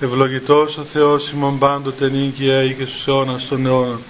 Ευλογητός 0.00 0.76
ο 0.76 0.84
Θεός 0.84 1.30
ημών 1.30 1.58
πάντοτε 1.58 2.10
νίκαια 2.10 2.62
ή 2.62 2.74
και 2.74 2.84
στους 2.84 3.06
αιώνας 3.06 3.48
των 3.48 3.66
αιώνων. 3.66 4.00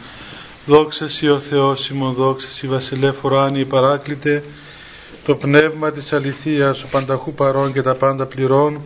Δόξα 0.67 1.09
Σύ 1.09 1.29
ο 1.29 1.41
Θεός 1.41 1.89
ημών, 1.89 2.13
δόξα 2.13 2.49
Σύ 2.49 2.67
βασιλεύ 2.67 3.13
φοράνι 3.13 3.65
παράκλητε, 3.65 4.43
το 5.25 5.35
πνεύμα 5.35 5.91
της 5.91 6.13
αληθείας, 6.13 6.83
ο 6.83 6.87
πανταχού 6.91 7.35
παρών 7.35 7.73
και 7.73 7.83
τα 7.83 7.95
πάντα 7.95 8.27
πληρών, 8.27 8.81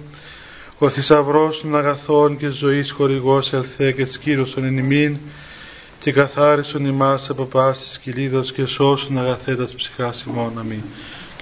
ο 0.79 0.89
θησαυρός 0.89 1.61
των 1.61 1.77
αγαθών 1.77 2.37
και 2.37 2.49
ζωής 2.49 2.91
χορηγός 2.91 3.53
ελθέ 3.53 3.93
και 3.93 4.03
της 4.03 4.19
Κύριος 4.19 4.55
των 4.55 4.65
ενημείν, 4.65 5.19
και 5.99 6.13
καθάρισον 6.13 6.85
ημάς 6.87 7.31
από 7.31 7.45
πάσης 7.45 7.99
κυλίδος 7.99 8.53
και 8.53 8.67
σώσουν 8.67 9.19
αγαθέτας 9.19 9.75
ψυχάς 9.75 10.23
ημών. 10.23 10.59
Αμήν. 10.59 10.83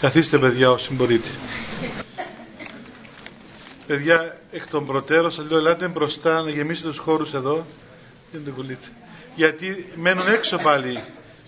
Καθίστε 0.00 0.38
παιδιά 0.38 0.70
όσοι 0.70 0.92
μπορείτε. 0.92 1.28
Παιδιά, 3.86 4.39
εκ 4.50 4.66
των 4.70 4.86
προτέρων 4.86 5.30
σας 5.30 5.48
λέω, 5.50 5.58
ελάτε 5.58 5.88
μπροστά 5.88 6.42
να 6.42 6.50
γεμίσετε 6.50 6.88
τους 6.88 6.98
χώρους 6.98 7.32
εδώ. 7.34 7.66
Είναι 8.34 8.42
την 8.66 8.78
Γιατί 9.34 9.92
μένουν 9.96 10.28
έξω 10.28 10.56
πάλι 10.56 11.02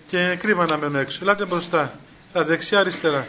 και 0.07 0.19
είναι 0.19 0.37
κρίμα 0.37 0.67
να 0.67 0.77
μένουν 0.77 0.97
έξω. 0.97 1.19
Ελάτε 1.23 1.45
μπροστά. 1.47 1.93
Τα 2.33 2.45
δεξιά 2.45 2.79
αριστερά. 2.79 3.27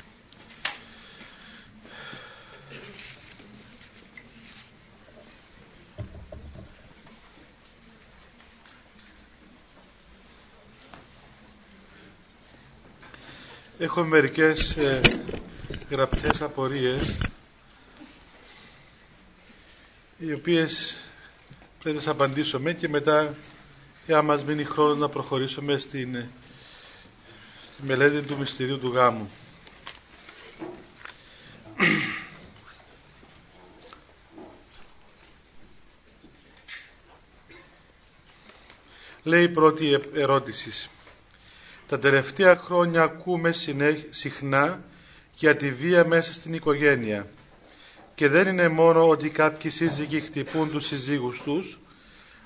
Έχω 13.77 14.03
μερικές 14.03 14.75
ε, 14.77 14.99
γραπτές 15.89 16.41
απορίες 16.41 17.17
οι 20.17 20.33
οποίες 20.33 20.93
πρέπει 21.79 21.95
να 21.95 22.01
τις 22.01 22.11
απαντήσουμε 22.11 22.73
και 22.73 22.89
μετά 22.89 23.35
για 24.05 24.21
μας 24.21 24.43
μείνει 24.43 24.63
χρόνος 24.63 24.97
να 24.97 25.09
προχωρήσουμε 25.09 25.77
στην, 25.77 26.23
στη 27.73 27.81
μελέτη 27.85 28.21
του 28.27 28.37
μυστηρίου 28.37 28.79
του 28.79 28.91
γάμου. 28.93 29.29
Λέει 39.23 39.43
η 39.43 39.49
πρώτη 39.49 39.99
ερώτηση. 40.13 40.89
Τα 41.87 41.99
τελευταία 41.99 42.55
χρόνια 42.55 43.03
ακούμε 43.03 43.51
συχνά 44.09 44.83
για 45.35 45.55
τη 45.55 45.71
βία 45.71 46.05
μέσα 46.07 46.33
στην 46.33 46.53
οικογένεια 46.53 47.27
και 48.15 48.27
δεν 48.27 48.47
είναι 48.47 48.67
μόνο 48.67 49.07
ότι 49.09 49.29
κάποιοι 49.29 49.71
σύζυγοι 49.71 50.21
χτυπούν 50.21 50.71
τους 50.71 50.85
συζύγους 50.85 51.41
τους, 51.41 51.79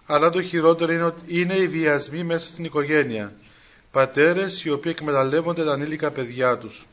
αλλά 0.05 0.29
το 0.29 0.41
χειρότερο 0.41 0.91
είναι, 0.91 1.03
ότι 1.03 1.39
είναι 1.39 1.53
οι 1.53 1.67
βιασμοί 1.67 2.23
μέσα 2.23 2.47
στην 2.47 2.63
οικογένεια. 2.63 3.33
Πατέρες 3.91 4.63
οι 4.63 4.69
οποίοι 4.69 4.93
εκμεταλλεύονται 4.95 5.63
τα 5.63 5.71
ανήλικα 5.71 6.11
παιδιά 6.11 6.57
τους. 6.57 6.85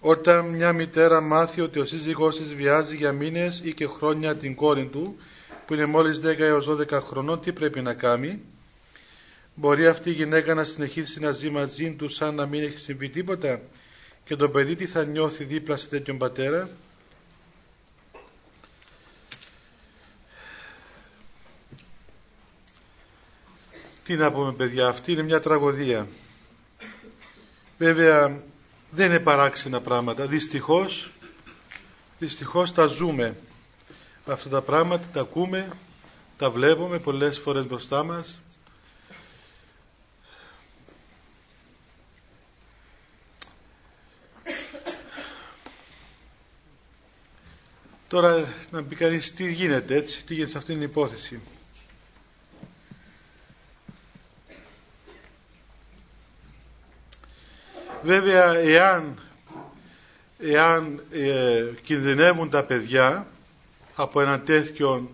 Όταν 0.00 0.48
μια 0.48 0.72
μητέρα 0.72 1.20
μάθει 1.20 1.60
ότι 1.60 1.78
ο 1.78 1.84
σύζυγός 1.84 2.36
της 2.36 2.54
βιάζει 2.54 2.96
για 2.96 3.12
μήνες 3.12 3.60
ή 3.64 3.74
και 3.74 3.86
χρόνια 3.86 4.36
την 4.36 4.54
κόρη 4.54 4.86
του, 4.86 5.16
που 5.66 5.74
είναι 5.74 5.86
μόλις 5.86 6.20
10 6.20 6.38
έως 6.38 6.66
12 6.66 7.00
χρονών, 7.00 7.40
τι 7.40 7.52
πρέπει 7.52 7.80
να 7.80 7.94
κάνει; 7.94 8.40
Μπορεί 9.54 9.86
αυτή 9.86 10.10
η 10.10 10.12
γυναίκα 10.12 10.54
να 10.54 10.64
συνεχίσει 10.64 11.20
να 11.20 11.30
ζει 11.32 11.50
μαζί 11.50 11.94
του 11.94 12.08
σαν 12.08 12.34
να 12.34 12.46
μην 12.46 12.62
έχει 12.62 12.78
συμβεί 12.78 13.08
τίποτα 13.08 13.60
και 14.24 14.36
το 14.36 14.48
παιδί 14.48 14.76
τι 14.76 14.86
θα 14.86 15.04
νιώθει 15.04 15.44
δίπλα 15.44 15.76
σε 15.76 15.88
τέτοιον 15.88 16.18
πατέρα; 16.18 16.68
Τι 24.08 24.16
να 24.16 24.32
πούμε 24.32 24.52
παιδιά, 24.52 24.88
αυτή 24.88 25.12
είναι 25.12 25.22
μια 25.22 25.40
τραγωδία. 25.40 26.08
Βέβαια 27.78 28.42
δεν 28.90 29.06
είναι 29.10 29.20
παράξενα 29.20 29.80
πράγματα. 29.80 30.26
Δυστυχώς, 30.26 31.10
δυστυχώς 32.18 32.72
τα 32.72 32.86
ζούμε. 32.86 33.36
Αυτά 34.26 34.48
τα 34.48 34.62
πράγματα 34.62 35.06
τα 35.12 35.20
ακούμε, 35.20 35.68
τα 36.36 36.50
βλέπουμε 36.50 36.98
πολλές 36.98 37.38
φορές 37.38 37.66
μπροστά 37.66 38.02
μας. 38.04 38.40
Τώρα 48.08 48.52
να 48.70 48.84
πει 48.84 48.94
κανείς 48.94 49.32
τι 49.34 49.52
γίνεται 49.52 49.96
έτσι, 49.96 50.24
τι 50.24 50.34
γίνεται 50.34 50.50
σε 50.50 50.58
αυτήν 50.58 50.74
την 50.74 50.82
υπόθεση. 50.82 51.40
Βέβαια, 58.02 58.54
εάν, 58.54 59.18
εάν 60.38 61.04
ε, 61.10 61.64
κινδυνεύουν 61.82 62.50
τα 62.50 62.64
παιδιά 62.64 63.26
από 63.94 64.20
έναν 64.20 64.44
τέτοιο 64.44 65.10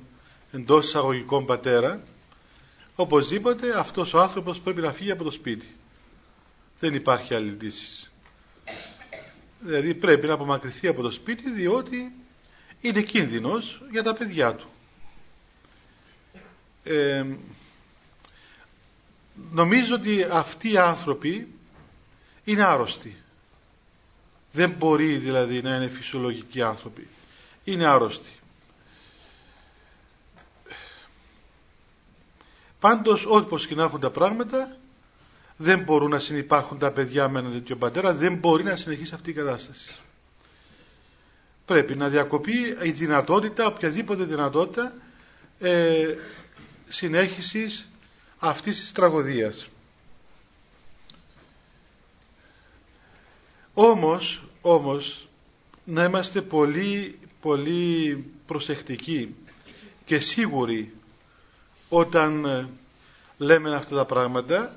εντός 0.53 0.87
εισαγωγικών 0.87 1.47
πατέρα, 1.47 2.03
οπωσδήποτε 2.95 3.79
αυτός 3.79 4.15
ο 4.15 4.21
άνθρωπος 4.21 4.61
πρέπει 4.61 4.81
να 4.81 4.93
φύγει 4.93 5.11
από 5.11 5.25
το 5.25 5.31
σπίτι. 5.31 5.77
Δεν 6.79 6.95
υπάρχει 6.95 7.35
άλλη 7.35 7.57
λύση. 7.61 8.11
Δηλαδή 9.59 9.95
πρέπει 9.95 10.27
να 10.27 10.33
απομακρυνθεί 10.33 10.89
από 10.89 11.03
το 11.03 11.11
σπίτι 11.11 11.51
διότι 11.51 12.13
είναι 12.81 13.03
κίνδυνος 13.03 13.83
για 13.91 14.03
τα 14.03 14.15
παιδιά 14.15 14.55
του. 14.55 14.69
Ε, 16.85 17.25
νομίζω 19.51 19.95
ότι 19.95 20.23
αυτοί 20.31 20.71
οι 20.73 20.79
άνθρωποι 20.79 21.54
είναι 22.45 22.65
άρρωστοι. 22.65 23.17
Δεν 24.53 24.71
μπορεί 24.71 25.17
δηλαδή 25.17 25.63
να 25.63 25.77
είναι 25.77 25.89
φυσιολογικοί 25.89 26.63
άνθρωποι. 26.63 27.09
Είναι 27.65 27.85
άρρωστοι. 27.87 28.31
Πάντως 32.79 33.25
όπως 33.29 33.67
και 33.67 33.75
να 33.75 33.83
έχουν 33.83 34.01
τα 34.01 34.11
πράγματα 34.11 34.77
δεν 35.57 35.81
μπορούν 35.83 36.11
να 36.11 36.19
συνεπάρχουν 36.19 36.79
τα 36.79 36.93
παιδιά 36.93 37.29
με 37.29 37.39
έναν 37.39 37.53
τέτοιο 37.53 37.77
πατέρα, 37.77 38.15
δεν 38.15 38.35
μπορεί 38.35 38.65
να 38.65 38.77
συνεχίσει 38.77 39.15
αυτή 39.15 39.31
η 39.31 39.33
κατάσταση. 39.33 39.91
Πρέπει 41.65 41.95
να 41.95 42.09
διακοπεί 42.09 42.77
η 42.83 42.91
δυνατότητα, 42.91 43.67
οποιαδήποτε 43.67 44.25
δυνατότητα 44.25 44.95
ε, 45.59 46.15
συνέχισης 46.89 47.89
αυτής 48.39 48.81
της 48.81 48.93
τραγωδίας. 48.93 49.69
Όμως, 53.75 54.43
όμως, 54.61 55.29
να 55.85 56.05
είμαστε 56.05 56.43
πολύ, 56.43 57.19
πολύ 57.41 58.25
προσεκτικοί 58.47 59.35
και 60.05 60.21
σίγουροι 60.21 60.95
όταν 61.89 62.45
ε, 62.45 62.69
λέμε 63.37 63.75
αυτά 63.75 63.97
τα 63.97 64.05
πράγματα 64.05 64.77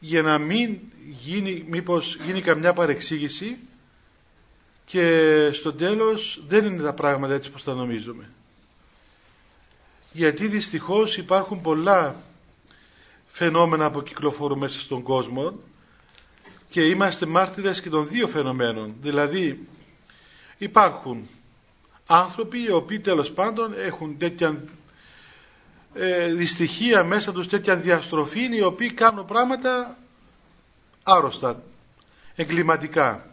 για 0.00 0.22
να 0.22 0.38
μην 0.38 0.80
γίνει, 1.24 1.64
μήπως 1.68 2.16
γίνει 2.26 2.40
καμιά 2.40 2.72
παρεξήγηση 2.72 3.58
και 4.84 5.50
στο 5.52 5.72
τέλος 5.72 6.42
δεν 6.46 6.64
είναι 6.64 6.82
τα 6.82 6.94
πράγματα 6.94 7.34
έτσι 7.34 7.48
όπως 7.48 7.64
τα 7.64 7.74
νομίζουμε. 7.74 8.28
Γιατί 10.12 10.48
δυστυχώς 10.48 11.16
υπάρχουν 11.16 11.60
πολλά 11.60 12.16
φαινόμενα 13.26 13.90
που 13.90 14.02
κυκλοφορούν 14.02 14.58
μέσα 14.58 14.80
στον 14.80 15.02
κόσμο 15.02 15.58
και 16.76 16.88
είμαστε 16.88 17.26
μάρτυρες 17.26 17.80
και 17.80 17.88
των 17.88 18.08
δύο 18.08 18.26
φαινομένων. 18.26 18.94
Δηλαδή 19.00 19.68
υπάρχουν 20.58 21.28
άνθρωποι 22.06 22.62
οι 22.62 22.70
οποίοι 22.70 23.00
τέλος 23.00 23.32
πάντων 23.32 23.74
έχουν 23.78 24.18
τέτοια 24.18 24.64
ε, 25.94 26.32
δυστυχία 26.32 27.04
μέσα 27.04 27.32
τους 27.32 27.48
τέτοια 27.48 27.76
διαστροφή 27.76 28.56
οι 28.56 28.62
οποίοι 28.62 28.92
κάνουν 28.92 29.24
πράγματα 29.24 29.98
άρρωστα, 31.02 31.62
εγκληματικά. 32.34 33.30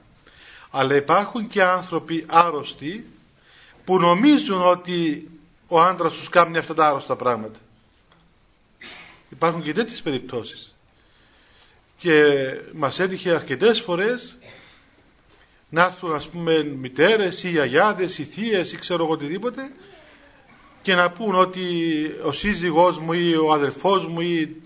Αλλά 0.69 0.95
υπάρχουν 0.95 1.47
και 1.47 1.63
άνθρωποι 1.63 2.25
άρρωστοι 2.29 3.05
που 3.85 3.99
νομίζουν 3.99 4.61
ότι 4.61 5.29
ο 5.67 5.81
άντρας 5.81 6.13
τους 6.13 6.29
κάνει 6.29 6.57
αυτά 6.57 6.73
τα 6.73 6.87
άρρωστα 6.87 7.15
πράγματα. 7.15 7.59
Υπάρχουν 9.29 9.61
και 9.61 9.73
τέτοιες 9.73 10.01
περιπτώσεις 10.01 10.72
και 12.03 12.23
μας 12.73 12.99
έτυχε 12.99 13.31
αρκετές 13.31 13.79
φορές 13.81 14.37
να 15.69 15.83
έρθουν 15.83 16.13
ας 16.13 16.29
πούμε 16.29 16.63
μητέρες 16.63 17.43
ή 17.43 17.49
γιαγιάδες 17.49 18.17
ή 18.17 18.23
θείες 18.23 18.71
ή 18.71 18.77
ξέρω 18.77 19.03
εγώ 19.03 19.13
οτιδήποτε 19.13 19.71
και 20.81 20.95
να 20.95 21.11
πούν 21.11 21.35
ότι 21.35 21.65
ο 22.23 22.31
σύζυγός 22.31 22.97
μου 22.97 23.13
ή 23.13 23.35
ο 23.35 23.51
αδελφός 23.53 24.07
μου 24.07 24.21
ή 24.21 24.61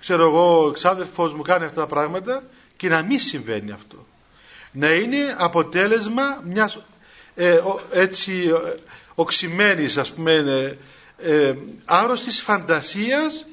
ξέρω 0.00 0.26
εγώ 0.26 0.66
ο 0.66 0.70
ξάδελφός 0.70 1.34
μου 1.34 1.42
κάνει 1.42 1.64
αυτά 1.64 1.80
τα 1.80 1.86
πράγματα 1.86 2.42
και 2.76 2.88
να 2.88 3.02
μην 3.02 3.18
συμβαίνει 3.20 3.70
αυτό. 3.70 4.06
Να 4.72 4.88
είναι 4.94 5.34
αποτέλεσμα 5.38 6.42
μιας 6.44 6.82
ε, 7.34 7.60
έτσι 7.92 8.48
οξυμένης 9.14 9.96
ας 9.96 10.12
πούμε 10.12 10.32
ε, 10.32 10.76
ε, 11.32 11.54
άρρωστης 11.84 12.42
φαντασίας 12.42 13.46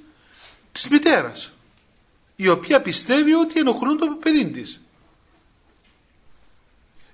της 0.71 0.88
μητέρας 0.89 1.53
η 2.36 2.48
οποία 2.48 2.82
πιστεύει 2.82 3.34
ότι 3.34 3.60
ενοχλούν 3.60 3.98
το 3.98 4.18
παιδί 4.22 4.50
της 4.50 4.82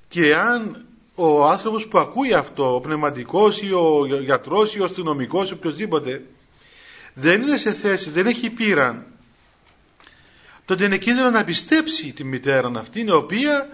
και 0.08 0.36
αν 0.36 0.86
ο 1.16 1.46
άνθρωπος 1.46 1.88
που 1.88 2.00
ακούει 2.00 2.34
αυτό 2.34 2.76
ο 2.76 2.80
πνευματικός 2.80 3.62
ή 3.62 3.74
ο 3.74 4.06
γιατρός 4.24 4.76
ή 4.76 4.80
ο 4.82 4.84
αστυνομικός 4.84 5.50
ή 5.50 5.54
οποιοδήποτε 5.54 6.24
δεν 7.14 7.42
είναι 7.42 7.58
σε 7.58 7.74
θέση, 7.74 8.10
δεν 8.10 8.28
έχει 8.28 8.50
πείραν 8.50 9.06
τότε 10.70 10.86
είναι 10.86 10.98
κίνδυνο 10.98 11.30
να 11.30 11.44
πιστέψει 11.44 12.14
τη 12.14 12.24
μητέρα 12.24 12.72
αυτή 12.76 13.00
η 13.02 13.12
οποία 13.12 13.70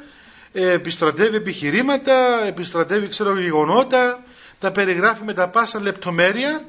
ε, 0.51 0.71
επιστρατεύει 0.71 1.35
επιχειρήματα, 1.35 2.45
επιστρατεύει 2.45 3.07
ξέρω 3.07 3.39
γεγονότα, 3.39 4.23
τα 4.59 4.71
περιγράφει 4.71 5.23
με 5.23 5.33
τα 5.33 5.49
πάσα 5.49 5.81
λεπτομέρεια 5.81 6.65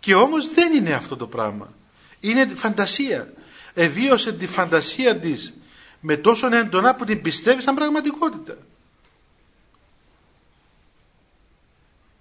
και 0.00 0.14
όμως 0.14 0.54
δεν 0.54 0.72
είναι 0.72 0.92
αυτό 0.92 1.16
το 1.16 1.26
πράγμα. 1.26 1.74
Είναι 2.20 2.46
φαντασία. 2.46 3.32
Εβίωσε 3.78 4.32
τη 4.32 4.46
φαντασία 4.46 5.18
της 5.18 5.54
με 6.00 6.16
τόσο 6.16 6.46
έντονα 6.56 6.94
που 6.94 7.04
την 7.04 7.20
πιστεύει 7.20 7.62
σαν 7.62 7.74
πραγματικότητα. 7.74 8.56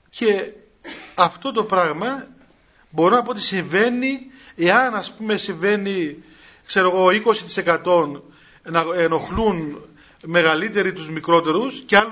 Και 0.10 0.54
αυτό 1.16 1.52
το 1.52 1.64
πράγμα 1.66 2.28
μπορώ 2.90 3.16
να 3.16 3.22
πω 3.22 3.32
ότι 3.32 3.42
συμβαίνει 3.42 4.20
εάν 4.56 4.96
ας 4.96 5.14
πούμε 5.14 5.38
συμβαίνει 5.38 6.18
ξέρω 6.66 6.88
εγώ 6.90 7.08
20% 7.84 8.22
να 8.64 8.86
ενοχλούν 8.96 9.82
μεγαλύτεροι 10.26 10.94
τους 10.94 11.10
μικρότερους 11.10 11.84
και 11.86 11.98
άλλο 11.98 12.12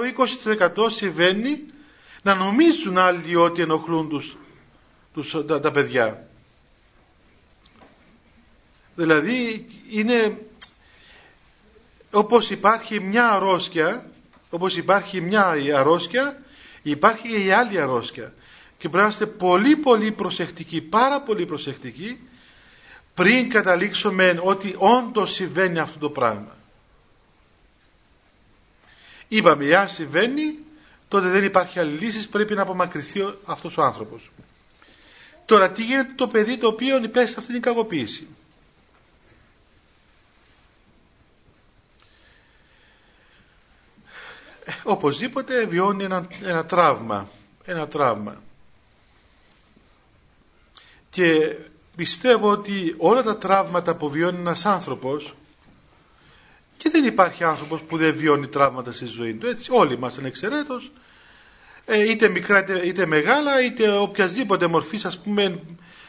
20% 0.86 0.92
συμβαίνει 0.92 1.66
να 2.22 2.36
νομίζουν 2.36 2.98
άλλοι 2.98 3.36
ότι 3.36 3.62
ενοχλούν 3.62 4.10
τους, 4.10 4.38
τους 5.13 5.36
τα, 5.48 5.60
τα 5.60 5.72
παιδιά. 5.72 6.28
Δηλαδή 8.95 9.66
είναι 9.90 10.38
όπως 12.12 12.50
υπάρχει 12.50 13.00
μια 13.00 13.30
αρρώσκια 13.30 14.10
όπως 14.50 14.75
υπάρχει 14.78 15.22
μια 15.22 15.45
αρρώσκια 15.75 16.42
υπάρχει 16.81 17.30
και 17.30 17.38
η 17.44 17.51
άλλη 17.51 17.80
αρρώσκια 17.81 18.34
και 18.78 18.90
πρέπει 18.90 19.04
να 19.04 19.10
είστε 19.10 19.25
πολύ 19.25 19.75
πολύ 19.75 20.12
προσεκτικοί 20.12 20.81
πάρα 20.81 21.22
πολύ 21.22 21.45
προσεκτικοί 21.45 22.19
πριν 23.13 23.50
καταλήξουμε 23.50 24.40
ότι 24.44 24.75
όντως 24.78 25.31
συμβαίνει 25.31 25.80
αυτό 25.80 26.00
το 26.00 26.10
πράγμα. 26.10 26.56
Είπαμε 29.28 29.66
εάν 29.66 29.89
συμβαίνει 29.89 30.54
τότε 31.07 31.28
δεν 31.28 31.44
υπάρχει 31.44 31.80
άλλη 31.80 31.98
λύση 31.98 32.30
πρέπει 32.30 32.54
να 32.54 32.62
απομακρυνθεί 32.62 33.34
αυτός 33.46 33.78
ο 33.78 33.81
άνθρωπος. 33.84 34.31
Τώρα 35.46 35.72
τι 35.72 35.84
γίνεται 35.84 36.13
το 36.16 36.28
παιδί 36.28 36.57
το 36.57 36.68
οποίο 36.68 37.04
υπέστη 37.04 37.39
αυτή 37.39 37.51
την 37.51 37.62
κακοποίηση; 37.62 38.28
Οπωσδήποτε 44.83 45.65
βιώνει 45.65 46.04
ένα, 46.04 46.27
ένα 46.44 46.65
τραύμα 46.65 47.27
ένα 47.65 47.88
τραύμα. 47.88 48.44
Και 51.10 51.56
πιστεύω 51.95 52.51
ότι 52.51 52.95
όλα 52.98 53.24
τα 53.24 53.38
τραύματα 53.38 53.95
που 53.95 54.10
βιώνει 54.10 54.39
ένας 54.39 54.65
άνθρωπος 54.65 55.36
και 56.77 56.89
δεν 56.89 57.04
υπάρχει 57.04 57.44
άνθρωπος 57.44 57.81
που 57.81 57.98
δεν 57.98 58.15
βιώνει 58.15 58.48
τραύματα 58.48 58.92
στη 58.94 59.06
ζωή 59.06 59.33
του 59.33 59.48
έτσι. 59.48 59.71
Όλοι 59.71 59.98
μας 59.98 60.18
ανεξαιρέτως 60.18 60.92
ε, 61.86 62.10
είτε 62.12 62.30
μικρά 62.30 62.60
είτε, 62.60 62.88
είτε 62.88 63.06
μεγάλα 63.06 63.63
είτε 63.63 63.98
οποιασδήποτε 63.98 64.68
μορφής 64.68 65.06
ας 65.06 65.19
πούμε 65.19 65.60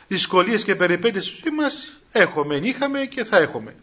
δυσκολίες 0.09 0.65
και 0.65 0.77
περιπέτειες 0.77 1.25
στη 1.25 1.41
ζωή 1.45 1.57
μας 1.57 2.01
έχουμε, 2.13 2.57
είχαμε 2.57 3.05
και 3.05 3.25
θα 3.25 3.37
έχουμε 3.37 3.75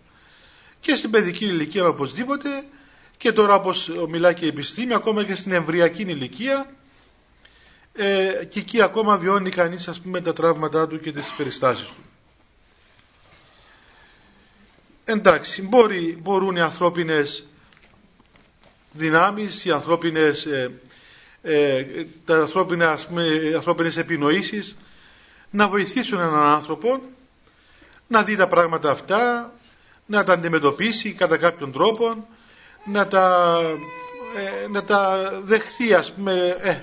και 0.79 0.95
στην 0.95 1.09
παιδική 1.09 1.45
ηλικία 1.45 1.83
οπωσδήποτε 1.87 2.49
και 3.21 3.31
τώρα 3.31 3.55
όπως 3.55 3.91
μιλάει 4.09 4.33
και 4.33 4.45
η 4.45 4.47
επιστήμη 4.47 4.93
ακόμα 4.93 5.23
και 5.23 5.35
στην 5.35 5.51
εμβριακή 5.51 6.01
ηλικία 6.01 6.71
ε, 7.93 8.45
και 8.49 8.59
εκεί 8.59 8.81
ακόμα 8.81 9.17
βιώνει 9.17 9.49
κανείς 9.49 9.87
ας 9.87 9.99
πούμε 9.99 10.21
τα 10.21 10.33
τραύματά 10.33 10.87
του 10.87 10.99
και 10.99 11.11
τις 11.11 11.27
περιστάσεις 11.37 11.85
του. 11.87 12.03
Εντάξει, 15.05 15.61
μπορεί, 15.61 16.17
μπορούν 16.21 16.55
οι 16.55 16.61
ανθρώπινες 16.61 17.45
δυνάμεις, 18.91 19.65
οι 19.65 19.71
ανθρώπινες, 19.71 20.45
ε, 20.45 20.71
ε, 21.41 21.85
τα 22.25 22.35
ανθρώπινα, 22.37 22.91
ας 22.91 23.07
πούμε, 23.07 23.23
οι 23.23 23.53
ανθρώπινες 23.53 23.97
επινοήσεις 23.97 24.77
να 25.49 25.67
βοηθήσουν 25.67 26.19
έναν 26.19 26.43
άνθρωπο 26.43 27.01
να 28.07 28.23
δει 28.23 28.35
τα 28.35 28.47
πράγματα 28.47 28.89
αυτά, 28.91 29.53
να 30.05 30.23
τα 30.23 30.33
αντιμετωπίσει 30.33 31.11
κατά 31.11 31.37
κάποιον 31.37 31.71
τρόπο, 31.71 32.27
να 32.85 33.07
τα, 33.07 33.57
ε, 34.35 34.67
να 34.67 34.83
τα 34.83 35.31
δεχθεί 35.43 35.93
ας 35.93 36.13
πούμε 36.13 36.57
ε, 36.61 36.81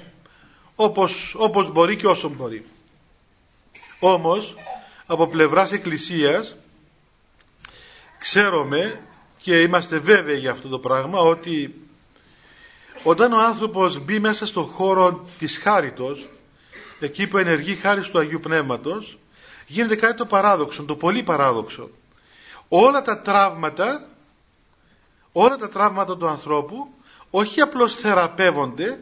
όπως, 0.75 1.35
όπως 1.39 1.71
μπορεί 1.73 1.97
και 1.97 2.06
όσο 2.06 2.29
μπορεί. 2.29 2.67
Όμως 3.99 4.55
από 5.06 5.29
πλευράς 5.29 5.73
εκκλησίας 5.73 6.56
ξέρουμε 8.19 9.00
και 9.39 9.61
είμαστε 9.61 9.99
βέβαιοι 9.99 10.39
για 10.39 10.50
αυτό 10.50 10.69
το 10.69 10.79
πράγμα 10.79 11.21
ότι 11.21 11.75
όταν 13.03 13.33
ο 13.33 13.39
άνθρωπος 13.39 13.99
μπει 13.99 14.19
μέσα 14.19 14.47
στον 14.47 14.65
χώρο 14.65 15.25
της 15.39 15.59
χάριτος 15.59 16.29
εκεί 17.00 17.27
που 17.27 17.39
ενεργεί 17.39 17.75
χάρη 17.75 18.00
του 18.00 18.19
Αγίου 18.19 18.41
Πνεύματος 18.41 19.19
γίνεται 19.67 19.97
κάτι 19.97 20.17
το 20.17 20.27
παράδοξο, 20.27 20.85
το 20.85 20.97
πολύ 20.97 21.23
παράδοξο. 21.23 21.91
Όλα 22.69 23.03
τα 23.03 23.21
τραύματα 23.21 24.09
όλα 25.32 25.56
τα 25.56 25.69
τραύματα 25.69 26.16
του 26.16 26.26
ανθρώπου 26.28 26.94
όχι 27.30 27.60
απλώς 27.60 27.94
θεραπεύονται 27.94 28.98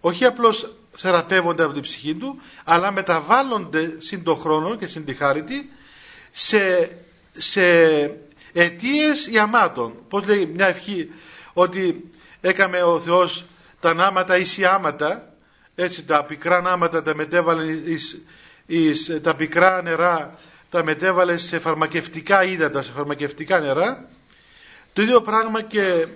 όχι 0.00 0.24
απλώς 0.24 0.76
θεραπεύονται 0.90 1.62
από 1.62 1.72
την 1.72 1.82
ψυχή 1.82 2.14
του 2.14 2.40
αλλά 2.64 2.92
μεταβάλλονται 2.92 3.94
συν 3.98 4.22
το 4.22 4.34
χρόνο 4.34 4.74
και 4.74 4.86
συν 4.86 5.04
τη 5.04 5.14
χάρητη 5.14 5.70
σε, 6.30 6.90
σε 7.32 7.62
αιτίες 8.52 9.26
ιαμάτων. 9.26 9.94
Πως 10.08 10.26
λέει 10.26 10.46
μια 10.46 10.66
ευχή 10.66 11.10
ότι 11.52 12.10
έκαμε 12.40 12.82
ο 12.82 12.98
Θεός 12.98 13.44
τα 13.80 13.94
νάματα 13.94 14.36
ίσιάματα 14.36 15.34
έτσι 15.74 16.04
τα 16.04 16.24
πικρά 16.24 16.60
νάματα 16.60 17.02
τα 17.02 17.14
μετέβαλε 17.14 17.72
εις, 17.72 18.24
εις, 18.66 19.20
τα 19.22 19.34
πικρά 19.34 19.82
νερά 19.82 20.38
τα 20.70 20.84
μετέβαλε 20.84 21.36
σε 21.36 21.58
φαρμακευτικά 21.58 22.44
ύδατα 22.44 22.82
σε 22.82 22.90
φαρμακευτικά 22.90 23.60
νερά 23.60 24.08
το 24.94 25.02
ίδιο 25.02 25.22
πράγμα 25.22 25.62
και 25.62 26.06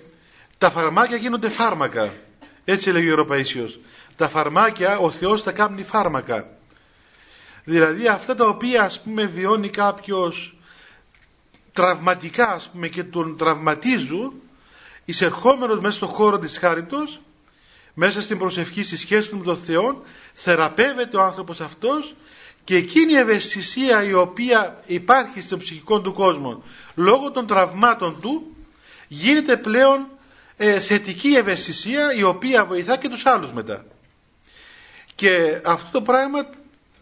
τα 0.57 0.71
φαρμάκια 0.71 1.17
γίνονται 1.17 1.49
φάρμακα. 1.49 2.13
Έτσι 2.65 2.91
λέγει 2.91 3.07
ο 3.07 3.11
Ευρωπαϊκός. 3.11 3.79
Τα 4.15 4.27
φαρμάκια, 4.27 4.97
ο 4.97 5.11
Θεός 5.11 5.43
τα 5.43 5.51
κάνει 5.51 5.83
φάρμακα. 5.83 6.49
Δηλαδή 7.63 8.07
αυτά 8.07 8.35
τα 8.35 8.47
οποία 8.47 8.81
ας 8.83 9.01
πούμε 9.01 9.25
βιώνει 9.25 9.69
κάποιος 9.69 10.55
τραυματικά 11.73 12.51
ας 12.51 12.69
πούμε 12.69 12.87
και 12.87 13.03
τον 13.03 13.37
τραυματίζουν 13.37 14.33
εισερχόμενος 15.05 15.79
μέσα 15.79 15.95
στον 15.95 16.07
χώρο 16.07 16.39
της 16.39 16.57
χάριτος 16.57 17.21
μέσα 17.93 18.21
στην 18.21 18.37
προσευχή 18.37 18.83
στη 18.83 18.97
σχέση 18.97 19.29
του 19.29 19.37
με 19.37 19.43
τον 19.43 19.57
Θεό 19.57 20.01
θεραπεύεται 20.33 21.17
ο 21.17 21.21
άνθρωπος 21.21 21.61
αυτός 21.61 22.15
και 22.63 22.75
εκείνη 22.75 23.11
η 23.11 23.17
ευαισθησία 23.17 24.03
η 24.03 24.13
οποία 24.13 24.83
υπάρχει 24.85 25.41
στο 25.41 25.57
ψυχικό 25.57 26.01
του 26.01 26.13
κόσμο 26.13 26.63
λόγω 26.95 27.31
των 27.31 27.47
τραυμάτων 27.47 28.17
του 28.21 28.48
γίνεται 29.09 29.57
πλέον 29.57 30.07
ε, 30.57 30.79
θετική 30.79 31.27
ευαισθησία 31.27 32.13
η 32.13 32.23
οποία 32.23 32.65
βοηθά 32.65 32.97
και 32.97 33.09
τους 33.09 33.25
άλλους 33.25 33.51
μετά. 33.51 33.85
Και 35.15 35.61
αυτό 35.65 35.91
το 35.91 36.01
πράγμα 36.01 36.49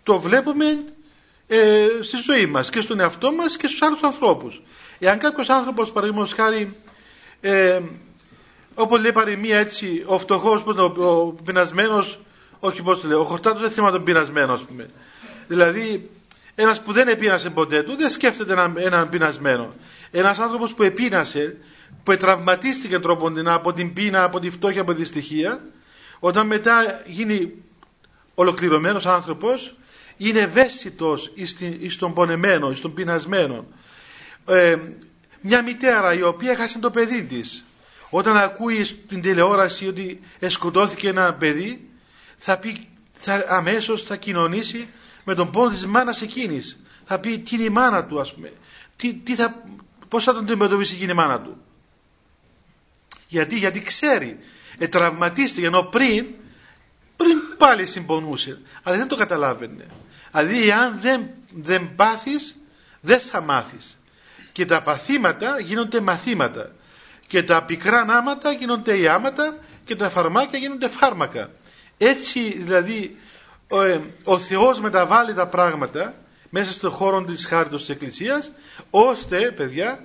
το 0.04 0.20
βλέπουμε 0.20 0.84
ε, 1.48 1.88
στη 2.02 2.18
ζωή 2.18 2.46
μας 2.46 2.70
και 2.70 2.82
στον 2.82 3.00
εαυτό 3.00 3.32
μας 3.32 3.58
και 3.58 3.68
στους 3.68 3.82
άλλους 3.82 4.02
ανθρώπους. 4.02 4.62
Εάν 5.00 5.18
κάποιος 5.18 5.50
άνθρωπος 5.50 5.92
παραδείγματος 5.92 6.34
χάρη 6.34 6.76
ε, 7.42 7.80
όπως 8.74 9.00
λέει 9.02 9.12
παροιμία 9.12 9.58
έτσι 9.58 10.04
ο 10.06 10.20
φτωχός, 10.20 10.64
ο, 10.66 10.82
ο 11.04 11.34
πεινασμένος 11.44 12.20
όχι 12.60 12.82
πώς 12.82 13.02
το 13.02 13.08
λέω, 13.08 13.20
ο 13.20 13.24
χορτάτος 13.24 13.62
δεν 13.62 13.72
θυμάται 13.72 13.96
τον 13.96 14.04
πεινασμένος 14.04 14.60
ας 14.60 14.68
πούμε. 14.68 14.90
Δηλαδή 15.48 16.10
ένας 16.60 16.82
που 16.82 16.92
δεν 16.92 17.08
επίνασε 17.08 17.50
ποτέ 17.50 17.84
του 17.84 17.96
δεν 17.96 18.10
σκέφτεται 18.10 18.54
έναν, 18.54 18.76
έναν 18.78 19.10
πεινασμένο. 19.10 19.76
Ένας 20.12 20.40
άνθρωπος 20.40 20.74
που 20.74 20.84
επίνασε 20.84 21.58
που 22.04 22.18
τραυματίστηκε 22.18 23.00
τρόπον 23.00 23.48
από 23.48 23.74
την 23.74 23.94
πείνα, 23.94 24.24
από 24.24 24.40
τη 24.40 24.50
φτώχεια, 24.50 24.82
από 24.82 24.94
τη 24.94 25.00
δυστυχία, 25.00 25.62
όταν 26.20 26.48
μετά 26.48 27.02
γίνει 27.06 27.54
ολοκληρωμένος 28.34 29.06
άνθρωπος, 29.06 29.76
είναι 30.18 30.40
ευαίσθητος 30.40 31.32
στον 31.90 32.14
πονεμένο, 32.14 32.74
στον 32.74 32.94
πεινασμένο. 32.94 33.66
Ε, 34.48 34.78
μια 35.42 35.64
μητέρα 35.64 36.14
η 36.14 36.22
οποία 36.22 36.52
έχασε 36.52 36.80
το 36.80 36.92
παιδί 36.92 37.24
της, 37.24 37.64
όταν 38.10 38.38
ακούει 38.38 38.84
στην 38.84 39.22
τηλεόραση 39.22 39.88
ότι 39.88 40.20
σκοτώθηκε 40.48 41.08
ένα 41.08 41.34
παιδί, 41.34 41.90
θα 42.36 42.58
πει, 42.58 42.88
θα, 43.14 43.46
αμέσως 43.48 44.04
θα 44.04 44.16
κοινωνήσει 44.16 44.88
με 45.27 45.36
τον 45.36 45.51
πόνο 45.51 45.69
της 45.69 45.86
μάνας 45.86 46.22
εκείνης. 46.22 46.84
Θα 47.05 47.19
πει 47.19 47.39
τι 47.39 47.55
είναι 47.55 47.63
η 47.63 47.69
μάνα 47.69 48.05
του 48.05 48.19
ας 48.19 48.34
πούμε. 48.34 48.53
Τι, 48.96 49.13
τι 49.13 49.36
θα, 49.36 49.63
πώς 50.07 50.24
θα 50.24 50.34
τον 50.34 50.43
αντιμετωπίσει 50.43 50.96
εκείνη 50.96 51.12
η 51.12 51.15
μάνα 51.15 51.41
του. 51.41 51.57
Γιατί, 53.27 53.57
γιατί 53.57 53.81
ξέρει. 53.81 54.39
Ε, 54.77 54.88
τραυματίστηκε 54.88 55.65
ενώ 55.65 55.84
πριν, 55.84 56.25
πριν 57.15 57.38
πάλι 57.57 57.86
συμπονούσε. 57.86 58.62
Αλλά 58.84 58.98
δεν 58.98 59.07
το 59.07 59.15
καταλάβαινε. 59.15 59.86
Δηλαδή 60.31 60.72
αν 60.72 61.00
δεν, 61.01 61.29
δεν 61.53 61.96
πάθεις 61.96 62.55
δεν 63.01 63.19
θα 63.19 63.41
μάθεις. 63.41 63.98
Και 64.51 64.65
τα 64.65 64.81
παθήματα 64.81 65.60
γίνονται 65.60 66.00
μαθήματα. 66.00 66.72
Και 67.27 67.43
τα 67.43 67.63
πικρά 67.63 68.05
νάματα 68.05 68.51
γίνονται 68.51 68.98
ιάματα 68.98 69.57
και 69.86 69.96
τα 69.96 70.10
φαρμάκια 70.10 70.60
γίνονται 70.60 70.88
φάρμακα. 70.88 71.50
Έτσι 71.98 72.57
δηλαδή 72.62 73.17
ο, 73.69 73.81
ε, 73.81 74.01
ο 74.24 74.39
Θεός 74.39 74.79
μεταβάλλει 74.79 75.33
τα 75.33 75.47
πράγματα 75.47 76.13
μέσα 76.50 76.74
στον 76.74 76.91
χώρο 76.91 77.24
της 77.24 77.45
χάριτος 77.45 77.79
της 77.79 77.89
Εκκλησίας 77.89 78.51
ώστε 78.89 79.51
παιδιά 79.51 80.00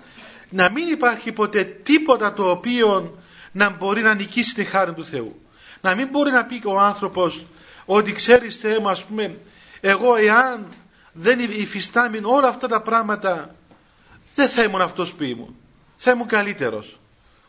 να 0.51 0.71
μην 0.71 0.89
υπάρχει 0.89 1.33
ποτέ 1.33 1.65
τίποτα 1.65 2.33
το 2.33 2.51
οποίο 2.51 3.19
να 3.53 3.71
μπορεί 3.71 4.03
να 4.03 4.15
νικήσει 4.15 4.55
τη 4.55 4.65
χάρη 4.65 4.93
του 4.93 5.05
Θεού. 5.05 5.43
Να 5.81 5.95
μην 5.95 6.09
μπορεί 6.09 6.31
να 6.31 6.45
πει 6.45 6.63
ο 6.65 6.79
άνθρωπος 6.79 7.45
ότι 7.85 8.13
ξέρεις 8.13 8.59
Θεέ 8.59 8.79
μου 8.79 8.89
ας 8.89 9.05
πούμε 9.05 9.37
εγώ 9.81 10.17
εάν 10.17 10.73
δεν 11.13 11.39
υφιστάμει 11.41 12.21
όλα 12.23 12.49
αυτά 12.49 12.69
τα 12.69 12.83
πράγματα 12.83 13.55
δεν 14.35 14.49
θα 14.49 14.63
ήμουν 14.63 14.81
αυτός 14.81 15.13
που 15.13 15.23
ήμουν. 15.23 15.57
Θα 15.97 16.11
ήμουν 16.11 16.27
καλύτερος. 16.27 16.99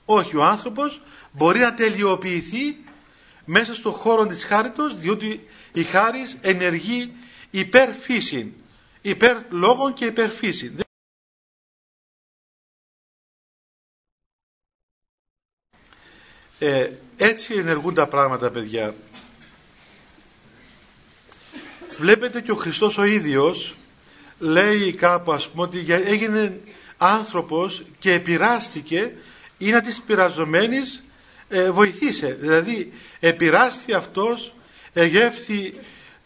Όχι, 0.06 0.38
ο 0.38 0.44
άνθρωπος 0.44 1.02
μπορεί 1.32 1.60
να 1.60 1.74
τελειοποιηθεί 1.74 2.83
μέσα 3.46 3.76
στον 3.76 3.92
χώρο 3.92 4.28
της 4.28 4.44
χάριτος 4.46 4.98
διότι 4.98 5.48
η 5.74 5.84
χάρις 5.84 6.38
ενεργεί 6.42 7.14
υπέρ 7.52 7.94
φύση, 7.94 8.54
υπέρ 9.02 9.38
λόγων 9.50 9.94
και 9.94 10.06
υπέρ 10.06 10.30
φύση. 10.30 10.76
Ε, 16.60 16.92
έτσι 17.18 17.54
ενεργούν 17.54 17.94
τα 17.94 18.08
πράγματα 18.08 18.52
παιδιά. 18.52 18.96
Βλέπετε 21.98 22.42
και 22.42 22.52
ο 22.52 22.56
Χριστός 22.56 22.98
ο 22.98 23.04
ίδιος 23.04 23.76
λέει 24.40 24.94
κάπου 24.94 25.32
ας 25.32 25.50
πούμε 25.50 25.64
ότι 25.64 25.86
έγινε 25.90 26.60
άνθρωπος 26.98 27.86
και 28.00 28.12
επηράστηκε 28.14 29.16
ή 29.58 29.72
να 29.72 29.82
της 29.82 30.02
πειραζομένης 30.02 31.04
ε, 31.50 31.72
βοηθήσε. 31.72 32.38
Δηλαδή 32.40 32.94
επηράστη 33.20 33.94
αυτός, 33.94 34.54
εγεύθη 34.94 35.74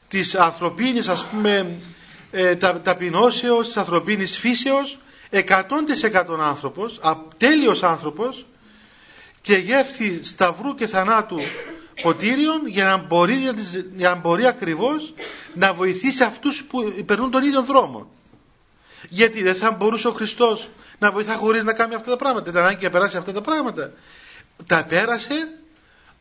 της 0.08 0.36
ανθρωπίνης 0.36 1.08
ας 1.08 1.26
πούμε 1.26 1.80
ε, 2.32 2.56
τα, 2.56 2.82
ταπεινώσεως, 2.82 3.66
της 3.66 3.78
ανθρωπίνης 3.78 4.38
φύσεως 4.38 5.00
100% 5.32 6.40
άνθρωπος, 6.40 7.00
τέλειος 7.38 7.84
άνθρωπος 7.84 8.46
και 9.42 9.56
γεύθη 9.56 10.24
σταυρού 10.24 10.76
και 10.76 10.88
θανάτου 10.88 11.38
ποτήριων 12.02 12.68
για 12.68 12.86
να 12.86 12.98
μπορεί, 12.98 13.36
για 13.96 14.10
να 14.10 14.16
μπορεί 14.16 14.46
ακριβώς 14.46 15.14
να 15.54 15.74
βοηθήσει 15.74 16.24
αυτούς 16.24 16.64
που 16.64 16.94
περνούν 17.06 17.32
τον 17.32 17.44
ίδιο 17.44 17.62
δρόμο. 17.64 18.10
Γιατί 19.10 19.44
δεν 19.44 19.56
θα 19.56 19.72
μπορούσε 19.72 20.08
ο 20.08 20.12
Χριστός 20.12 20.70
να 21.00 21.12
βοηθά 21.12 21.34
χωρίς 21.34 21.64
να 21.64 21.74
κάνει 21.74 21.96
αυτά 21.96 22.10
τα 22.10 22.16
πράγματα. 22.16 22.50
Ήταν 22.50 22.62
ανάγκη 22.64 22.84
να 22.84 22.90
περάσει 22.90 23.18
αυτά 23.18 23.32
τα 23.32 23.42
πράγματα. 23.42 23.92
Τα 24.66 24.86
πέρασε 24.86 25.50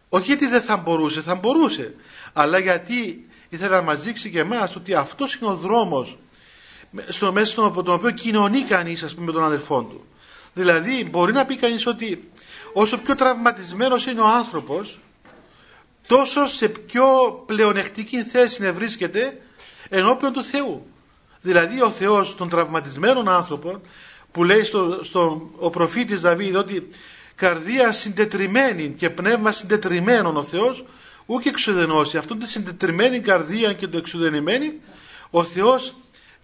όχι 0.08 0.26
γιατί 0.26 0.46
δεν 0.46 0.62
θα 0.62 0.76
μπορούσε, 0.76 1.20
θα 1.20 1.34
μπορούσε. 1.34 1.94
Αλλά 2.32 2.58
γιατί 2.58 3.28
ήθελε 3.48 3.74
να 3.74 3.82
μας 3.82 4.02
δείξει 4.02 4.30
και 4.30 4.38
εμάς 4.38 4.76
ότι 4.76 4.94
αυτός 4.94 5.34
είναι 5.34 5.50
ο 5.50 5.54
δρόμος 5.54 6.18
στο 7.08 7.32
μέσο 7.32 7.62
από 7.62 7.82
τον 7.82 7.94
οποίο 7.94 8.10
κοινωνεί 8.10 8.62
κανείς 8.62 9.02
ας 9.02 9.14
πούμε, 9.14 9.26
με 9.26 9.32
τον 9.32 9.44
αδελφό 9.44 9.82
του. 9.82 10.06
Δηλαδή 10.54 11.08
μπορεί 11.10 11.32
να 11.32 11.44
πει 11.44 11.56
κανείς 11.56 11.86
ότι 11.86 12.30
όσο 12.72 12.98
πιο 12.98 13.14
τραυματισμένος 13.14 14.06
είναι 14.06 14.20
ο 14.20 14.26
άνθρωπος 14.26 14.98
τόσο 16.06 16.48
σε 16.48 16.68
πιο 16.68 17.06
πλεονεκτική 17.46 18.22
θέση 18.22 18.62
να 18.62 18.72
βρίσκεται 18.72 19.40
ενώπιον 19.88 20.32
του 20.32 20.44
Θεού. 20.44 20.86
Δηλαδή 21.40 21.82
ο 21.82 21.90
Θεός 21.90 22.36
των 22.36 22.48
τραυματισμένων 22.48 23.28
άνθρωπων 23.28 23.80
που 24.32 24.44
λέει 24.44 24.62
στο, 24.64 25.00
στο, 25.04 25.50
ο 25.56 25.70
προφήτης 25.70 26.20
Δαβίδ 26.20 26.56
ότι 26.56 26.88
καρδία 27.36 27.92
συντετριμένη 27.92 28.88
και 28.88 29.10
πνεύμα 29.10 29.52
συντετριμένο 29.52 30.32
ο 30.36 30.42
Θεός 30.42 30.84
ούτε 31.26 31.48
εξουδενώσει. 31.48 32.16
Αυτό 32.16 32.36
τη 32.36 32.48
συντετριμένη 32.48 33.20
καρδία 33.20 33.72
και 33.72 33.86
το 33.86 33.98
εξουδενημένη 33.98 34.80
ο 35.30 35.44
Θεός 35.44 35.94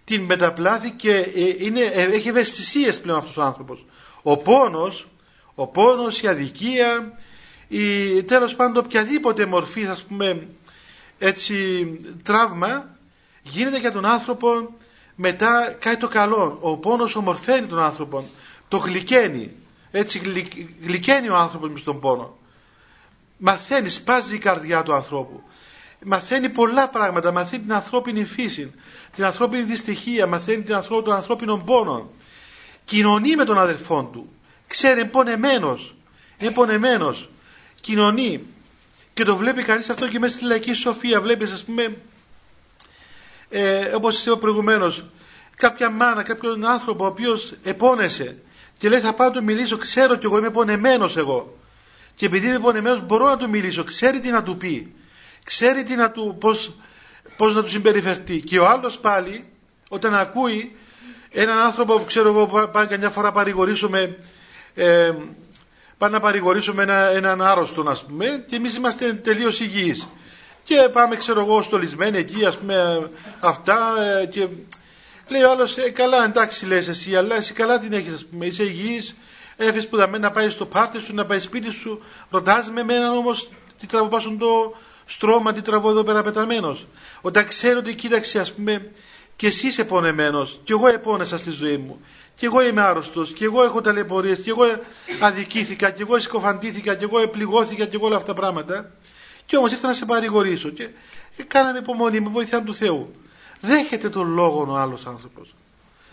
την 0.03 0.21
μεταπλάθει 0.21 0.91
και 0.91 1.11
ε, 1.11 1.65
είναι, 1.65 1.79
ε, 1.79 2.03
έχει 2.03 2.27
ευαισθησίες 2.27 3.01
πλέον 3.01 3.17
αυτός 3.17 3.37
ο 3.37 3.41
άνθρωπος. 3.41 3.85
Ο 4.21 4.37
πόνος, 4.37 5.07
ο 5.55 5.67
πόνος, 5.67 6.21
η 6.21 6.27
αδικία, 6.27 7.13
η, 7.67 8.23
τέλος 8.23 8.55
πάντων 8.55 8.83
οποιαδήποτε 8.85 9.45
μορφή 9.45 9.85
ας 9.85 10.03
πούμε 10.03 10.47
έτσι 11.19 11.85
τραύμα 12.23 12.97
γίνεται 13.41 13.77
για 13.79 13.91
τον 13.91 14.05
άνθρωπο 14.05 14.75
μετά 15.15 15.75
κάτι 15.79 15.97
το 15.97 16.07
καλό. 16.07 16.57
Ο 16.61 16.77
πόνος 16.77 17.15
ομορφαίνει 17.15 17.67
τον 17.67 17.79
άνθρωπο, 17.79 18.29
το 18.67 18.77
γλυκαίνει. 18.77 19.51
Έτσι 19.95 20.21
γλυκαίνει 20.81 21.29
ο 21.29 21.35
άνθρωπος 21.35 21.69
μες 21.69 21.83
τον 21.83 21.99
πόνο. 21.99 22.37
Μαθαίνει, 23.37 23.89
σπάζει 23.89 24.35
η 24.35 24.37
καρδιά 24.37 24.83
του 24.83 24.93
ανθρώπου. 24.93 25.43
Μαθαίνει 26.05 26.49
πολλά 26.49 26.89
πράγματα, 26.89 27.31
μαθαίνει 27.31 27.61
την 27.61 27.73
ανθρώπινη 27.73 28.25
φύση, 28.25 28.73
την 29.15 29.25
ανθρώπινη 29.25 29.63
δυστυχία, 29.63 30.27
μαθαίνει 30.27 30.63
την 30.63 30.75
ανθρώπινη, 30.75 31.05
τον 31.05 31.13
ανθρώπινο 31.13 31.57
πόνο. 31.57 32.11
Κοινωνεί 32.85 33.35
με 33.35 33.43
τον 33.43 33.57
αδελφό 33.57 34.03
του. 34.03 34.33
Ξέρει, 34.67 34.99
είναι 34.99 35.09
πονεμένος. 35.09 35.95
Είναι 36.37 36.51
πονεμένος. 36.51 37.29
Κοινωνεί. 37.81 38.47
Και 39.13 39.23
το 39.23 39.35
βλέπει 39.35 39.63
κανείς 39.63 39.89
αυτό 39.89 40.07
και 40.07 40.19
μέσα 40.19 40.35
στη 40.35 40.45
λαϊκή 40.45 40.73
σοφία. 40.73 41.21
Βλέπεις 41.21 41.51
ας 41.51 41.63
πούμε 41.63 41.95
ε, 43.49 43.91
όπως 43.95 44.25
είπα 44.25 44.37
προηγουμένως, 44.37 45.05
κάποια 45.55 45.89
μάνα, 45.89 46.23
κάποιον 46.23 46.65
άνθρωπο 46.65 47.03
ο 47.03 47.07
οποίος 47.07 47.53
επώνεσε 47.63 48.41
και 48.77 48.89
λέει 48.89 48.99
θα 48.99 49.13
πάω 49.13 49.27
να 49.27 49.33
του 49.33 49.43
μιλήσω, 49.43 49.77
ξέρω 49.77 50.15
κι 50.15 50.25
εγώ 50.25 50.37
είμαι 50.37 50.49
πονεμένος 50.49 51.17
εγώ. 51.17 51.57
Και 52.15 52.25
επειδή 52.25 52.47
είμαι 52.47 52.59
πονεμένος 52.59 53.05
μπορώ 53.05 53.25
να 53.25 53.37
του 53.37 53.49
μιλήσω, 53.49 53.83
ξέρει 53.83 54.19
τι 54.19 54.29
να 54.29 54.43
του 54.43 54.57
πει, 54.57 54.93
ξέρει 55.43 55.83
τι 55.83 55.95
να 55.95 56.11
του, 56.11 56.37
πώς, 56.39 56.75
πώς 57.37 57.55
να 57.55 57.63
του 57.63 57.69
συμπεριφερθεί. 57.69 58.41
Και 58.41 58.59
ο 58.59 58.67
άλλος 58.67 58.99
πάλι, 58.99 59.45
όταν 59.89 60.15
ακούει 60.15 60.75
έναν 61.29 61.57
άνθρωπο 61.57 61.97
που 61.99 62.05
ξέρω 62.05 62.29
εγώ 62.29 62.67
πάνε 62.67 62.87
καμιά 62.87 63.09
φορά 63.09 63.31
παρηγορήσουμε, 63.31 64.17
ε, 64.73 65.11
πάνε 65.97 66.13
να 66.13 66.19
παρηγορήσουμε 66.19 66.83
ένα, 66.83 67.09
έναν 67.09 67.41
άρρωστο 67.41 67.83
ας 67.87 68.05
πούμε 68.05 68.43
και 68.47 68.55
εμείς 68.55 68.75
είμαστε 68.75 69.13
τελείως 69.13 69.59
υγιείς 69.59 70.07
και 70.63 70.89
πάμε 70.91 71.15
ξέρω 71.15 71.39
εγώ 71.39 71.61
στολισμένοι 71.61 72.17
εκεί 72.17 72.45
ας 72.45 72.57
πούμε 72.57 73.09
αυτά 73.39 73.93
ε, 74.21 74.25
και 74.25 74.47
λέει 75.27 75.41
ο 75.41 75.51
άλλος 75.51 75.77
ε, 75.77 75.89
καλά 75.89 76.23
εντάξει 76.23 76.65
λες 76.65 76.87
εσύ 76.87 77.15
αλλά 77.15 77.35
εσύ 77.35 77.53
καλά 77.53 77.79
την 77.79 77.93
έχεις 77.93 78.13
ας 78.13 78.25
πούμε. 78.25 78.45
Είσαι 78.45 78.63
υγιής 78.63 79.15
έφυγες 79.57 79.83
σπουδαμένα 79.83 80.27
να 80.27 80.33
πάει 80.33 80.49
στο 80.49 80.65
πάρτι 80.65 80.99
σου 80.99 81.13
να 81.13 81.25
πάει 81.25 81.39
σπίτι 81.39 81.71
σου. 81.71 82.01
Ρωτάς 82.29 82.69
με 82.69 82.81
εμένα 82.81 83.11
όμως 83.11 83.49
τι 83.79 83.85
τραβώ 83.85 84.07
πάσουν 84.07 84.37
το 84.37 84.75
στρώμα 85.05 85.53
τι 85.53 85.61
τραβώ 85.61 85.89
εδώ 85.89 86.03
πέρα 86.03 86.21
πεταμένος. 86.21 86.87
Όταν 87.21 87.47
ξέρω 87.47 87.79
ότι 87.79 87.95
κοίταξε 87.95 88.39
ας 88.39 88.53
πούμε 88.53 88.91
και 89.35 89.47
εσύ 89.47 89.67
είσαι 89.67 89.85
πονεμένος 89.85 90.59
και 90.63 90.73
εγώ 90.73 90.87
επώνεσα 90.87 91.37
στη 91.37 91.51
ζωή 91.51 91.77
μου. 91.77 92.01
Και 92.35 92.45
εγώ 92.45 92.63
είμαι 92.63 92.81
άρρωστος 92.81 93.33
και 93.33 93.45
εγώ 93.45 93.63
έχω 93.63 93.81
ταλαιπωρίες 93.81 94.39
και 94.39 94.49
εγώ 94.49 94.63
αδικήθηκα 95.19 95.89
και 95.91 96.01
εγώ 96.01 96.19
συκοφαντήθηκα 96.19 96.95
και 96.95 97.03
εγώ 97.03 97.19
επληγώθηκα 97.19 97.85
και 97.85 97.95
εγώ 97.95 98.05
όλα 98.05 98.15
αυτά 98.15 98.33
τα 98.33 98.39
πράγματα. 98.39 98.91
Και 99.45 99.57
όμως 99.57 99.71
ήρθα 99.71 99.87
να 99.87 99.93
σε 99.93 100.05
παρηγορήσω 100.05 100.69
και 100.69 100.89
κάναμε 101.47 101.77
υπομονή 101.77 102.19
με 102.19 102.29
βοήθεια 102.29 102.61
του 102.63 102.75
Θεού. 102.75 103.13
Δέχεται 103.65 104.09
τον 104.09 104.33
λόγο 104.33 104.65
ο 104.69 104.75
άλλος 104.75 105.05
άνθρωπος. 105.05 105.55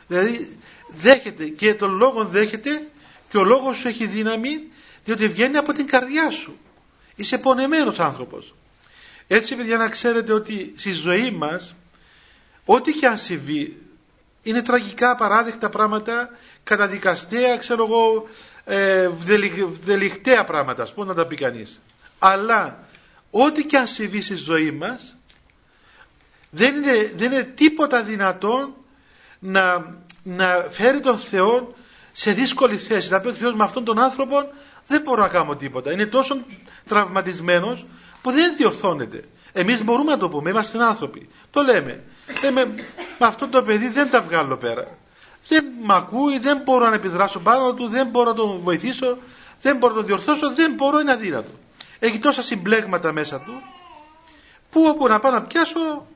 Δηλαδή 0.07 0.59
δέχεται 0.89 1.47
και 1.47 1.75
τον 1.75 1.97
λόγο 1.97 2.25
δέχεται 2.25 2.89
και 3.29 3.39
ο 3.39 3.45
λόγος 3.45 3.77
σου 3.79 3.89
έχει 3.89 4.07
δύναμη 4.07 4.69
διότι 5.05 5.29
βγαίνει 5.29 5.57
από 5.57 5.73
την 5.73 5.87
καρδιά 5.87 6.31
σου. 6.31 6.59
Είσαι 7.15 7.39
πονεμένος 7.39 7.99
άνθρωπος. 7.99 8.55
Έτσι 9.27 9.57
παιδιά 9.57 9.77
να 9.77 9.89
ξέρετε 9.89 10.33
ότι 10.33 10.73
στη 10.77 10.93
ζωή 10.93 11.31
μας 11.31 11.75
ό,τι 12.65 12.93
και 12.93 13.07
αν 13.07 13.19
συμβεί 13.19 13.83
είναι 14.43 14.63
τραγικά 14.63 15.17
παράδεκτα 15.17 15.69
πράγματα 15.69 16.29
καταδικαστέα 16.65 17.57
ξέρω 17.57 17.85
εγώ 17.85 18.29
ε, 18.65 19.11
δελιχταία 19.85 20.45
πράγματα 20.45 20.83
ας 20.83 20.95
πούμε 20.95 21.07
να 21.07 21.15
τα 21.15 21.27
πει 21.27 21.37
κανείς. 21.37 21.81
Αλλά 22.19 22.85
ό,τι 23.31 23.65
και 23.65 23.77
αν 23.77 23.87
συμβεί 23.87 24.21
στη 24.21 24.35
ζωή 24.35 24.71
μας 24.71 25.15
δεν 26.51 26.75
είναι, 26.77 27.13
δεν 27.17 27.33
είναι 27.33 27.43
τίποτα 27.43 28.03
δυνατόν 28.03 28.75
να, 29.39 29.95
να 30.23 30.67
φέρει 30.69 31.01
τον 31.01 31.19
Θεό 31.19 31.75
σε 32.13 32.33
δύσκολη 32.33 32.77
θέση. 32.77 33.11
Να 33.11 33.21
πει 33.21 33.29
ο 33.29 33.33
Θεός 33.33 33.55
με 33.55 33.65
αυτόν 33.65 33.85
τον 33.85 33.99
άνθρωπο 33.99 34.51
δεν 34.87 35.03
μπορώ 35.03 35.23
να 35.23 35.29
κάνω 35.29 35.57
τίποτα. 35.57 35.93
Είναι 35.93 36.07
τόσο 36.07 36.45
τραυματισμένος 36.89 37.87
που 38.23 38.31
δεν 38.31 38.57
διορθώνεται. 38.57 39.25
Εμείς 39.53 39.85
μπορούμε 39.85 40.11
να 40.11 40.19
το 40.19 40.29
πούμε, 40.29 40.51
είμαστε 40.51 40.85
άνθρωποι. 40.85 41.29
Το 41.51 41.63
λέμε. 41.63 42.03
λέμε 42.43 42.65
με 43.19 43.27
αυτό 43.27 43.49
το 43.49 43.63
παιδί 43.63 43.89
δεν 43.89 44.11
τα 44.11 44.21
βγάλω 44.21 44.57
πέρα. 44.57 44.99
Δεν 45.49 45.65
μ' 45.83 45.93
ακούει, 45.93 46.39
δεν 46.39 46.61
μπορώ 46.65 46.89
να 46.89 46.95
επιδράσω 46.95 47.39
πάνω 47.41 47.75
του, 47.75 47.89
δεν 47.89 48.07
μπορώ 48.07 48.29
να 48.31 48.37
τον 48.37 48.59
βοηθήσω, 48.59 49.19
δεν 49.61 49.77
μπορώ 49.77 49.93
να 49.93 49.99
τον 49.99 50.07
διορθώσω, 50.07 50.55
δεν 50.55 50.73
μπορώ, 50.73 51.01
είναι 51.01 51.13
αδύνατο. 51.13 51.51
Έχει 51.99 52.19
τόσα 52.19 52.43
συμπλέγματα 52.43 53.13
μέσα 53.13 53.41
του, 53.41 53.53
που 54.71 54.85
όπου 54.89 55.09
να 55.09 55.19
πάω 55.19 55.33
να 55.33 55.43
πιάσω, 55.43 56.07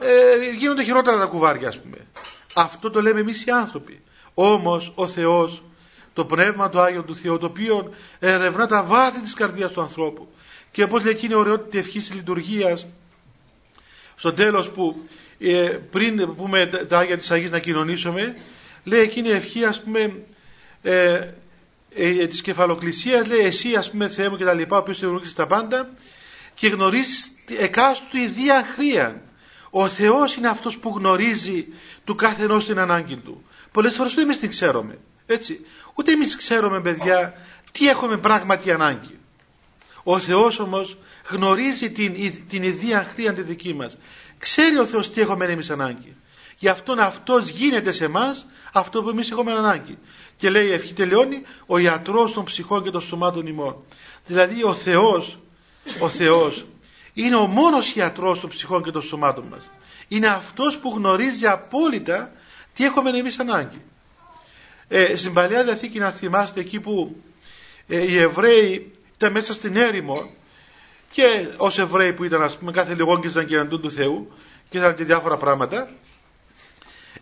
ε, 0.00 0.50
γίνονται 0.56 0.82
χειρότερα 0.82 1.18
τα 1.18 1.24
κουβάρια, 1.24 1.68
ας 1.68 1.80
πούμε. 1.80 2.06
Αυτό 2.54 2.90
το 2.90 3.02
λέμε 3.02 3.20
εμείς 3.20 3.44
οι 3.44 3.50
άνθρωποι. 3.50 4.02
Όμως 4.34 4.92
ο 4.94 5.06
Θεός, 5.06 5.62
το 6.12 6.24
πνεύμα 6.24 6.70
του 6.70 6.80
Άγιο 6.80 7.02
του 7.02 7.16
Θεού, 7.16 7.38
το 7.38 7.46
οποίο 7.46 7.94
ερευνά 8.18 8.66
τα 8.66 8.82
βάθη 8.82 9.20
της 9.20 9.34
καρδία 9.34 9.68
του 9.68 9.80
ανθρώπου. 9.80 10.28
Και 10.70 10.82
όπω 10.82 10.98
λέει 10.98 11.12
εκείνη 11.12 11.32
η 11.32 11.36
ωραιότητα 11.36 11.78
ευχής 11.78 12.06
της 12.06 12.16
λειτουργίας, 12.16 12.86
στο 14.14 14.32
τέλος 14.32 14.70
που 14.70 15.02
ε, 15.38 15.78
πριν 15.90 16.34
πούμε 16.34 16.66
τα 16.66 16.98
Άγια 16.98 17.16
της 17.16 17.30
Αγίας 17.30 17.50
να 17.50 17.58
κοινωνήσουμε, 17.58 18.36
λέει 18.84 19.00
εκείνη 19.00 19.28
η 19.28 19.32
ευχή 19.32 19.64
ας 19.64 19.82
πούμε 19.82 20.24
ε, 20.82 21.12
ε, 21.94 22.22
ε 22.22 22.26
της 22.26 22.40
κεφαλοκλησίας, 22.40 23.28
λέει 23.28 23.40
εσύ 23.40 23.74
ας 23.74 23.90
πούμε 23.90 24.08
Θεέ 24.08 24.28
μου 24.28 24.36
και 24.36 24.44
τα 24.44 24.54
λοιπά, 24.54 24.76
ο 24.76 24.78
οποίος 24.78 25.00
γνωρίζεις 25.02 25.34
τα 25.34 25.46
πάντα 25.46 25.90
και 26.54 26.68
γνωρίζεις 26.68 27.32
εκάστου 27.58 28.16
ιδία 28.16 28.66
χρία. 28.74 29.22
Ο 29.70 29.88
Θεός 29.88 30.34
είναι 30.34 30.48
αυτός 30.48 30.78
που 30.78 30.94
γνωρίζει 30.96 31.66
του 32.04 32.14
κάθε 32.14 32.42
ενός 32.42 32.66
την 32.66 32.78
ανάγκη 32.78 33.16
του. 33.16 33.44
Πολλές 33.72 33.94
φορές 33.94 34.14
δεν 34.14 34.24
εμείς 34.24 34.38
την 34.38 34.48
ξέρουμε. 34.48 34.98
Έτσι. 35.26 35.66
Ούτε 35.94 36.12
εμείς 36.12 36.36
ξέρουμε 36.36 36.80
παιδιά 36.80 37.34
τι 37.72 37.88
έχουμε 37.88 38.16
πράγματι 38.16 38.72
ανάγκη. 38.72 39.18
Ο 40.02 40.18
Θεός 40.18 40.58
όμως 40.58 40.98
γνωρίζει 41.28 41.90
την, 41.90 42.14
την 42.48 42.62
ιδία 42.62 43.10
χρία 43.12 43.32
τη 43.32 43.42
δική 43.42 43.74
μας. 43.74 43.96
Ξέρει 44.38 44.78
ο 44.78 44.86
Θεός 44.86 45.10
τι 45.10 45.20
έχουμε 45.20 45.44
εμείς 45.44 45.70
ανάγκη. 45.70 46.16
Γι' 46.58 46.68
αυτόν 46.68 46.98
αυτός 46.98 47.48
γίνεται 47.48 47.92
σε 47.92 48.04
εμάς 48.04 48.46
αυτό 48.72 49.02
που 49.02 49.08
εμείς 49.08 49.30
έχουμε 49.30 49.52
ανάγκη. 49.52 49.98
Και 50.36 50.50
λέει 50.50 50.66
η 50.66 50.72
ευχή 50.72 50.92
τελειώνει 50.92 51.42
ο 51.66 51.78
ιατρός 51.78 52.32
των 52.32 52.44
ψυχών 52.44 52.82
και 52.82 52.90
των 52.90 53.00
σωμάτων 53.00 53.46
ημών. 53.46 53.84
Δηλαδή 54.26 54.64
ο 54.64 54.74
Θεός, 54.74 55.38
ο 55.98 56.08
Θεός 56.08 56.66
είναι 57.14 57.36
ο 57.36 57.46
μόνος 57.46 57.94
ιατρός 57.94 58.40
των 58.40 58.50
ψυχών 58.50 58.82
και 58.82 58.90
των 58.90 59.02
σωμάτων 59.02 59.44
μας. 59.50 59.70
Είναι 60.08 60.26
αυτός 60.26 60.78
που 60.78 60.92
γνωρίζει 60.96 61.46
απόλυτα 61.46 62.32
τι 62.72 62.84
έχουμε 62.84 63.10
εμείς 63.10 63.38
ανάγκη. 63.38 63.82
Ε, 64.88 65.16
στην 65.16 65.32
Παλιά 65.32 65.64
Διαθήκη 65.64 65.98
να 65.98 66.10
θυμάστε 66.10 66.60
εκεί 66.60 66.80
που 66.80 67.16
ε, 67.88 68.10
οι 68.10 68.16
Εβραίοι 68.16 68.92
ήταν 69.14 69.32
μέσα 69.32 69.52
στην 69.52 69.76
έρημο 69.76 70.34
και 71.10 71.48
ως 71.56 71.78
Εβραίοι 71.78 72.12
που 72.12 72.24
ήταν 72.24 72.42
ας 72.42 72.58
πούμε 72.58 72.72
κάθε 72.72 72.94
λιγόγγιζαν 72.94 73.46
και 73.46 73.58
αντούν 73.58 73.80
του 73.80 73.92
Θεού 73.92 74.32
και 74.68 74.78
ήταν 74.78 74.94
και 74.94 75.04
διάφορα 75.04 75.36
πράγματα 75.36 75.90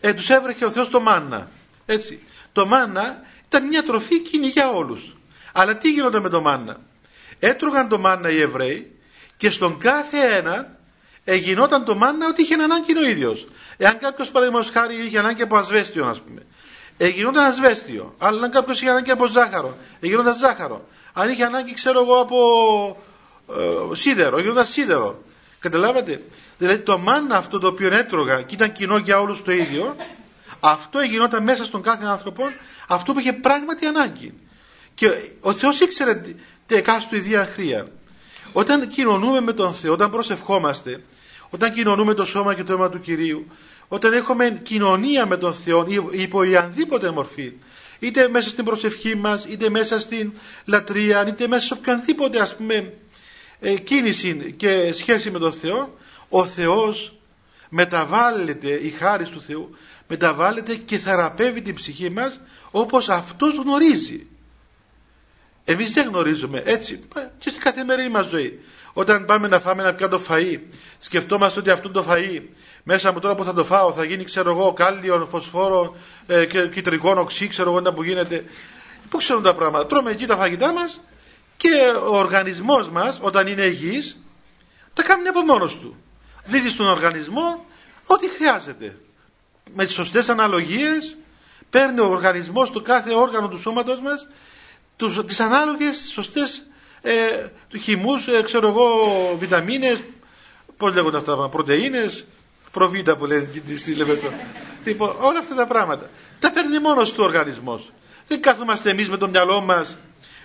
ε, 0.01 0.15
τους 0.15 0.29
έβρεχε 0.29 0.65
ο 0.65 0.71
Θεός 0.71 0.89
το 0.89 1.01
μάνα 1.01 1.51
έτσι 1.87 2.21
το 2.53 2.67
μάνα 2.67 3.21
ήταν 3.47 3.67
μια 3.67 3.83
τροφή 3.83 4.21
κοινή 4.21 4.47
για 4.47 4.71
όλους 4.71 5.17
αλλά 5.53 5.77
τι 5.77 5.91
γίνονταν 5.93 6.23
με 6.23 6.29
το 6.29 6.41
μάνα; 6.41 6.81
Έτρωγαν 7.39 7.89
το 7.89 7.99
μάνα 7.99 8.31
οι 8.31 8.41
Εβραίοι 8.41 8.98
και 9.39 9.51
στον 9.51 9.79
κάθε 9.79 10.37
ένα 10.37 10.77
ε, 11.25 11.35
γινόταν 11.35 11.85
το 11.85 11.95
μάνα 11.95 12.27
ότι 12.29 12.43
είχε 12.43 12.55
ανάγκη 12.55 12.99
ο 12.99 13.09
ίδιος 13.09 13.47
εάν 13.77 13.99
κάποιος 13.99 14.31
παραδείγματος 14.31 14.71
χάρη 14.71 14.95
είχε 14.95 15.19
ανάγκη 15.19 15.43
από 15.43 15.57
ασβέστιο 15.57 16.07
ας 16.07 16.21
πούμε 16.21 16.43
Εγινόταν 17.01 17.45
ασβέστιο. 17.45 18.15
Αλλά 18.19 18.45
αν 18.45 18.51
κάποιος 18.51 18.81
είχε 18.81 18.91
ανάγκη 18.91 19.11
από 19.11 19.29
ζάχαρο, 19.29 19.77
εγινόταν 20.01 20.35
ζάχαρο. 20.35 20.87
Αν 21.13 21.31
είχε 21.31 21.45
ανάγκη, 21.45 21.75
ξέρω 21.75 22.01
εγώ, 22.01 22.21
από 22.21 22.39
ε, 23.91 23.95
σίδερο, 23.95 24.41
γινόταν 24.41 24.67
σίδερο. 24.67 25.23
Καταλάβατε; 25.61 26.23
Δηλαδή 26.59 26.79
το 26.79 26.99
μάνα 26.99 27.37
αυτό 27.37 27.59
το 27.59 27.67
οποίο 27.67 27.95
έτρωγα 27.95 28.43
και 28.43 28.55
ήταν 28.55 28.73
κοινό 28.73 28.97
για 28.97 29.21
όλους 29.21 29.43
το 29.43 29.53
ίδιο, 29.53 29.97
αυτό 30.61 31.01
γινόταν 31.01 31.43
μέσα 31.43 31.65
στον 31.65 31.83
κάθε 31.83 32.07
άνθρωπος 32.07 32.59
αυτό 32.89 33.13
που 33.13 33.19
είχε 33.19 33.33
πράγματι 33.33 33.87
ανάγκη. 33.87 34.35
Και 34.95 35.07
ο 35.41 35.53
Θεός 35.53 35.81
ήξερε 35.81 36.15
τι 36.67 36.75
εκάστοτε 36.75 37.17
ιδία 37.17 37.49
χρία. 37.55 37.89
Όταν 38.53 38.89
κοινωνούμε 38.89 39.41
με 39.41 39.53
τον 39.53 39.73
Θεό, 39.73 39.93
όταν 39.93 40.11
προσευχόμαστε, 40.11 41.03
όταν 41.51 41.73
κοινωνούμε 41.73 42.15
το 42.15 42.25
σώμα 42.25 42.55
και 42.55 42.65
το 42.65 42.73
αίμα 42.73 42.89
του 42.89 43.01
Κυρίου, 43.01 43.47
όταν 43.89 44.13
έχουμε 44.13 44.61
κοινωνία 44.63 45.27
με 45.27 45.37
τον 45.37 45.55
Θεό 45.55 45.87
υπό 46.11 46.43
η 46.43 46.57
ανδήποτε 46.57 47.11
μορφή, 47.11 47.53
είτε 47.99 48.29
μέσα 48.29 48.49
στην 48.49 48.65
προσευχή 48.65 49.17
μας, 49.17 49.45
είτε 49.45 49.71
μέσα 49.71 50.01
στην 50.01 50.33
λατρεία, 50.65 51.29
είτε 51.29 51.49
μέσα 51.49 51.67
σε 51.67 51.73
οποιονδήποτε 51.73 52.41
ας 52.41 52.57
πούμε 52.57 52.95
ε, 53.61 53.75
κίνηση 53.75 54.55
και 54.57 54.93
σχέση 54.93 55.31
με 55.31 55.39
τον 55.39 55.53
Θεό, 55.53 55.97
ο 56.29 56.47
Θεός 56.47 57.13
μεταβάλλεται, 57.69 58.69
η 58.71 58.91
χάρη 58.91 59.25
του 59.25 59.43
Θεού, 59.43 59.71
μεταβάλλεται 60.09 60.75
και 60.75 60.99
θεραπεύει 60.99 61.63
την 61.63 61.75
ψυχή 61.75 62.11
μας 62.11 62.41
όπως 62.71 63.09
Αυτός 63.09 63.57
γνωρίζει. 63.57 64.27
Εμείς 65.71 65.93
δεν 65.93 66.09
γνωρίζουμε 66.09 66.63
έτσι 66.65 67.01
και 67.39 67.49
στην 67.49 67.63
καθημερινή 67.63 68.09
μας 68.09 68.27
ζωή. 68.27 68.61
Όταν 68.93 69.25
πάμε 69.25 69.49
να 69.49 69.61
φάμε 69.61 69.83
ένα 69.83 69.95
πιάτο 69.95 70.21
φαΐ, 70.29 70.59
σκεφτόμαστε 70.99 71.61
ότι 71.61 71.71
αυτό 71.71 71.91
το 71.91 72.05
φαΐ 72.09 72.43
μέσα 72.83 73.09
από 73.09 73.21
τώρα 73.21 73.35
που 73.35 73.45
θα 73.45 73.53
το 73.53 73.65
φάω 73.65 73.93
θα 73.93 74.05
γίνει 74.05 74.25
ξέρω 74.25 74.51
εγώ 74.51 74.73
κάλιο, 74.73 75.27
φωσφόρο, 75.31 75.97
ε, 76.27 76.47
κυτρικό 76.47 77.11
οξύ, 77.11 77.49
ξέρω 77.49 77.71
εγώ 77.71 77.93
που 77.93 78.03
γίνεται. 78.03 78.45
Πού 79.09 79.17
ξέρουν 79.17 79.43
τα 79.43 79.53
πράγματα. 79.53 79.87
Τρώμε 79.87 80.11
εκεί 80.11 80.27
τα 80.27 80.37
φαγητά 80.37 80.73
μας 80.73 81.01
και 81.57 81.71
ο 82.09 82.17
οργανισμός 82.17 82.89
μας 82.89 83.19
όταν 83.21 83.47
είναι 83.47 83.63
υγιής 83.63 84.19
τα 84.95 85.03
κάνει 85.03 85.29
από 85.29 85.41
μόνος 85.41 85.79
του. 85.79 85.97
Δίδει 86.45 86.69
στον 86.69 86.87
οργανισμό 86.87 87.65
ό,τι 88.07 88.29
χρειάζεται. 88.29 88.97
Με 89.75 89.85
τις 89.85 89.95
σωστές 89.95 90.29
αναλογίες 90.29 91.17
παίρνει 91.71 92.01
ο 92.01 92.09
οργανισμός 92.09 92.71
του 92.71 92.83
κάθε 92.83 93.15
όργανο 93.15 93.49
του 93.49 93.59
σώματος 93.59 94.01
μας 94.01 94.29
τους, 94.99 95.25
τις 95.25 95.41
ανάλογες 95.41 96.11
σωστές 96.13 96.63
ε, 97.03 97.47
χυμούς, 97.79 98.27
ε, 98.27 98.43
ξέρω 98.43 98.69
εγώ, 98.69 98.87
βιταμίνες, 99.39 100.05
πώς 100.77 100.95
λέγονται 100.95 101.17
αυτά, 101.17 101.49
πρωτεΐνες, 101.49 102.25
προβίτα 102.71 103.17
που 103.17 103.27
λένε 103.27 103.49
στη 103.77 103.95
Λεβεσό. 103.95 104.33
Λοιπόν, 104.85 105.17
όλα 105.21 105.39
αυτά 105.39 105.55
τα 105.55 105.67
πράγματα. 105.67 106.11
Τα 106.41 106.51
παίρνει 106.51 106.79
μόνος 106.79 107.13
του 107.13 107.25
οργανισμός. 107.25 107.93
Δεν 108.27 108.41
κάθομαστε 108.41 108.91
εμείς 108.91 109.09
με 109.09 109.17
το 109.17 109.29
μυαλό 109.29 109.61
μας 109.61 109.97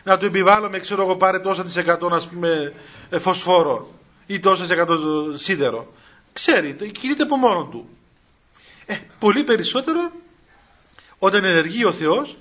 να 0.03 0.17
του 0.17 0.25
επιβάλλουμε, 0.25 0.79
ξέρω 0.79 1.01
εγώ, 1.01 1.15
πάρε 1.15 1.39
τόσα 1.39 1.63
της 1.63 1.75
εκατό, 1.75 2.07
ας 2.07 2.27
πούμε, 2.27 2.73
ε, 3.09 3.19
φωσφόρο 3.19 3.93
ή 4.25 4.39
τόσα 4.39 4.61
της 4.61 4.71
εκατό 4.71 4.97
σίδερο. 5.37 5.93
Ξέρει, 6.33 6.73
κινείται 6.73 7.23
από 7.23 7.35
μόνο 7.35 7.65
του. 7.65 7.89
Ε, 8.85 8.95
πολύ 9.19 9.43
περισσότερο 9.43 10.11
όταν 11.17 11.43
ενεργεί 11.43 11.85
ο 11.85 11.91
Θεός, 11.91 12.37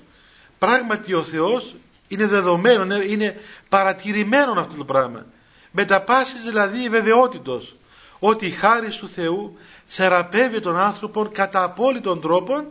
πράγματι 0.57 1.13
ο 1.13 1.23
Θεός 1.23 1.75
είναι 2.13 2.27
δεδομένο, 2.27 3.01
είναι 3.01 3.39
παρατηρημένο 3.69 4.51
αυτό 4.59 4.75
το 4.75 4.85
πράγμα. 4.85 5.25
Με 5.71 5.85
τα 5.85 6.01
πάσης 6.01 6.43
δηλαδή 6.43 6.89
βεβαιότητος 6.89 7.75
ότι 8.19 8.45
η 8.45 8.49
χάρη 8.49 8.87
του 8.87 9.09
Θεού 9.09 9.57
θεραπεύει 9.85 10.59
τον 10.59 10.77
άνθρωπο 10.77 11.25
κατά 11.33 11.63
απόλυτον 11.63 12.21
τρόπο 12.21 12.63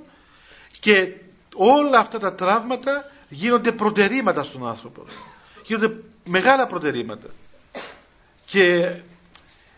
και 0.80 1.12
όλα 1.54 1.98
αυτά 1.98 2.18
τα 2.18 2.34
τραύματα 2.34 3.10
γίνονται 3.28 3.72
προτερήματα 3.72 4.42
στον 4.42 4.68
άνθρωπο. 4.68 5.04
Γίνονται 5.64 5.94
μεγάλα 6.24 6.66
προτερήματα. 6.66 7.26
Και 8.44 8.94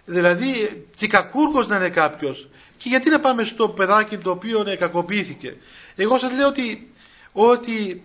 δηλαδή 0.05 0.87
και 0.97 1.07
κακούργος 1.07 1.67
να 1.67 1.77
είναι 1.77 1.89
κάποιος 1.89 2.49
και 2.77 2.89
γιατί 2.89 3.11
να 3.11 3.21
πάμε 3.21 3.45
στο 3.45 3.69
παιδάκι 3.69 4.17
το 4.19 4.31
οποίο 4.31 4.77
κακοποιήθηκε. 4.79 5.57
Εγώ 5.97 6.19
σας 6.19 6.37
λέω 6.37 6.47
ότι, 6.49 6.87
ότι 7.33 8.03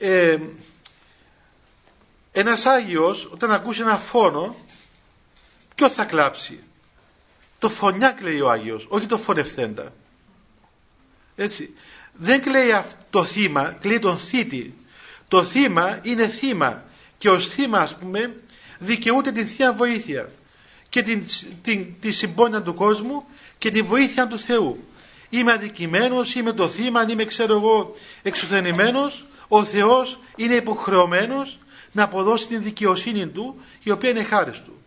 ε, 0.00 0.38
ένας 2.32 2.66
Άγιος 2.66 3.28
όταν 3.32 3.52
ακούσει 3.52 3.80
ένα 3.80 3.98
φόνο 3.98 4.56
ποιος 5.74 5.92
θα 5.92 6.04
κλάψει; 6.04 6.60
Το 7.58 7.70
φωνιά 7.70 8.10
κλαίει 8.10 8.40
ο 8.40 8.50
Άγιος 8.50 8.86
όχι 8.88 9.06
το 9.06 9.18
φωνευθέντα 9.18 9.92
έτσι. 11.36 11.74
Δεν 12.12 12.42
κλαίει 12.42 12.82
το 13.10 13.24
θύμα 13.24 13.76
κλαίει 13.80 13.98
τον 13.98 14.16
θήτη. 14.16 14.74
Το 15.28 15.44
θύμα 15.44 15.98
είναι 16.02 16.28
θύμα 16.28 16.84
και 17.18 17.30
ως 17.30 17.48
θύμα 17.48 17.78
ας 17.78 17.96
πούμε 17.96 18.36
δικαιούται 18.78 19.32
την 19.32 19.46
Θεία 19.46 19.72
Βοήθεια 19.72 20.30
και 20.88 21.02
την, 21.02 21.24
την, 21.62 21.94
τη 22.00 22.12
συμπόνια 22.12 22.62
του 22.62 22.74
κόσμου 22.74 23.24
και 23.58 23.70
τη 23.70 23.82
βοήθεια 23.82 24.26
του 24.26 24.38
Θεού. 24.38 24.84
Είμαι 25.30 25.52
αδικημένος, 25.52 26.34
είμαι 26.34 26.52
το 26.52 26.68
θύμα, 26.68 27.06
είμαι 27.08 27.24
ξέρω 27.24 27.54
εγώ 27.54 27.94
εξουθενημένος 28.22 29.26
ο 29.52 29.64
Θεός 29.64 30.18
είναι 30.36 30.54
υποχρεωμένος 30.54 31.58
να 31.92 32.02
αποδώσει 32.02 32.46
την 32.46 32.62
δικαιοσύνη 32.62 33.26
του 33.26 33.60
η 33.82 33.90
οποία 33.90 34.10
είναι 34.10 34.22
χάρης 34.22 34.62
του. 34.62 34.82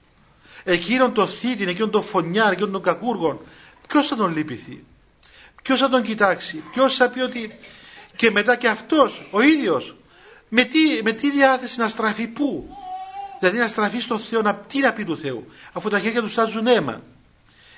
Εκείνον 0.63 1.13
το 1.13 1.27
θήτη, 1.27 1.63
εκείνον 1.63 1.91
το 1.91 2.01
φωνιάρ, 2.01 2.51
εκείνον 2.51 2.71
τον 2.71 2.81
κακούργο, 2.81 3.41
ποιος 3.87 4.07
θα 4.07 4.15
τον 4.15 4.37
λυπηθεί, 4.37 4.83
ποιος 5.63 5.79
θα 5.79 5.89
τον 5.89 6.01
κοιτάξει, 6.01 6.63
ποιος 6.71 6.95
θα 6.95 7.09
πει 7.09 7.19
ότι 7.19 7.57
και 8.15 8.31
μετά 8.31 8.55
και 8.55 8.67
αυτός 8.67 9.27
ο 9.31 9.41
ίδιος 9.41 9.95
με 10.49 10.63
τι, 10.63 10.79
με 11.03 11.11
τι 11.11 11.31
διάθεση 11.31 11.79
να 11.79 11.87
στραφεί 11.87 12.27
πού; 12.27 12.77
Δηλαδή 13.39 13.57
να 13.57 13.67
στραφεί 13.67 13.99
στον 13.99 14.19
Θεό, 14.19 14.41
να, 14.41 14.55
τι 14.55 14.79
να 14.79 14.93
πει 14.93 15.03
του 15.03 15.17
Θεού, 15.17 15.45
αφού 15.73 15.89
τα 15.89 15.99
χέρια 15.99 16.21
του 16.21 16.29
στάζουν 16.29 16.67
αίμα. 16.67 17.01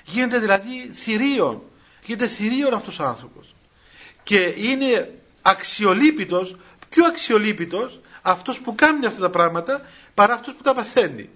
Γίνεται 0.04 0.38
δηλαδή 0.38 0.90
θηρίων. 0.92 1.62
Γίνεται 2.04 2.26
θηρίων 2.26 2.74
αυτός 2.74 2.98
ο 2.98 3.04
άνθρωπος. 3.04 3.54
Και 4.22 4.54
είναι 4.56 5.18
αξιολύπητος, 5.42 6.56
πιο 6.96 7.04
αξιολύπητος 7.04 8.00
αυτός 8.22 8.60
που 8.60 8.74
κάνει 8.74 9.06
αυτά 9.06 9.20
τα 9.20 9.30
πράγματα 9.30 9.80
παρά 10.14 10.34
αυτός 10.34 10.54
που 10.54 10.62
τα 10.62 10.74
παθαίνει. 10.74 11.30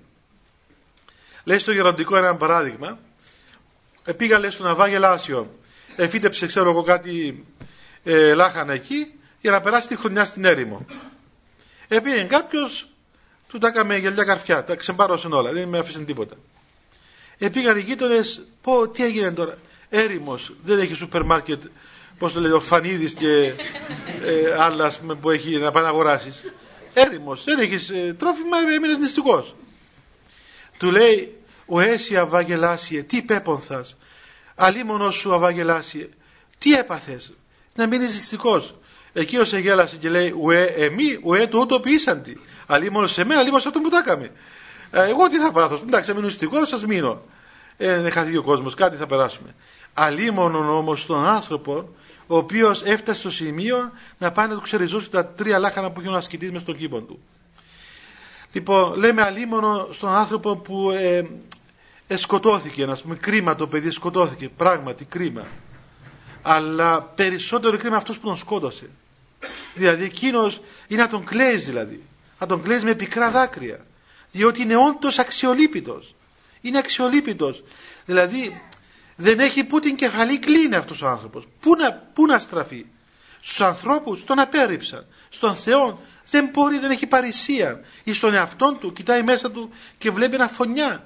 Λέει 1.44 1.58
στο 1.58 1.72
γεροντικό 1.72 2.16
ένα 2.16 2.36
παράδειγμα. 2.36 2.98
Ε, 4.04 4.12
πήγα 4.12 4.38
λέει 4.38 4.50
στο 4.50 4.62
Ναβά 4.62 4.86
Γελάσιο. 4.86 5.58
Εφύτεψε 5.96 6.46
ξέρω 6.46 6.70
εγώ 6.70 6.82
κάτι 6.82 7.44
ε, 8.04 8.34
λάχανα 8.34 8.72
εκεί 8.72 9.14
για 9.40 9.50
να 9.50 9.60
περάσει 9.60 9.88
τη 9.88 9.96
χρονιά 9.96 10.24
στην 10.24 10.44
έρημο. 10.44 10.86
Επήγαινε 11.88 12.24
κάποιος, 12.24 12.88
του 13.48 13.58
τα 13.58 13.68
έκαμε 13.68 13.96
γυαλιά 13.96 14.24
καρφιά, 14.24 14.64
τα 14.64 14.76
ξεμπάρωσε 14.76 15.26
όλα, 15.26 15.52
δεν 15.52 15.68
με 15.68 15.78
άφησαν 15.78 16.04
τίποτα. 16.04 16.36
Επήγαν 17.38 17.76
οι 17.76 17.80
γείτονες, 17.80 18.46
πω 18.60 18.88
τι 18.88 19.04
έγινε 19.04 19.32
τώρα. 19.32 19.58
Έρημος, 19.88 20.52
δεν 20.62 20.78
έχει 20.78 20.94
σούπερ 20.94 21.24
μάρκετ, 21.24 21.62
πώς 22.20 22.32
το 22.32 22.40
λέει, 22.40 22.50
ο 22.50 22.60
Φανίδη 22.60 23.12
και 23.14 23.54
ε, 24.24 24.54
άλλας 24.58 25.00
που 25.20 25.30
έχει 25.30 25.58
να 25.58 25.70
πάει 25.70 25.82
να 25.82 25.88
αγοράσεις. 25.88 26.42
Έρημος, 26.94 27.44
δεν 27.44 27.58
έχεις 27.58 27.90
ε, 27.90 28.14
τρόφιμα, 28.18 28.56
έμεινε 28.74 28.96
νηστικός. 28.98 29.54
Του 30.78 30.90
λέει, 30.90 31.38
ο 31.66 31.80
Έσυ 31.80 32.16
Αβαγγελάσιε, 32.16 33.02
τι 33.02 33.22
πέπονθας, 33.22 33.96
αλίμονος 34.54 35.14
σου 35.14 35.34
Αβαγγελάσιε, 35.34 36.08
τι 36.58 36.74
έπαθες, 36.74 37.32
να 37.74 37.86
μείνεις 37.86 38.14
νηστικός. 38.14 38.74
Εκείνος 39.12 39.52
εγέλασε 39.52 39.96
και 39.96 40.08
λέει, 40.08 40.34
Ουε, 40.40 40.64
εμεί, 40.64 41.18
ουε, 41.22 41.46
το 41.46 41.58
ούτω 41.58 41.80
ποιήσαντι. 41.80 42.40
Αλίμονο 42.66 43.06
σε 43.06 43.24
μένα, 43.24 43.40
αλίμονο 43.40 43.62
σε 43.62 43.68
αυτό 43.68 43.80
που 43.80 43.88
τα 43.88 43.98
έκαμε. 43.98 44.32
Ε, 44.90 45.08
εγώ 45.08 45.28
τι 45.28 45.38
θα 45.38 45.52
πάθω, 45.52 45.80
εντάξει, 45.86 46.12
μείνω 46.12 46.26
νηστικός, 46.26 46.68
σας 46.68 46.86
μείνω. 46.86 47.22
Ε, 47.76 48.00
δεν 48.00 48.12
χαθεί 48.12 48.36
ο 48.36 48.42
κόσμος, 48.42 48.74
κάτι 48.74 48.96
θα 48.96 49.06
περάσουμε. 49.06 49.54
Αλίμονον 49.94 50.68
όμως 50.68 51.06
τον 51.06 51.26
άνθρωπο, 51.26 51.88
ο 52.30 52.36
οποίος 52.36 52.82
έφτασε 52.82 53.20
στο 53.20 53.30
σημείο 53.30 53.92
να 54.18 54.32
πάει 54.32 54.48
να 54.48 54.54
του 54.54 54.60
ξεριζώσει 54.60 55.10
τα 55.10 55.26
τρία 55.26 55.58
λάχανα 55.58 55.90
που 55.90 56.00
είχε 56.00 56.08
ο 56.08 56.14
ασκητής 56.14 56.50
μες 56.50 56.62
στον 56.62 56.76
κήπο 56.76 57.00
του. 57.00 57.20
Λοιπόν, 58.52 58.98
λέμε 58.98 59.22
αλίμονο 59.22 59.88
στον 59.92 60.14
άνθρωπο 60.14 60.56
που 60.56 60.90
ε, 60.90 61.24
ε, 62.06 62.16
σκοτώθηκε, 62.16 62.82
α 62.82 62.96
πούμε, 63.02 63.14
κρίμα 63.14 63.54
το 63.54 63.66
παιδί 63.66 63.90
σκοτώθηκε, 63.90 64.48
πράγματι 64.48 65.04
κρίμα. 65.04 65.46
Αλλά 66.42 67.02
περισσότερο 67.02 67.76
κρίμα 67.76 67.96
αυτός 67.96 68.18
που 68.18 68.26
τον 68.26 68.36
σκότωσε. 68.36 68.90
Δηλαδή 69.74 70.04
εκείνος 70.04 70.60
είναι 70.88 71.02
να 71.02 71.08
τον 71.08 71.24
κλαίσει 71.24 71.64
δηλαδή. 71.64 72.02
Να 72.38 72.46
τον 72.46 72.62
κλαίσει 72.62 72.84
με 72.84 72.94
πικρά 72.94 73.30
δάκρυα. 73.30 73.86
Διότι 74.30 74.62
είναι 74.62 74.76
όντως 74.76 75.18
αξιολύπητος. 75.18 76.14
Είναι 76.60 76.78
αξιολύπητος. 76.78 77.62
Δηλαδή 78.04 78.62
δεν 79.20 79.40
έχει 79.40 79.64
που 79.64 79.80
την 79.80 79.96
κεφαλή 79.96 80.38
κλείνει 80.38 80.74
αυτός 80.74 81.02
ο 81.02 81.08
άνθρωπος. 81.08 81.44
Πού 81.60 81.76
να, 81.76 81.92
πού 81.92 82.26
να 82.26 82.38
στραφεί. 82.38 82.86
Στους 83.40 83.60
ανθρώπους 83.60 84.24
τον 84.24 84.38
απέρριψαν. 84.38 85.06
Στον 85.28 85.54
Θεό 85.54 86.00
δεν 86.30 86.48
μπορεί, 86.52 86.78
δεν 86.78 86.90
έχει 86.90 87.06
παρησία. 87.06 87.80
Ή 88.04 88.12
στον 88.12 88.34
εαυτό 88.34 88.76
του 88.80 88.92
κοιτάει 88.92 89.22
μέσα 89.22 89.50
του 89.50 89.70
και 89.98 90.10
βλέπει 90.10 90.34
ένα 90.34 90.48
φωνιά. 90.48 91.04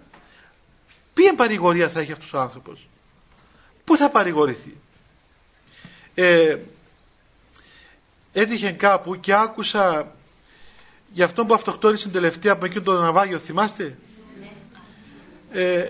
Ποια 1.14 1.34
παρηγορία 1.34 1.88
θα 1.88 2.00
έχει 2.00 2.12
αυτός 2.12 2.32
ο 2.32 2.40
άνθρωπος. 2.40 2.88
Πού 3.84 3.96
θα 3.96 4.10
παρηγορηθεί. 4.10 4.76
Ε, 6.14 6.56
έτυχε 8.32 8.70
κάπου 8.70 9.20
και 9.20 9.34
άκουσα 9.34 10.14
για 11.12 11.24
αυτόν 11.24 11.46
που 11.46 11.54
αυτοκτόνησε 11.54 12.02
την 12.02 12.12
τελευταία 12.12 12.52
από 12.52 12.64
εκείνο 12.64 12.82
το 12.82 13.00
ναυάγιο, 13.00 13.38
θυμάστε. 13.38 13.98
Ε, 15.50 15.88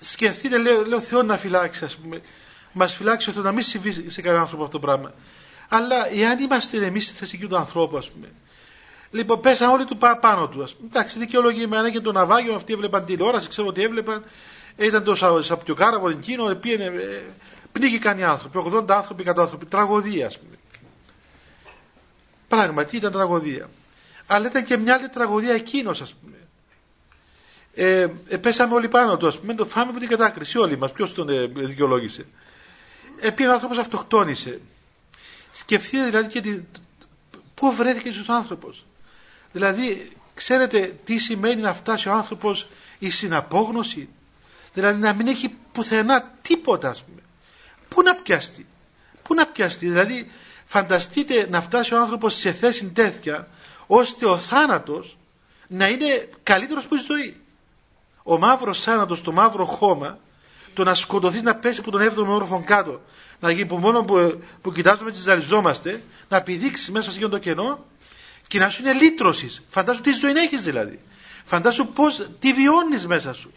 σκεφτείτε, 0.00 0.58
λέω, 0.58 0.84
λέω 0.84 1.00
Θεό 1.00 1.22
να 1.22 1.36
φυλάξει, 1.36 1.84
ας 1.84 1.96
πούμε. 1.96 2.20
Μας 2.72 2.94
φυλάξει 2.94 3.28
ώστε 3.28 3.40
να 3.40 3.52
μην 3.52 3.62
συμβεί 3.62 4.10
σε 4.10 4.20
κανέναν 4.20 4.42
άνθρωπο 4.42 4.64
αυτό 4.64 4.78
το 4.78 4.86
πράγμα. 4.86 5.12
Αλλά 5.68 6.12
εάν 6.12 6.38
είμαστε 6.38 6.84
εμείς 6.84 7.04
στη 7.04 7.14
θέση 7.14 7.38
του 7.38 7.56
ανθρώπου, 7.56 7.96
ας 7.96 8.10
πούμε. 8.10 8.28
Λοιπόν, 9.10 9.40
πέσαν 9.40 9.70
όλοι 9.70 9.84
του 9.84 9.96
πάνω 9.96 10.48
του. 10.48 10.62
Ας 10.62 10.76
πούμε. 10.76 10.88
Εντάξει, 10.92 11.18
δικαιολογημένα 11.18 11.90
και 11.90 12.00
το 12.00 12.12
ναυάγιο, 12.12 12.54
αυτοί 12.54 12.72
έβλεπαν 12.72 13.04
τηλεόραση, 13.04 13.48
ξέρω 13.48 13.66
ότι 13.66 13.82
έβλεπαν. 13.82 14.24
Ήταν 14.76 15.04
το 15.04 15.42
σαπτιοκάραβο 15.42 16.08
εκείνο, 16.08 16.54
πήγαινε, 16.54 16.84
ε, 16.84 17.22
πνίγηκαν 17.72 18.18
οι 18.18 18.24
άνθρωποι, 18.24 18.58
80 18.58 18.84
άνθρωποι, 18.88 19.22
100 19.22 19.34
άνθρωποι. 19.36 19.66
Τραγωδία, 19.66 20.26
ας 20.26 20.38
πούμε. 20.38 20.56
Πράγματι 22.48 22.96
ήταν 22.96 23.12
τραγωδία. 23.12 23.68
Αλλά 24.26 24.46
ήταν 24.46 24.64
και 24.64 24.76
μια 24.76 24.94
άλλη 24.94 25.08
τραγωδία 25.08 25.54
εκείνος, 25.54 26.00
ας 26.00 26.14
πούμε. 26.14 26.35
Ε, 27.78 28.06
ε, 28.28 28.36
πέσαμε 28.36 28.74
όλοι 28.74 28.88
πάνω 28.88 29.16
του, 29.16 29.26
ας 29.26 29.38
πούμε, 29.40 29.54
το 29.54 29.64
φάμε 29.64 29.90
από 29.90 29.98
την 29.98 30.08
κατάκριση 30.08 30.58
όλοι 30.58 30.78
μας. 30.78 30.92
Ποιος 30.92 31.14
τον 31.14 31.28
ε, 31.28 31.46
δικαιολόγησε. 31.46 32.26
Ε, 33.20 33.46
ο 33.46 33.52
άνθρωπος 33.52 33.78
αυτοκτόνησε. 33.78 34.60
Σκεφτείτε 35.52 36.04
δηλαδή 36.04 36.28
και 36.28 36.40
τη, 36.40 36.60
πού 37.54 37.72
βρέθηκε 37.72 38.12
στου 38.12 38.32
άνθρωπος. 38.32 38.84
Δηλαδή, 39.52 40.10
ξέρετε 40.34 40.96
τι 41.04 41.18
σημαίνει 41.18 41.60
να 41.60 41.74
φτάσει 41.74 42.08
ο 42.08 42.12
άνθρωπος 42.12 42.66
η 42.98 43.10
συναπόγνωση; 43.10 44.08
Δηλαδή 44.72 45.00
να 45.00 45.12
μην 45.12 45.26
έχει 45.26 45.54
πουθενά 45.72 46.32
τίποτα, 46.42 46.88
ας 46.88 47.04
πούμε. 47.04 47.20
Πού 47.88 48.02
να 48.02 48.14
πιαστεί; 48.14 48.66
Πού 49.22 49.34
να 49.34 49.46
πιαστεί; 49.46 49.88
Δηλαδή, 49.88 50.30
φανταστείτε 50.64 51.46
να 51.50 51.60
φτάσει 51.60 51.94
ο 51.94 52.00
άνθρωπος 52.00 52.34
σε 52.34 52.52
θέση 52.52 52.86
τέτοια, 52.86 53.48
ώστε 53.86 54.26
ο 54.26 54.38
θάνατος 54.38 55.16
να 55.68 55.88
είναι 55.88 56.28
καλύτερος 56.42 56.86
που 56.86 56.94
η 56.94 56.98
ζωή. 57.08 57.40
Ο 58.28 58.38
μαύρος 58.38 58.82
θάνατος, 58.82 59.22
το 59.22 59.32
μαύρο 59.32 59.64
χώμα, 59.64 60.18
το 60.74 60.84
να 60.84 60.94
σκοτωθείς 60.94 61.42
να 61.42 61.56
πέσεις 61.56 61.78
από 61.78 61.90
τον 61.90 62.00
7ο 62.00 62.26
όροφο 62.26 62.62
κάτω, 62.66 63.00
να 63.40 63.50
γίνει 63.50 63.66
που 63.66 63.76
μόνο 63.76 64.04
που, 64.04 64.42
που 64.62 64.72
κοιτάζουμε 64.72 65.10
τις 65.10 65.20
ζαριζόμαστε, 65.20 66.02
να 66.28 66.42
πηδήξεις 66.42 66.90
μέσα 66.90 67.10
σε 67.10 67.16
αυτό 67.16 67.28
το 67.28 67.38
κενό 67.38 67.84
και 68.46 68.58
να 68.58 68.70
σου 68.70 68.82
είναι 68.82 68.92
λύτρωσης. 68.92 69.62
Φαντάσου 69.68 70.00
τι 70.00 70.12
ζωή 70.12 70.32
έχεις 70.32 70.62
δηλαδή. 70.62 71.00
Φαντάσου 71.44 71.86
πώς, 71.86 72.28
τι 72.38 72.52
βιώνεις 72.52 73.06
μέσα 73.06 73.34
σου. 73.34 73.52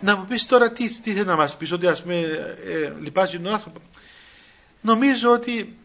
Να 0.00 0.16
μου 0.16 0.24
πεις 0.24 0.46
τώρα 0.46 0.72
τι, 0.72 0.92
τι 1.00 1.12
θέλει 1.12 1.26
να 1.26 1.36
μας 1.36 1.56
πεις, 1.56 1.72
ότι 1.72 1.86
ας 1.86 2.02
πούμε 2.02 2.16
ε, 2.64 2.92
λυπάζει 3.00 3.40
τον 3.40 3.52
άνθρωπο. 3.52 3.80
Νομίζω 4.80 5.30
ότι 5.30 5.78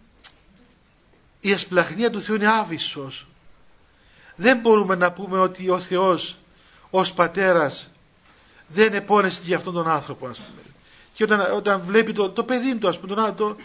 η 1.40 1.54
ασπλαχνία 1.54 2.10
του 2.10 2.22
Θεού 2.22 2.36
είναι 2.36 2.48
άβυσσος. 2.48 3.28
Δεν 4.36 4.58
μπορούμε 4.58 4.96
να 4.96 5.12
πούμε 5.12 5.40
ότι 5.40 5.70
ο 5.70 5.80
Θεός 5.80 6.38
ως 6.90 7.14
πατέρας 7.14 7.90
δεν 8.68 8.94
επώνεσε 8.94 9.40
για 9.44 9.58
αυτόν 9.58 9.74
τον 9.74 9.88
άνθρωπο 9.88 10.28
ας 10.28 10.38
πούμε. 10.38 10.62
Και 11.14 11.24
όταν, 11.24 11.54
όταν 11.56 11.82
βλέπει 11.82 12.14
το, 12.14 12.30
το 12.30 12.44
παιδί 12.44 12.76
του 12.76 12.88
ας 12.88 13.00
πούμε, 13.00 13.16
τον, 13.16 13.36
το, 13.36 13.56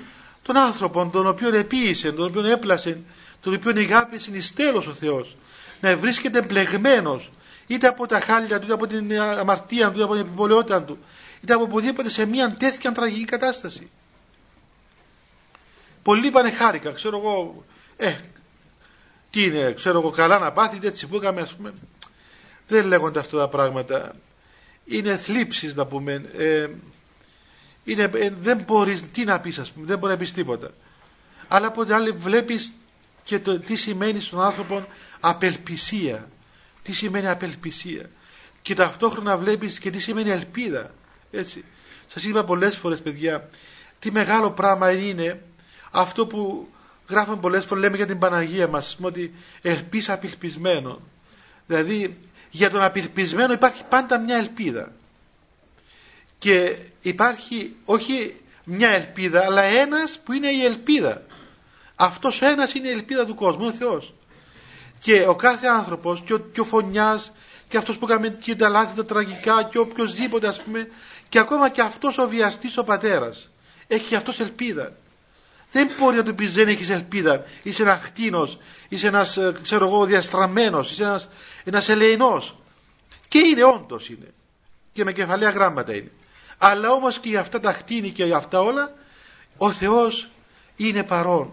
τον 0.42 0.56
άνθρωπο 0.56 1.10
τον 1.12 1.26
οποίο 1.26 1.54
επίησε, 1.56 2.12
τον 2.12 2.26
οποίο 2.26 2.46
έπλασε, 2.46 3.00
τον 3.40 3.54
οποίο 3.54 3.72
εγάπησε 3.76 4.30
εις 4.32 4.52
τέλος 4.54 4.86
ο 4.86 4.92
Θεός 4.92 5.36
να 5.80 5.96
βρίσκεται 5.96 6.42
μπλεγμένος 6.42 7.30
είτε 7.66 7.86
από 7.86 8.06
τα 8.06 8.20
χάλια 8.20 8.58
του, 8.58 8.64
είτε 8.64 8.74
από 8.74 8.86
την 8.86 9.20
αμαρτία 9.20 9.86
του, 9.86 9.94
είτε 9.94 10.04
από 10.04 10.12
την 10.12 10.22
επιβολαιότητα 10.22 10.82
του 10.82 10.98
είτε 11.40 11.54
από 11.54 11.62
οπουδήποτε 11.62 12.08
σε 12.08 12.26
μια 12.26 12.54
τέτοια 12.54 12.92
τραγική 12.92 13.24
κατάσταση. 13.24 13.90
Πολλοί 16.02 16.26
είπανε 16.26 16.50
χάρηκα, 16.50 16.90
ξέρω 16.90 17.18
εγώ, 17.18 17.64
ε, 17.96 18.16
τι 19.30 19.44
είναι, 19.44 19.72
ξέρω 19.72 19.98
εγώ, 19.98 20.10
καλά 20.10 20.38
να 20.38 20.52
πάθετε 20.52 20.86
έτσι 20.86 21.06
που 21.06 21.16
είχαμε, 21.16 21.40
ας 21.40 21.54
πούμε. 21.54 21.72
Δεν 22.66 22.86
λέγονται 22.86 23.18
αυτά 23.18 23.38
τα 23.38 23.48
πράγματα. 23.48 24.14
Είναι 24.84 25.16
θλίψεις 25.16 25.74
να 25.74 25.86
πούμε. 25.86 26.12
Ε, 26.36 26.68
είναι, 27.84 28.10
ε, 28.14 28.30
δεν 28.30 28.58
μπορείς, 28.66 29.10
τι 29.10 29.24
να 29.24 29.40
πεις 29.40 29.58
ας 29.58 29.72
πούμε, 29.72 29.86
δεν 29.86 29.98
μπορεί 29.98 30.12
να 30.12 30.18
πεις 30.18 30.32
τίποτα. 30.32 30.70
Αλλά 31.48 31.66
από 31.66 31.84
την 31.84 31.94
άλλη 31.94 32.10
βλέπεις 32.10 32.72
και 33.24 33.38
το, 33.38 33.58
τι 33.58 33.76
σημαίνει 33.76 34.20
στον 34.20 34.42
άνθρωπο 34.42 34.86
απελπισία. 35.20 36.28
Τι 36.82 36.92
σημαίνει 36.92 37.28
απελπισία. 37.28 38.10
Και 38.62 38.74
ταυτόχρονα 38.74 39.36
βλέπεις 39.36 39.78
και 39.78 39.90
τι 39.90 39.98
σημαίνει 39.98 40.30
ελπίδα. 40.30 40.94
Έτσι. 41.30 41.64
Σας 42.06 42.24
είπα 42.24 42.44
πολλές 42.44 42.76
φορές 42.76 43.02
παιδιά, 43.02 43.48
τι 43.98 44.12
μεγάλο 44.12 44.50
πράγμα 44.50 44.90
είναι 44.90 45.42
αυτό 45.90 46.26
που 46.26 46.68
γράφουμε 47.08 47.36
πολλές 47.36 47.64
φορές, 47.64 47.82
λέμε 47.82 47.96
για 47.96 48.06
την 48.06 48.18
Παναγία 48.18 48.68
μας, 48.68 48.96
πούμε, 48.96 49.08
ότι 49.08 49.34
ελπίς 49.62 50.08
απελπισμένο. 50.08 51.00
Δηλαδή, 51.66 52.18
για 52.50 52.70
τον 52.70 52.82
απελπισμένο 52.82 53.52
υπάρχει 53.52 53.82
πάντα 53.88 54.18
μια 54.18 54.36
ελπίδα. 54.36 54.92
Και 56.38 56.76
υπάρχει 57.00 57.76
όχι 57.84 58.36
μια 58.64 58.90
ελπίδα, 58.90 59.44
αλλά 59.44 59.62
ένας 59.62 60.18
που 60.24 60.32
είναι 60.32 60.48
η 60.48 60.64
ελπίδα. 60.64 61.22
Αυτός 61.94 62.42
ο 62.42 62.46
ένας 62.46 62.74
είναι 62.74 62.88
η 62.88 62.90
ελπίδα 62.90 63.26
του 63.26 63.34
κόσμου, 63.34 63.66
ο 63.66 63.72
Θεός. 63.72 64.14
Και 65.00 65.26
ο 65.28 65.34
κάθε 65.34 65.66
άνθρωπος, 65.66 66.22
και 66.22 66.34
ο, 66.34 66.38
και 66.38 66.60
ο 66.60 66.64
φωνιάς, 66.64 67.32
και 67.68 67.76
αυτός 67.76 67.98
που 67.98 68.06
κάνει 68.06 68.30
και 68.30 68.56
τα 68.56 68.68
λάθη 68.68 68.96
τα 68.96 69.04
τραγικά, 69.04 69.62
και 69.62 69.78
οποιοδήποτε 69.78 70.48
ας 70.48 70.62
πούμε, 70.62 70.88
και 71.28 71.38
ακόμα 71.38 71.68
και 71.68 71.80
αυτός 71.80 72.18
ο 72.18 72.28
βιαστής 72.28 72.76
ο 72.78 72.84
πατέρας, 72.84 73.50
έχει 73.86 74.14
αυτός 74.14 74.40
ελπίδα. 74.40 74.92
Δεν 75.72 75.90
μπορεί 75.98 76.16
να 76.16 76.22
του 76.22 76.34
πεις 76.34 76.52
δεν 76.52 76.68
έχεις 76.68 76.90
ελπίδα. 76.90 77.44
Είσαι 77.62 77.82
ένας 77.82 78.00
χτίνος, 78.02 78.58
είσαι 78.88 79.06
ένας 79.06 79.36
ε, 79.36 79.54
ξέρω 79.62 79.86
εγώ 79.86 80.04
διαστραμμένος, 80.04 80.90
είσαι 80.90 81.02
ένας 81.02 81.28
ένας 81.64 81.88
ελεηνός. 81.88 82.56
Και 83.28 83.38
είναι 83.38 83.64
όντως 83.64 84.08
είναι. 84.08 84.34
Και 84.92 85.04
με 85.04 85.12
κεφαλαία 85.12 85.50
γράμματα 85.50 85.94
είναι. 85.94 86.10
Αλλά 86.58 86.90
όμως 86.90 87.18
και 87.18 87.28
για 87.28 87.40
αυτά 87.40 87.60
τα 87.60 87.72
χτίνη 87.72 88.10
και 88.10 88.24
για 88.24 88.36
αυτά 88.36 88.60
όλα 88.60 88.94
ο 89.56 89.72
Θεός 89.72 90.28
είναι 90.76 91.02
παρόν. 91.02 91.52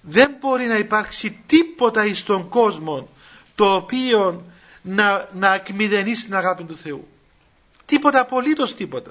Δεν 0.00 0.36
μπορεί 0.40 0.66
να 0.66 0.76
υπάρξει 0.76 1.42
τίποτα 1.46 2.06
εις 2.06 2.22
τον 2.22 2.48
κόσμο 2.48 3.08
το 3.54 3.74
οποίο 3.74 4.44
να, 4.82 5.28
να 5.32 5.54
εκμηδενήσει 5.54 6.24
την 6.24 6.34
αγάπη 6.34 6.64
του 6.64 6.76
Θεού. 6.76 7.08
Τίποτα 7.84 8.20
απολύτως 8.20 8.74
τίποτα. 8.74 9.10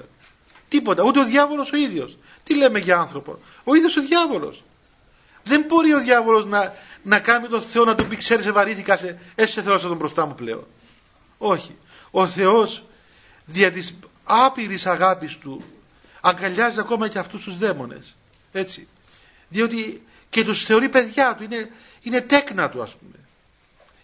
Τίποτα. 0.70 1.02
Ούτε 1.02 1.20
ο 1.20 1.24
διάβολος 1.24 1.72
ο 1.72 1.76
ίδιος. 1.76 2.18
Τι 2.44 2.54
λέμε 2.54 2.78
για 2.78 2.98
άνθρωπο. 2.98 3.38
Ο 3.64 3.74
ίδιος 3.74 3.96
ο 3.96 4.00
διάβολος. 4.00 4.64
Δεν 5.42 5.64
μπορεί 5.68 5.92
ο 5.92 6.00
διάβολος 6.00 6.46
να, 6.46 6.74
να 7.02 7.20
κάνει 7.20 7.48
τον 7.48 7.62
Θεό 7.62 7.84
να 7.84 7.94
του 7.94 8.06
πει 8.06 8.16
ξέρεις 8.16 8.44
σε 8.44 8.52
βαρύθηκα 8.52 8.96
σε, 8.96 9.18
έτσι 9.34 9.52
σε 9.52 9.62
θέλω 9.62 9.78
σε 9.78 9.86
τον 9.86 9.96
μπροστά 9.96 10.26
μου 10.26 10.34
πλέον. 10.34 10.66
Όχι. 11.38 11.76
Ο 12.10 12.26
Θεός 12.26 12.84
δια 13.44 13.72
της 13.72 13.94
άπειρης 14.24 14.86
αγάπης 14.86 15.38
του 15.38 15.64
αγκαλιάζει 16.20 16.80
ακόμα 16.80 17.08
και 17.08 17.18
αυτούς 17.18 17.42
τους 17.42 17.58
δαίμονες. 17.58 18.16
Έτσι. 18.52 18.88
Διότι 19.48 20.06
και 20.30 20.44
τους 20.44 20.64
θεωρεί 20.64 20.88
παιδιά 20.88 21.34
του. 21.34 21.42
Είναι, 21.42 21.70
είναι 22.02 22.20
τέκνα 22.20 22.68
του 22.68 22.82
ας 22.82 22.94
πούμε. 22.94 23.24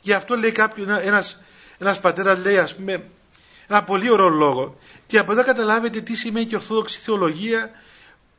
Γι' 0.00 0.12
αυτό 0.12 0.36
λέει 0.36 0.52
κάποιος, 0.52 0.88
ένας, 0.88 1.40
ένας 1.78 2.00
πατέρας 2.00 2.38
λέει 2.38 2.58
ας 2.58 2.74
πούμε 2.74 3.04
ένα 3.66 3.82
πολύ 3.82 4.10
ωραίο 4.10 4.28
λόγο. 4.28 4.76
Και 5.06 5.18
από 5.18 5.32
εδώ 5.32 5.44
καταλάβετε 5.44 6.00
τι 6.00 6.16
σημαίνει 6.16 6.46
και 6.46 6.54
η 6.54 6.58
Ορθόδοξη 6.58 6.98
Θεολογία 6.98 7.70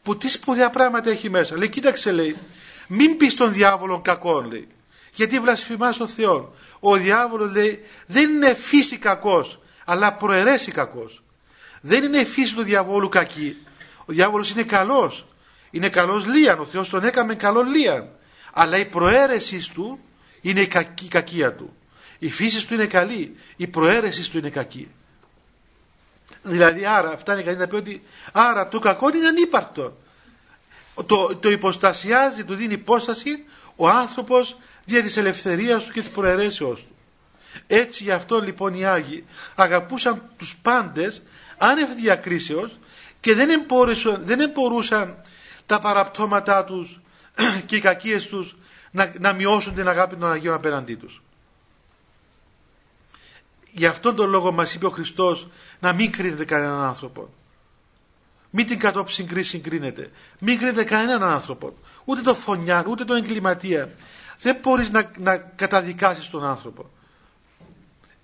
που 0.03 0.17
τι 0.17 0.29
σπουδαία 0.29 0.69
πράγματα 0.69 1.09
έχει 1.09 1.29
μέσα. 1.29 1.57
Λέει, 1.57 1.69
κοίταξε 1.69 2.11
λέει, 2.11 2.37
μην 2.87 3.17
πεις 3.17 3.33
τον 3.33 3.53
διάβολο 3.53 4.01
κακό 4.01 4.41
λέει. 4.41 4.67
Γιατί 5.13 5.39
βλασφημάς 5.39 5.97
τον 5.97 6.07
Θεό. 6.07 6.53
Ο 6.79 6.95
διάβολος 6.95 7.51
λέει 7.51 7.83
δεν 8.05 8.29
είναι 8.29 8.53
φύση 8.53 8.97
κακός, 8.97 9.59
αλλά 9.85 10.13
προαιρέσει 10.13 10.71
κακός. 10.71 11.21
Δεν 11.81 12.03
είναι 12.03 12.17
η 12.17 12.25
φύση 12.25 12.55
του 12.55 12.63
διαβόλου 12.63 13.09
κακή. 13.09 13.57
Ο 13.99 14.13
διάβολος 14.13 14.51
είναι 14.51 14.63
καλός. 14.63 15.25
Είναι 15.69 15.89
καλός 15.89 16.25
λίαν. 16.25 16.59
Ο 16.59 16.65
Θεός 16.65 16.89
τον 16.89 17.03
έκαμε 17.03 17.35
καλό 17.35 17.61
λίαν. 17.61 18.09
Αλλά 18.53 18.77
η 18.77 18.85
προαίρεση 18.85 19.71
του 19.73 19.99
είναι 20.41 20.61
η, 20.61 20.67
κακή, 20.67 21.05
η 21.05 21.07
κακία 21.07 21.53
του. 21.53 21.75
Η 22.19 22.29
φύση 22.29 22.67
του 22.67 22.73
είναι 22.73 22.85
καλή. 22.85 23.35
Η 23.55 23.67
προαίρεση 23.67 24.31
του 24.31 24.37
είναι 24.37 24.49
κακή. 24.49 24.87
Δηλαδή 26.47 26.85
άρα 26.85 27.17
φτάνει 27.17 27.43
κανείς 27.43 27.59
να 27.59 27.67
πει 27.67 27.75
ότι 27.75 28.01
άρα 28.31 28.67
το 28.67 28.79
κακό 28.79 29.09
είναι 29.15 29.27
ανύπαρκτο. 29.27 29.97
Το, 31.05 31.35
το 31.39 31.49
υποστασιάζει, 31.49 32.43
του 32.43 32.55
δίνει 32.55 32.73
υπόσταση 32.73 33.43
ο 33.75 33.87
άνθρωπος 33.89 34.57
δια 34.85 35.01
της 35.01 35.17
ελευθερίας 35.17 35.85
του 35.85 35.91
και 35.91 35.99
της 35.99 36.09
προαιρέσεως 36.11 36.79
του. 36.79 36.95
Έτσι 37.67 38.03
γι' 38.03 38.11
αυτό 38.11 38.41
λοιπόν 38.41 38.73
οι 38.73 38.85
Άγιοι 38.85 39.25
αγαπούσαν 39.55 40.21
τους 40.37 40.55
πάντες 40.61 41.21
άνευ 41.57 41.89
διακρίσεως 41.89 42.77
και 43.19 43.33
δεν 43.33 43.49
εμπορούσαν, 43.49 44.21
δεν 44.25 44.39
εμπορούσαν 44.39 45.21
τα 45.65 45.79
παραπτώματά 45.79 46.63
τους 46.63 46.99
και 47.65 47.75
οι 47.75 47.79
κακίες 47.79 48.27
τους 48.27 48.55
να, 48.91 49.13
να 49.19 49.33
μειώσουν 49.33 49.73
την 49.73 49.87
αγάπη 49.87 50.15
των 50.15 50.31
Αγίων 50.31 50.53
απέναντί 50.53 50.95
τους. 50.95 51.21
Γι' 53.77 53.85
αυτόν 53.85 54.15
τον 54.15 54.29
λόγο 54.29 54.51
μας 54.51 54.73
είπε 54.73 54.85
ο 54.85 54.89
Χριστός 54.89 55.47
να 55.79 55.93
μην 55.93 56.11
κρίνετε 56.11 56.45
κανέναν 56.45 56.83
άνθρωπο. 56.83 57.29
Μην 58.49 58.65
την 58.65 58.79
κατόψη 58.79 59.23
κρίση 59.23 59.49
συγκρίνετε. 59.49 60.11
Μην 60.39 60.57
κρίνετε 60.57 60.83
κανέναν 60.83 61.23
άνθρωπο. 61.23 61.73
Ούτε 62.05 62.21
τον 62.21 62.35
φωνιάν, 62.35 62.85
ούτε 62.87 63.03
τον 63.05 63.15
εγκληματία. 63.17 63.93
Δεν 64.39 64.57
μπορείς 64.61 64.91
να, 64.91 65.11
να 65.17 65.37
καταδικάσεις 65.37 66.29
τον 66.29 66.43
άνθρωπο. 66.43 66.89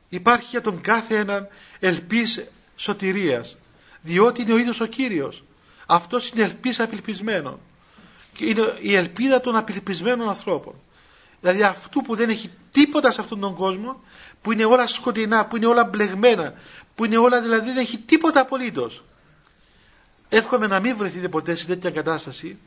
Υπάρχει 0.09 0.47
για 0.49 0.61
τον 0.61 0.81
κάθε 0.81 1.17
έναν 1.17 1.47
ελπίς 1.79 2.43
σωτηρίας. 2.75 3.57
Διότι 4.01 4.41
είναι 4.41 4.53
ο 4.53 4.57
ίδιος 4.57 4.79
ο 4.79 4.85
Κύριος. 4.85 5.43
Αυτός 5.87 6.29
είναι 6.29 6.43
ελπίς 6.43 6.79
απελπισμένων. 6.79 7.59
Και 8.33 8.45
είναι 8.45 8.73
η 8.81 8.95
ελπίδα 8.95 9.39
των 9.39 9.55
απελπισμένων 9.55 10.29
ανθρώπων. 10.29 10.75
Δηλαδή 11.43 11.63
αυτού 11.63 12.01
που 12.01 12.15
δεν 12.15 12.29
έχει 12.29 12.49
τίποτα 12.71 13.11
σε 13.11 13.21
αυτόν 13.21 13.39
τον 13.39 13.53
κόσμο, 13.53 14.01
που 14.43 14.51
είναι 14.51 14.65
όλα 14.65 14.87
σκοτεινά, 14.87 15.45
που 15.45 15.57
είναι 15.57 15.65
όλα 15.65 15.83
μπλεγμένα, 15.83 16.53
που 16.95 17.05
είναι 17.05 17.17
όλα 17.17 17.41
δηλαδή 17.41 17.65
δεν 17.65 17.77
έχει 17.77 17.97
τίποτα 17.97 18.39
απολύτως. 18.39 19.03
Εύχομαι 20.29 20.67
να 20.67 20.79
μην 20.79 20.97
βρεθείτε 20.97 21.29
ποτέ 21.29 21.55
σε 21.55 21.65
τέτοια 21.65 21.91
κατάσταση, 21.91 22.57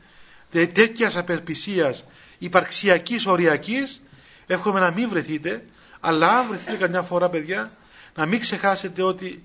τέτοιας 0.51 1.15
απελπισίας 1.17 2.05
υπαρξιακής, 2.37 3.25
οριακής, 3.25 4.01
εύχομαι 4.47 4.79
να 4.79 4.91
μην 4.91 5.09
βρεθείτε, 5.09 5.65
αλλά 5.99 6.37
αν 6.39 6.47
βρεθείτε 6.47 6.75
καμιά 6.77 7.01
φορά 7.01 7.29
παιδιά, 7.29 7.71
να 8.15 8.25
μην 8.25 8.39
ξεχάσετε 8.39 9.01
ότι 9.03 9.43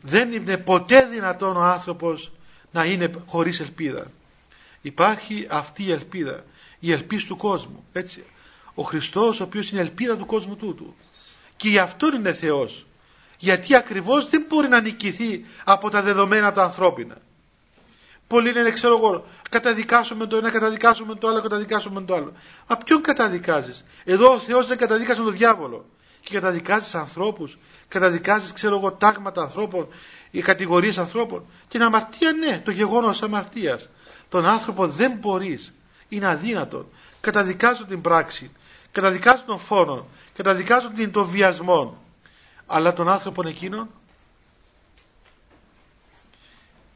δεν 0.00 0.32
είναι 0.32 0.56
ποτέ 0.56 1.06
δυνατόν 1.06 1.56
ο 1.56 1.62
άνθρωπος 1.62 2.32
να 2.70 2.84
είναι 2.84 3.10
χωρίς 3.26 3.60
ελπίδα. 3.60 4.10
Υπάρχει 4.80 5.46
αυτή 5.50 5.84
η 5.84 5.92
ελπίδα, 5.92 6.44
η 6.78 6.92
ελπίς 6.92 7.24
του 7.24 7.36
κόσμου. 7.36 7.84
Έτσι 7.92 8.24
ο 8.74 8.82
Χριστός 8.82 9.40
ο 9.40 9.42
οποίος 9.42 9.70
είναι 9.70 9.80
ελπίδα 9.80 10.16
του 10.16 10.26
κόσμου 10.26 10.56
τούτου 10.56 10.94
και 11.62 11.68
γι' 11.68 11.78
αυτό 11.78 12.14
είναι 12.14 12.32
Θεός. 12.32 12.86
Γιατί 13.38 13.74
ακριβώς 13.74 14.28
δεν 14.28 14.44
μπορεί 14.48 14.68
να 14.68 14.80
νικηθεί 14.80 15.44
από 15.64 15.90
τα 15.90 16.02
δεδομένα 16.02 16.52
τα 16.52 16.62
ανθρώπινα. 16.62 17.16
Πολλοί 18.26 18.52
λένε 18.52 18.70
ξέρω 18.70 18.96
εγώ 18.96 19.24
καταδικάσουμε 19.50 20.26
το 20.26 20.36
ένα 20.36 20.50
καταδικάσουμε 20.50 21.14
το 21.14 21.28
άλλο 21.28 21.40
καταδικάσουμε 21.40 22.02
το 22.02 22.14
άλλο 22.14 22.32
μα 22.68 22.76
ποιον 22.76 23.02
καταδικάζεις; 23.02 23.84
Εδώ 24.04 24.32
ο 24.32 24.38
Θεός 24.38 24.66
δεν 24.66 24.76
καταδίκασε 24.78 25.22
τον 25.22 25.32
διάβολο. 25.32 25.84
Και 26.20 26.34
καταδικάζεις 26.34 26.94
ανθρώπους. 26.94 27.58
Καταδικάζεις 27.88 28.52
ξέρω 28.52 28.76
εγώ 28.76 28.92
τάγματα 28.92 29.42
ανθρώπων 29.42 29.88
ή 30.30 30.40
κατηγορίες 30.40 30.98
ανθρώπων. 30.98 31.44
Την 31.68 31.82
αμαρτία 31.82 32.32
ναι 32.32 32.60
το 32.64 32.70
γεγονός 32.70 33.22
αμαρτίας. 33.22 33.88
Τον 34.28 34.46
άνθρωπο 34.46 34.86
δεν 34.86 35.12
μπορείς. 35.20 35.72
Είναι 36.08 36.26
αδύνατο 36.26 36.88
καταδικάζω 37.20 37.84
την 37.84 38.00
πράξη 38.00 38.50
καταδικάζουν 38.92 39.46
τον 39.46 39.58
φόνο, 39.58 40.06
καταδικάζουν 40.34 40.94
την, 40.94 41.12
τον 41.12 41.26
βιασμό. 41.26 42.02
Αλλά 42.66 42.92
τον 42.92 43.08
άνθρωπο 43.08 43.48
εκείνον, 43.48 43.88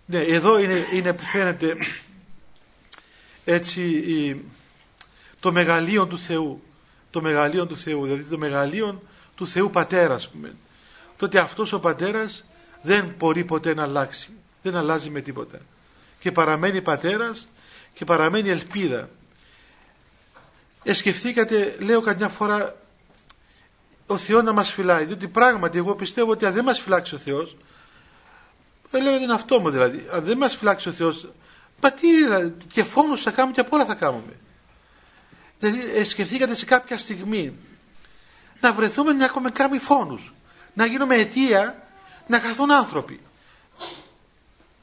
ναι, 0.07 0.19
εδώ 0.19 0.59
είναι, 0.59 0.87
είναι 0.93 1.13
που 1.13 1.25
φαίνεται 1.25 1.77
έτσι 3.45 4.41
το 5.41 5.53
μεγαλείο 5.53 6.07
του 6.07 6.19
Θεού. 6.19 6.63
Το 7.11 7.23
μεγαλείο 7.23 7.67
του 7.67 7.77
Θεού, 7.77 8.05
δηλαδή 8.05 8.25
το 8.25 8.39
μεγαλείο 8.39 9.03
του 9.35 9.47
Θεού 9.47 9.71
Πατέρα, 9.71 10.15
ας 10.15 10.31
πούμε. 10.31 10.55
Τότε 11.17 11.39
αυτός 11.39 11.73
ο 11.73 11.81
Πατέρας 11.81 12.45
δεν 12.83 13.15
μπορεί 13.19 13.45
ποτέ 13.45 13.75
να 13.75 13.83
αλλάξει. 13.83 14.31
Δεν 14.63 14.77
αλλάζει 14.77 15.11
με 15.11 15.21
τίποτα. 15.21 15.59
Και 16.21 16.33
παραμένει 16.33 16.83
Πατέρας 16.83 17.49
και 17.95 18.05
παραμένει 18.05 18.49
ελπίδα 18.49 19.09
εσκεφθήκατε, 20.87 21.77
λέω 21.79 22.01
καμιά 22.01 22.29
φορά, 22.29 22.77
ο 24.07 24.17
Θεός 24.17 24.43
να 24.43 24.53
μας 24.53 24.73
φυλάει. 24.73 25.05
Διότι 25.05 25.29
πράγματι 25.29 25.79
εγώ 25.79 25.95
πιστεύω 25.95 26.31
ότι 26.31 26.47
αν 26.47 26.53
δεν 26.53 26.65
μας 26.65 26.81
φυλάξει 26.81 27.15
ο 27.15 27.19
Θεός, 27.19 27.57
ε, 28.91 29.01
λέω 29.01 29.15
είναι 29.15 29.35
αυτό 29.35 29.61
μου 29.61 29.71
δηλαδή, 29.71 30.07
αν 30.11 30.25
δεν 30.25 30.37
μας 30.37 30.57
φυλάξει 30.57 30.89
ο 30.89 30.93
Θεός, 30.93 31.29
μα 31.83 31.93
τι 31.93 32.25
δηλαδή, 32.25 32.55
και 32.73 32.85
φόνους 32.85 33.23
θα 33.23 33.31
κάνουμε 33.31 33.55
και 33.55 33.61
απ' 33.61 33.73
όλα 33.73 33.85
θα 33.85 33.95
κάνουμε. 33.95 34.33
Δηλαδή 35.59 36.05
σκεφτήκατε 36.05 36.55
σε 36.55 36.65
κάποια 36.65 36.99
στιγμή 36.99 37.57
να 38.61 38.73
βρεθούμε 38.73 39.13
να 39.13 39.25
έχουμε 39.25 39.51
κάνει 39.51 39.79
φόνους, 39.79 40.35
να 40.75 40.87
γίνουμε 40.87 41.15
αιτία 41.15 41.83
να 42.27 42.41
χαθούν 42.41 42.71
άνθρωποι. 42.71 43.21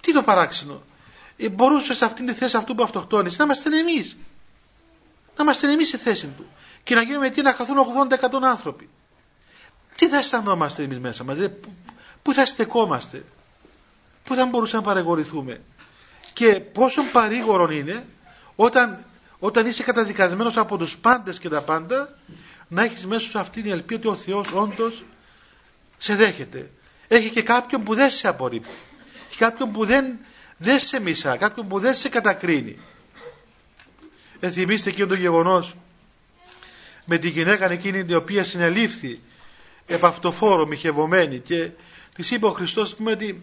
Τι 0.02 0.13
το 0.13 0.24
παράξενο; 0.24 0.82
Ε, 1.38 1.50
μπορούσες 1.50 1.98
σε 1.98 2.06
αυτήν 2.06 2.26
τη 2.26 2.34
θέση 2.34 2.58
αυτού 2.58 2.76
που 2.76 2.84
αυτοκτόνησες 2.84 3.38
να 3.38 3.44
είμαστε 3.44 3.78
εμείς 3.78 4.18
να 5.38 5.43
είμαστε 5.43 5.72
εμεί 5.72 5.86
στη 5.86 5.98
θέση 5.98 6.28
του 6.28 6.46
και 6.84 6.96
να 6.96 7.02
γίνουμε 7.02 7.30
τι 7.30 7.41
να 7.41 7.54
χαθούν 7.54 7.78
80% 8.10 8.43
άνθρωποι. 8.43 8.89
Τι 9.96 10.08
θα 10.08 10.17
αισθανόμαστε 10.17 10.84
εμείς 10.84 11.00
μέσα 11.00 11.24
μας, 11.24 11.38
πού 12.22 12.34
θα 12.34 12.46
στεκόμαστε, 12.46 13.24
πού 14.24 14.36
θα 14.36 14.46
μπορούσαμε 14.46 14.82
να 14.82 14.88
παρεγορηθούμε. 14.88 15.62
Και 16.34 16.60
πόσο 16.60 17.04
παρήγορο 17.12 17.72
είναι 17.72 18.06
όταν, 18.56 19.06
όταν 19.39 19.65
είσαι 19.65 19.84
καταδικασμένος 19.84 20.58
από 20.58 20.78
τους 20.78 20.98
πάντες 20.98 21.39
και 21.39 21.50
τα 21.50 21.62
πάντα 21.62 22.17
να 22.67 22.84
έχεις 22.84 23.06
μέσα 23.06 23.28
σου 23.30 23.39
αυτήν 23.39 23.63
την 23.63 23.72
ελπίδα 23.72 24.00
ότι 24.00 24.08
ο 24.08 24.15
Θεός 24.15 24.52
όντως 24.54 25.04
σε 25.98 26.15
δέχεται. 26.15 26.69
Έχει 27.08 27.30
και 27.30 27.43
κάποιον 27.43 27.84
που 27.84 27.93
δεν 27.96 28.12
σε 28.12 28.28
απορρίπτει. 28.28 28.74
Έχει 29.30 29.38
κάποιον 29.38 29.72
που 29.72 29.86
δεν, 29.86 30.17
δεν 30.58 30.80
σε 30.80 31.00
μισά, 31.00 31.38
κάποιον 31.38 31.67
που 31.67 31.80
δεν 31.80 31.93
σε 31.93 32.10
κατακρίνει. 32.10 32.80
Ενθυμίστε 34.45 34.89
εκείνο 34.89 35.08
το 35.08 35.15
γεγονός 35.15 35.75
με 37.06 37.17
την 37.17 37.29
γυναίκα 37.29 37.71
εκείνη 37.71 38.06
η 38.08 38.13
οποία 38.13 38.43
συνελήφθη 38.43 39.19
επ' 39.86 40.06
αυτοφόρο 40.06 40.65
μοιχευωμένη 40.65 41.39
και 41.39 41.69
της 42.15 42.32
είπε 42.32 42.45
ο 42.45 42.49
Χριστός 42.49 42.95
πούμε, 42.95 43.12
ότι 43.12 43.41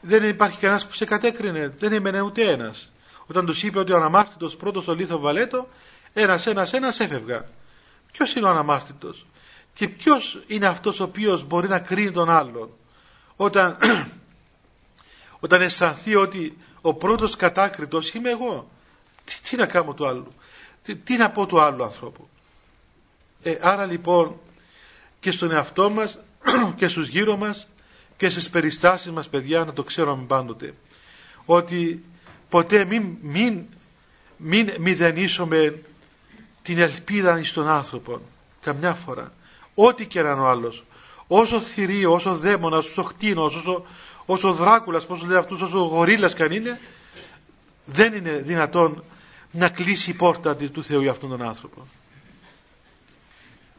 δεν 0.00 0.24
υπάρχει 0.24 0.58
κανένας 0.58 0.86
που 0.86 0.92
σε 0.94 1.04
κατέκρινε, 1.04 1.74
δεν 1.78 1.92
έμενε 1.92 2.20
ούτε 2.20 2.50
ένας. 2.50 2.90
Όταν 3.26 3.46
τους 3.46 3.62
είπε 3.62 3.78
ότι 3.78 3.92
ο 3.92 3.96
αναμάστητος 3.96 4.56
πρώτος 4.56 4.82
στο 4.82 4.94
λίθο 4.94 5.18
βαλέτο, 5.18 5.68
ένας 6.12 6.46
ένας 6.46 6.72
ένας 6.72 7.00
έφευγα. 7.00 7.44
Ποιος 8.12 8.34
είναι 8.34 8.46
ο 8.46 8.50
αναμάστητος 8.50 9.26
και 9.74 9.88
ποιος 9.88 10.42
είναι 10.46 10.66
αυτός 10.66 11.00
ο 11.00 11.04
οποίος 11.04 11.44
μπορεί 11.44 11.68
να 11.68 11.78
κρίνει 11.78 12.10
τον 12.10 12.30
άλλον. 12.30 12.70
Όταν, 13.36 13.78
όταν 15.44 15.60
αισθανθεί 15.60 16.14
ότι 16.14 16.56
ο 16.80 16.94
πρώτος 16.94 17.36
κατάκριτος 17.36 18.10
είμαι 18.10 18.30
εγώ. 18.30 18.71
Τι, 19.24 19.34
τι 19.48 19.56
να 19.56 19.66
κάνω 19.66 19.94
του 19.94 20.06
άλλου. 20.06 20.28
Τι, 20.82 20.96
τι 20.96 21.16
να 21.16 21.30
πω 21.30 21.46
του 21.46 21.60
άλλου 21.60 21.84
ανθρώπου. 21.84 22.28
Ε, 23.42 23.58
άρα 23.60 23.86
λοιπόν 23.86 24.40
και 25.20 25.30
στον 25.30 25.52
εαυτό 25.52 25.90
μας 25.90 26.18
και 26.76 26.88
στους 26.88 27.08
γύρω 27.08 27.36
μας 27.36 27.68
και 28.16 28.30
στις 28.30 28.50
περιστάσεις 28.50 29.10
μας 29.10 29.28
παιδιά 29.28 29.64
να 29.64 29.72
το 29.72 29.82
ξέρουμε 29.82 30.24
πάντοτε 30.26 30.74
ότι 31.44 32.04
ποτέ 32.48 32.84
μην, 32.84 33.16
μην, 33.20 33.64
μην 34.36 34.70
μηδενίσουμε 34.78 35.82
την 36.62 36.78
ελπίδα 36.78 37.44
στον 37.44 37.68
άνθρωπο 37.68 38.20
καμιά 38.60 38.94
φορά 38.94 39.32
ό,τι 39.74 40.06
και 40.06 40.22
να 40.22 40.32
ο 40.32 40.46
άλλος 40.46 40.84
όσο 41.26 41.60
θηρίο, 41.60 42.12
όσο 42.12 42.36
δαίμονας, 42.36 42.86
όσο 42.86 43.02
χτίνος 43.02 43.54
όσο, 43.54 43.84
όσο 44.26 44.52
δράκουλας, 44.52 45.06
πώς 45.06 45.22
λέει 45.22 45.36
αυτούς, 45.36 45.60
όσο 45.60 45.78
γορίλας 45.78 46.34
καν 46.34 46.52
είναι 46.52 46.80
δεν 47.84 48.12
είναι 48.12 48.30
δυνατόν 48.30 49.04
να 49.52 49.68
κλείσει 49.68 50.10
η 50.10 50.14
πόρτα 50.14 50.56
του 50.56 50.84
Θεού 50.84 51.00
για 51.00 51.10
αυτόν 51.10 51.28
τον 51.28 51.42
άνθρωπο 51.42 51.86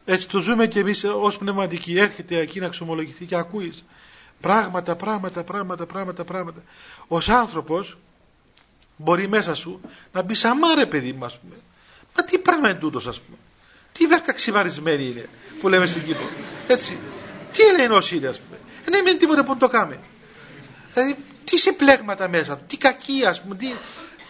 έτσι 0.04 0.28
το 0.28 0.40
ζούμε 0.40 0.66
και 0.66 0.78
εμείς 0.78 1.04
ως 1.04 1.38
πνευματικοί 1.38 1.98
έρχεται 1.98 2.38
εκεί 2.38 2.60
να 2.60 2.68
ξομολογηθεί 2.68 3.24
και 3.24 3.36
ακούεις 3.36 3.84
πράγματα, 4.40 4.96
πράγματα, 4.96 5.44
πράγματα, 5.44 5.86
πράγματα, 5.86 6.24
πράγματα. 6.24 6.62
Ως 7.06 7.28
άνθρωπος 7.28 7.96
μπορεί 8.96 9.28
μέσα 9.28 9.54
σου 9.54 9.80
να 10.12 10.22
μπει 10.22 10.34
σαμάρε 10.34 10.86
παιδί 10.86 11.12
μου 11.12 11.24
ας 11.24 11.38
πούμε. 11.38 11.54
Μα 12.16 12.24
τι 12.24 12.38
πράγμα 12.38 12.70
είναι 12.70 12.78
τούτος 12.78 13.06
ας 13.06 13.20
πούμε. 13.20 13.36
Τι 13.92 14.06
βέρκα 14.06 14.32
ξυβαρισμένη 14.32 15.04
είναι 15.04 15.28
που 15.60 15.68
λέμε 15.68 15.86
στην 15.86 16.04
Κύπρο. 16.04 16.28
Έτσι. 16.66 16.98
Τι 17.52 17.62
ελεηνός 17.62 18.12
είναι 18.12 18.26
ας 18.26 18.40
πούμε. 18.40 18.58
Ε, 18.84 18.90
δεν 18.90 19.06
είναι 19.06 19.18
τίποτα 19.18 19.44
που 19.44 19.56
το 19.56 19.68
κάμε. 19.68 19.98
Δηλαδή 20.94 21.16
τι 21.44 21.58
σε 21.58 21.72
πλέγματα 21.72 22.28
μέσα 22.28 22.56
του. 22.56 22.64
Τι 22.66 22.76
κακία 22.76 23.28
ας 23.28 23.42
πούμε. 23.42 23.54
Τι, 23.54 23.72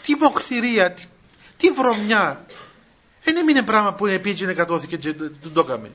τι 0.02 0.14
μοχθηρία. 0.14 0.92
Τι, 0.92 1.04
τι 1.56 1.70
βρωμιά. 1.70 2.46
Δεν 3.22 3.48
είναι 3.48 3.62
πράγμα 3.62 3.94
που 3.94 4.06
είναι 4.06 4.18
πήγαινε 4.18 4.52
κατώθηκε 4.52 4.96
και 4.96 5.14
το 5.52 5.60
έκαμε. 5.60 5.90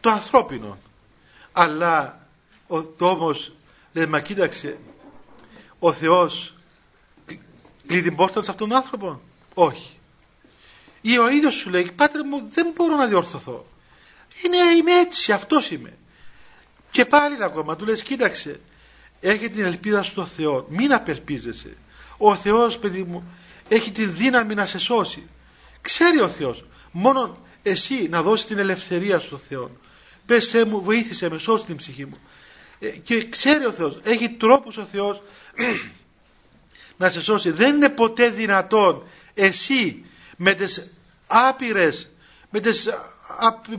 Το 0.00 0.10
ανθρώπινο. 0.10 0.78
Αλλά 1.52 2.26
ο, 2.66 2.82
το 2.82 3.06
όμως 3.08 3.52
λέει 3.92 4.06
μα 4.06 4.20
κοίταξε 4.20 4.78
ο 5.78 5.92
Θεός 5.92 6.54
κλείνει 7.86 8.02
την 8.02 8.14
πόρτα 8.14 8.42
σε 8.42 8.50
αυτόν 8.50 8.68
τον 8.68 8.76
άνθρωπο; 8.76 9.20
Όχι. 9.54 9.98
Ή 11.00 11.18
ο 11.18 11.28
ίδιος 11.28 11.54
σου 11.54 11.70
λέει 11.70 11.92
πάτερ 11.96 12.26
μου 12.26 12.48
δεν 12.48 12.72
μπορώ 12.74 12.96
να 12.96 13.06
διορθωθώ. 13.06 13.66
Είναι, 14.44 14.56
είμαι 14.56 15.00
έτσι, 15.00 15.32
αυτός 15.32 15.70
είμαι. 15.70 15.96
Και 16.90 17.04
πάλι 17.04 17.44
ακόμα 17.44 17.76
του 17.76 17.84
λες 17.84 18.02
κοίταξε 18.02 18.60
έχει 19.20 19.48
την 19.48 19.64
ελπίδα 19.64 20.02
στο 20.02 20.26
Θεό. 20.26 20.66
Μην 20.68 20.92
απελπίζεσαι. 20.92 21.76
Ο 22.16 22.36
Θεός 22.36 22.78
παιδί 22.78 23.02
μου 23.02 23.24
έχει 23.68 23.92
τη 23.92 24.06
δύναμη 24.06 24.54
να 24.54 24.66
σε 24.66 24.78
σώσει. 24.78 25.28
Ξέρει 25.80 26.20
ο 26.20 26.28
Θεός. 26.28 26.64
Μόνο 26.90 27.38
εσύ 27.62 28.08
να 28.10 28.22
δώσεις 28.22 28.46
την 28.46 28.58
ελευθερία 28.58 29.20
στο 29.20 29.38
Θεό. 29.38 29.70
Πες 30.26 30.64
μου, 30.66 30.82
βοήθησε 30.82 31.28
με, 31.30 31.38
σώσει 31.38 31.64
την 31.64 31.76
ψυχή 31.76 32.04
μου. 32.04 32.16
Ε, 32.78 32.88
και 32.88 33.28
ξέρει 33.28 33.64
ο 33.64 33.72
Θεός. 33.72 33.98
Έχει 34.02 34.28
τρόπους 34.28 34.76
ο 34.76 34.82
Θεός 34.82 35.22
να 36.98 37.08
σε 37.08 37.22
σώσει. 37.22 37.50
Δεν 37.50 37.74
είναι 37.74 37.88
ποτέ 37.88 38.30
δυνατόν 38.30 39.06
εσύ 39.34 40.04
με 40.36 40.54
τις 40.54 40.90
άπειρες, 41.26 42.10
με 42.50 42.60
τις 42.60 42.88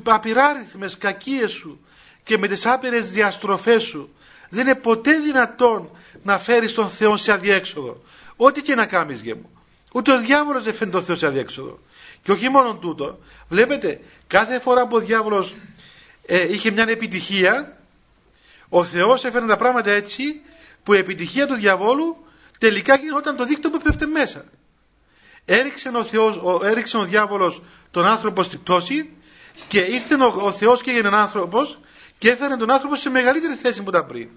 απειράριθμες 0.03 0.97
κακίες 0.97 1.51
σου 1.51 1.79
και 2.23 2.37
με 2.37 2.47
τις 2.47 2.65
άπειρες 2.65 3.09
διαστροφές 3.09 3.83
σου 3.83 4.09
δεν 4.49 4.67
είναι 4.67 4.75
ποτέ 4.75 5.19
δυνατόν 5.19 5.89
να 6.23 6.39
φέρεις 6.39 6.73
τον 6.73 6.89
Θεό 6.89 7.17
σε 7.17 7.31
αδιέξοδο. 7.31 8.01
Ό,τι 8.35 8.61
και 8.61 8.75
να 8.75 8.85
κάνεις 8.85 9.21
γε 9.21 9.33
μου. 9.33 9.49
Ούτε 9.93 10.11
ο 10.11 10.19
διάβολος 10.19 10.63
δεν 10.63 10.73
φέρνει 10.73 10.93
τον 10.93 11.03
Θεός 11.03 11.19
σε 11.19 11.25
αδιέξοδο. 11.25 11.79
Και 12.23 12.31
όχι 12.31 12.49
μόνο 12.49 12.75
τούτο. 12.75 13.19
Βλέπετε, 13.49 14.01
κάθε 14.27 14.59
φορά 14.59 14.87
που 14.87 14.95
ο 14.95 14.99
διάβολος 14.99 15.55
ε, 16.25 16.51
είχε 16.51 16.71
μια 16.71 16.85
επιτυχία, 16.87 17.77
ο 18.69 18.83
Θεός 18.83 19.25
έφερε 19.25 19.45
τα 19.45 19.57
πράγματα 19.57 19.91
έτσι 19.91 20.41
που 20.83 20.93
η 20.93 20.97
επιτυχία 20.97 21.47
του 21.47 21.53
διαβόλου 21.53 22.25
τελικά 22.59 22.95
γινόταν 22.95 23.35
το 23.35 23.45
δίκτυο 23.45 23.69
που 23.69 23.77
πέφτει 23.77 24.05
μέσα. 24.05 24.45
Έριξε 25.45 25.91
ο, 25.95 26.03
Θεός, 26.03 26.37
ο, 26.37 26.65
έριξε 26.65 26.97
ο 26.97 27.03
διάβολος 27.03 27.61
τον 27.91 28.05
άνθρωπο 28.05 28.43
στην 28.43 28.63
πτώση 28.63 29.09
και 29.67 29.79
ήρθε 29.79 30.15
ο, 30.15 30.41
ο 30.43 30.51
Θεός 30.51 30.81
και 30.81 30.91
έγινε 30.91 31.09
άνθρωπος 31.11 31.79
και 32.17 32.29
έφερε 32.29 32.55
τον 32.55 32.71
άνθρωπο 32.71 32.95
σε 32.95 33.09
μεγαλύτερη 33.09 33.53
θέση 33.53 33.83
που 33.83 33.89
ήταν 33.89 34.05
πριν. 34.05 34.29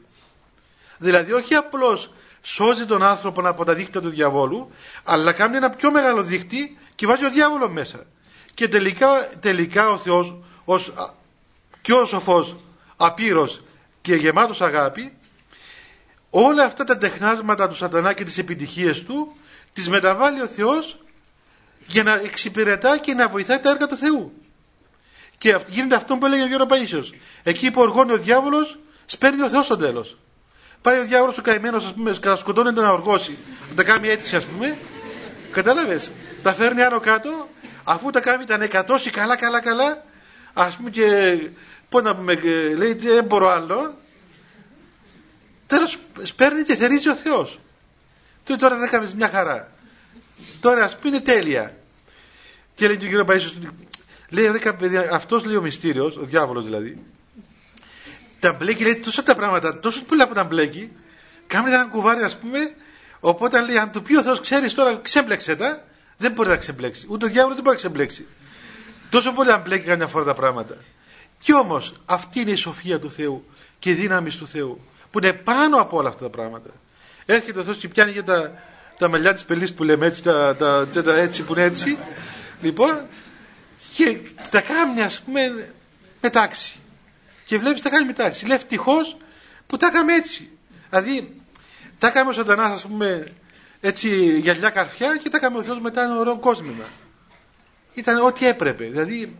Δηλαδή 0.98 1.32
όχι 1.32 1.54
απλώς 1.54 2.10
σώζει 2.42 2.86
τον 2.86 3.02
άνθρωπο 3.02 3.48
από 3.48 3.64
τα 3.64 3.74
δίκτυα 3.74 4.00
του 4.00 4.08
διαβόλου 4.08 4.70
αλλά 5.04 5.32
κάνει 5.32 5.56
ένα 5.56 5.70
πιο 5.70 5.90
μεγάλο 5.90 6.22
δίκτυ 6.22 6.78
και 6.94 7.06
βάζει 7.06 7.24
ο 7.24 7.30
διάβολος 7.30 7.70
μέσα. 7.70 8.06
Και 8.54 8.68
τελικά, 8.68 9.28
τελικά 9.40 9.90
ο 9.90 9.98
Θεός 9.98 10.38
ως 10.64 10.92
πιο 11.82 12.06
σοφός, 12.06 12.56
απείρος 12.96 13.62
και 14.00 14.14
γεμάτος 14.14 14.60
αγάπη 14.60 15.12
όλα 16.30 16.64
αυτά 16.64 16.84
τα 16.84 16.98
τεχνάσματα 16.98 17.68
του 17.68 17.74
σατανά 17.74 18.12
και 18.12 18.24
τις 18.24 18.38
επιτυχίες 18.38 19.02
του 19.02 19.36
τις 19.72 19.88
μεταβάλλει 19.88 20.40
ο 20.40 20.46
Θεός 20.46 20.98
για 21.86 22.02
να 22.02 22.14
εξυπηρετά 22.14 22.98
και 22.98 23.14
να 23.14 23.28
βοηθάει 23.28 23.58
τα 23.58 23.70
έργα 23.70 23.86
του 23.86 23.96
Θεού. 23.96 24.32
Και 25.38 25.58
γίνεται 25.68 25.94
αυτό 25.94 26.16
που 26.16 26.26
έλεγε 26.26 26.42
ο 26.42 26.46
Γιώργο 26.46 26.66
Παΐσιος. 26.70 27.14
Εκεί 27.42 27.70
που 27.70 27.80
οργώνει 27.80 28.12
ο 28.12 28.18
διάβολος, 28.18 28.78
σπέρνει 29.06 29.42
ο 29.42 29.48
Θεός 29.48 29.64
στο 29.64 29.76
τέλος. 29.76 30.16
Πάει 30.82 30.98
ο 30.98 31.04
διάβολος 31.04 31.38
ο 31.38 31.42
καημένος, 31.42 31.86
ας 31.86 31.94
πούμε, 31.94 32.10
κατασκοτώνεται 32.10 32.80
να 32.80 32.90
οργώσει. 32.90 33.38
Να 33.68 33.74
τα 33.74 33.82
κάνει 33.82 34.08
έτσι, 34.08 34.36
ας 34.36 34.44
πούμε. 34.44 34.76
Κατάλαβες; 35.52 36.10
Τα 36.42 36.54
φέρνει 36.54 36.82
άνω 36.82 37.00
κάτω, 37.00 37.48
αφού 37.84 38.10
τα 38.10 38.20
κάνει 38.20 38.44
τα 38.44 38.56
νεκατώσει 38.56 39.10
καλά, 39.10 39.36
καλά, 39.36 39.60
καλά, 39.60 40.04
ας 40.52 40.76
πούμε 40.76 40.90
και, 40.90 41.38
πώς 41.88 42.02
να 42.02 42.16
πούμε, 42.16 42.34
λέει, 42.76 42.94
δεν 42.94 43.24
μπορώ 43.24 43.48
άλλο. 43.48 43.94
Τέλος, 45.66 45.98
σπέρνει 46.22 46.62
και 46.62 46.74
θερίζει 46.74 47.08
ο 47.08 47.14
Θεός. 47.14 47.60
Τι 48.44 48.56
τώρα 48.56 48.74
δεν 48.74 48.84
έκαμες 48.84 49.14
μια 49.14 49.28
χαρά. 49.28 49.72
Τώρα 50.60 50.84
ας 50.84 50.96
πούμε 50.96 51.16
είναι 51.16 51.24
τέλεια. 51.24 51.76
Και 52.74 52.86
λέει 52.86 52.96
και 52.96 53.04
ο 53.04 53.08
κύριος 53.08 53.26
Παΐσιος, 53.28 53.72
λέει, 54.28 54.48
δέκα 54.48 54.74
παιδιά, 54.74 55.08
αυτός 55.12 55.44
λέει 55.44 55.56
ο 55.56 55.62
μυστήριος, 55.62 56.16
ο 56.16 56.22
διάβολος 56.22 56.64
δηλαδή, 56.64 57.04
τα 58.40 58.52
μπλέκει, 58.52 58.82
λέει 58.82 58.96
τόσο 58.96 59.22
τα 59.22 59.34
πράγματα, 59.34 59.78
τόσο 59.78 60.04
πολλά 60.04 60.28
που 60.28 60.34
τα 60.34 60.44
μπλέκει, 60.44 60.90
κάνει 61.46 61.70
ένα 61.70 61.86
κουβάρι, 61.86 62.22
ας 62.22 62.38
πούμε, 62.38 62.74
οπότε 63.20 63.60
λέει, 63.60 63.78
αν 63.78 63.90
του 63.90 64.02
πει 64.02 64.16
ο 64.16 64.22
Θεός, 64.22 64.40
ξέρεις 64.40 64.74
τώρα, 64.74 64.98
ξέμπλεξε 65.02 65.56
τα, 65.56 65.84
δεν 66.16 66.32
μπορεί 66.32 66.48
να 66.48 66.56
ξεμπλέξει. 66.56 67.06
Ούτε 67.08 67.24
ο 67.24 67.28
διάβολος 67.28 67.54
δεν 67.54 67.64
μπορεί 67.64 67.76
να 67.76 67.82
ξεμπλέξει. 67.82 68.26
Τόσο 69.10 69.32
πολύ 69.32 69.52
αν 69.52 69.60
μπλέκει 69.60 69.86
καμιά 69.86 70.06
φορά 70.06 70.24
τα 70.24 70.34
πράγματα. 70.34 70.76
Κι 71.38 71.54
όμως, 71.54 71.92
αυτή 72.06 72.40
είναι 72.40 72.50
η 72.50 72.56
σοφία 72.56 72.98
του 72.98 73.10
Θεού 73.10 73.44
και 73.78 73.90
η 73.90 73.94
δύναμη 73.94 74.30
του 74.30 74.46
Θεού, 74.46 74.80
που 75.10 75.18
είναι 75.18 75.32
πάνω 75.32 75.80
από 75.80 75.96
όλα 75.96 76.08
αυτά 76.08 76.22
τα 76.22 76.30
πράγματα. 76.30 76.70
Έρχεται 77.26 77.58
ο 77.58 77.62
Θεός 77.62 77.76
και 77.76 77.88
πιάνει 77.88 78.10
για 78.10 78.24
τα, 78.24 78.52
τα 78.98 79.08
μαλλιά 79.08 79.32
της 79.32 79.44
πελής 79.44 79.74
που 79.74 79.84
λέμε 79.84 80.06
έτσι, 80.06 80.22
τα, 80.22 80.56
τα, 80.56 80.86
τα, 80.86 81.14
έτσι 81.14 81.42
που 81.42 81.52
είναι 81.52 81.64
έτσι, 81.64 81.98
λοιπόν, 82.62 83.00
και 83.94 84.18
τα 84.50 84.60
κάνει, 84.60 85.02
ας 85.02 85.22
πούμε, 85.22 85.72
μετάξει 86.20 86.79
και 87.50 87.58
βλέπεις 87.58 87.82
τα 87.82 87.90
κάνει 87.90 88.06
μετάξυ. 88.06 88.46
Λέει 88.46 88.56
ευτυχώς 88.56 89.16
που 89.66 89.76
τα 89.76 89.86
έκαμε 89.86 90.14
έτσι. 90.14 90.50
Δηλαδή 90.90 91.42
τα 91.98 92.06
έκαμε 92.06 92.30
ο 92.30 92.32
σατανάς 92.32 92.70
ας 92.70 92.86
πούμε 92.86 93.32
έτσι 93.80 94.38
γυαλιά 94.38 94.70
καρφιά 94.70 95.16
και 95.16 95.28
τα 95.28 95.36
έκαμε 95.36 95.58
ο 95.58 95.62
Θεός 95.62 95.80
μετά 95.80 96.02
ένα 96.02 96.18
ωραίο 96.18 96.38
κόσμημα. 96.38 96.84
Ήταν 97.94 98.24
ό,τι 98.24 98.46
έπρεπε. 98.46 98.84
Δηλαδή 98.84 99.36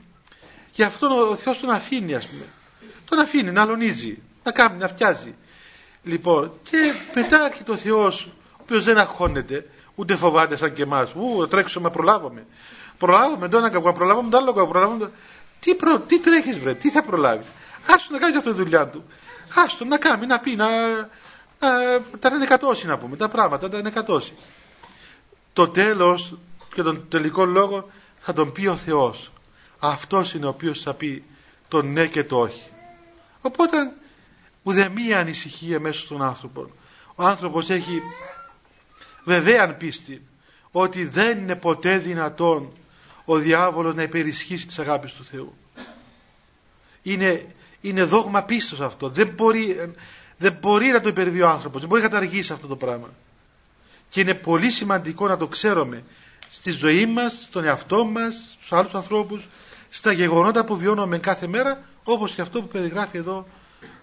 γι' 0.73 0.83
αυτό 0.83 1.29
ο 1.31 1.37
Θεός 1.37 1.61
τον 1.61 1.71
αφήνει 1.71 2.15
ας 2.15 2.27
πούμε. 2.27 2.45
Τον 3.05 3.19
αφήνει 3.19 3.51
να 3.51 3.63
αλωνίζει, 3.63 4.23
να 4.43 4.51
κάνει, 4.51 4.79
να 4.79 4.89
φτιάζει. 4.89 5.35
Λοιπόν 6.03 6.53
και 6.63 6.93
μετά 7.15 7.45
έρχεται 7.45 7.71
ο 7.71 7.77
Θεός 7.77 8.25
ο 8.27 8.61
οποίος 8.61 8.85
δεν 8.85 8.99
αγχώνεται 8.99 9.67
ούτε 9.95 10.17
φοβάται 10.17 10.57
σαν 10.57 10.73
και 10.73 10.83
εμάς. 10.83 11.13
Ου, 11.15 11.49
τρέξουμε, 11.49 11.91
προλάβουμε. 11.91 12.47
Προλάβουμε 12.99 13.49
το 13.49 13.57
ένα 13.57 13.71
κακό, 13.71 13.93
προλάβουμε 13.93 14.31
το 14.31 14.37
άλλο 14.37 14.53
κακό, 14.53 14.69
προλάβουμε 14.69 15.11
Τι, 15.61 15.75
προ... 15.75 15.99
τι 15.99 16.21
τρέχεις 16.21 16.59
βρε, 16.59 16.75
τι 16.75 16.91
θα 16.91 17.03
προλάβεις. 17.03 17.47
Άστο 17.87 18.13
να 18.13 18.19
κάνει 18.19 18.37
αυτή 18.37 18.51
τη 18.51 18.57
δουλειά 18.57 18.89
του. 18.89 19.05
Άστο 19.55 19.85
να 19.85 19.99
κάνει, 19.99 20.27
να 20.27 20.39
πει, 20.39 20.57
να, 20.57 20.69
να 21.59 21.69
τα 22.19 22.29
ενεκατώσει 22.29 22.87
να 22.87 22.99
πούμε, 22.99 23.17
τα 23.17 23.29
πράγματα, 23.29 23.69
τα 23.69 23.77
ενεκατώσει. 23.77 24.33
Το 25.53 25.69
τέλος 25.69 26.35
και 26.75 26.83
τον 26.83 27.09
τελικό 27.09 27.45
λόγο 27.45 27.91
θα 28.19 28.33
τον 28.33 28.53
πει 28.53 28.67
ο 28.67 28.77
Θεός. 28.77 29.33
Αυτός 29.79 30.35
είναι 30.35 30.47
ο 30.47 30.49
οποίος 30.49 30.83
θα 30.83 30.95
πει 30.95 31.25
το 31.69 31.83
ναι 31.83 32.07
και 32.07 32.25
το 32.25 32.41
όχι. 32.41 32.63
Οπότε 33.41 33.93
ουδέμια 34.63 35.19
ανησυχία 35.19 35.81
μέσα 35.81 36.01
στον 36.01 36.23
άνθρωπο. 36.23 36.71
Ο 37.15 37.25
άνθρωπος 37.25 37.71
έχει 37.71 38.03
βεβαία 39.25 39.75
πίστη 39.75 40.23
ότι 40.71 41.05
δεν 41.05 41.39
είναι 41.39 41.57
ποτέ 41.57 41.99
δυνατόν 41.99 42.73
ο 43.25 43.37
διάβολος 43.37 43.95
να 43.95 44.03
υπερισχύσει 44.03 44.67
τις 44.67 44.79
αγάπης 44.79 45.13
του 45.13 45.25
Θεού. 45.25 45.55
Είναι, 47.03 47.47
είναι 47.81 48.03
δόγμα 48.03 48.43
πίστος 48.43 48.81
αυτό. 48.81 49.09
Δεν 49.09 49.29
μπορεί, 49.29 49.95
δεν 50.37 50.57
μπορεί 50.61 50.87
να 50.87 51.01
το 51.01 51.09
υπερβεί 51.09 51.43
ο 51.43 51.49
άνθρωπος. 51.49 51.81
Δεν 51.81 51.89
μπορεί 51.89 52.03
να 52.03 52.09
καταργήσει 52.09 52.53
αυτό 52.53 52.67
το 52.67 52.77
πράγμα. 52.77 53.09
Και 54.09 54.21
είναι 54.21 54.35
πολύ 54.35 54.71
σημαντικό 54.71 55.29
να 55.29 55.37
το 55.37 55.47
ξέρουμε 55.47 56.03
στη 56.51 56.71
ζωή 56.71 57.07
μας, 57.07 57.43
στον 57.43 57.65
εαυτό 57.65 58.05
μας, 58.05 58.49
στους 58.53 58.73
άλλους 58.73 58.95
ανθρώπους, 58.95 59.49
στα 59.89 60.13
γεγονότα 60.13 60.65
που 60.65 60.77
βιώνουμε 60.77 61.19
κάθε 61.19 61.47
μέρα, 61.47 61.83
όπως 62.05 62.35
και 62.35 62.41
αυτό 62.41 62.61
που 62.63 62.69
περιγράφει 62.69 63.17
εδώ 63.17 63.47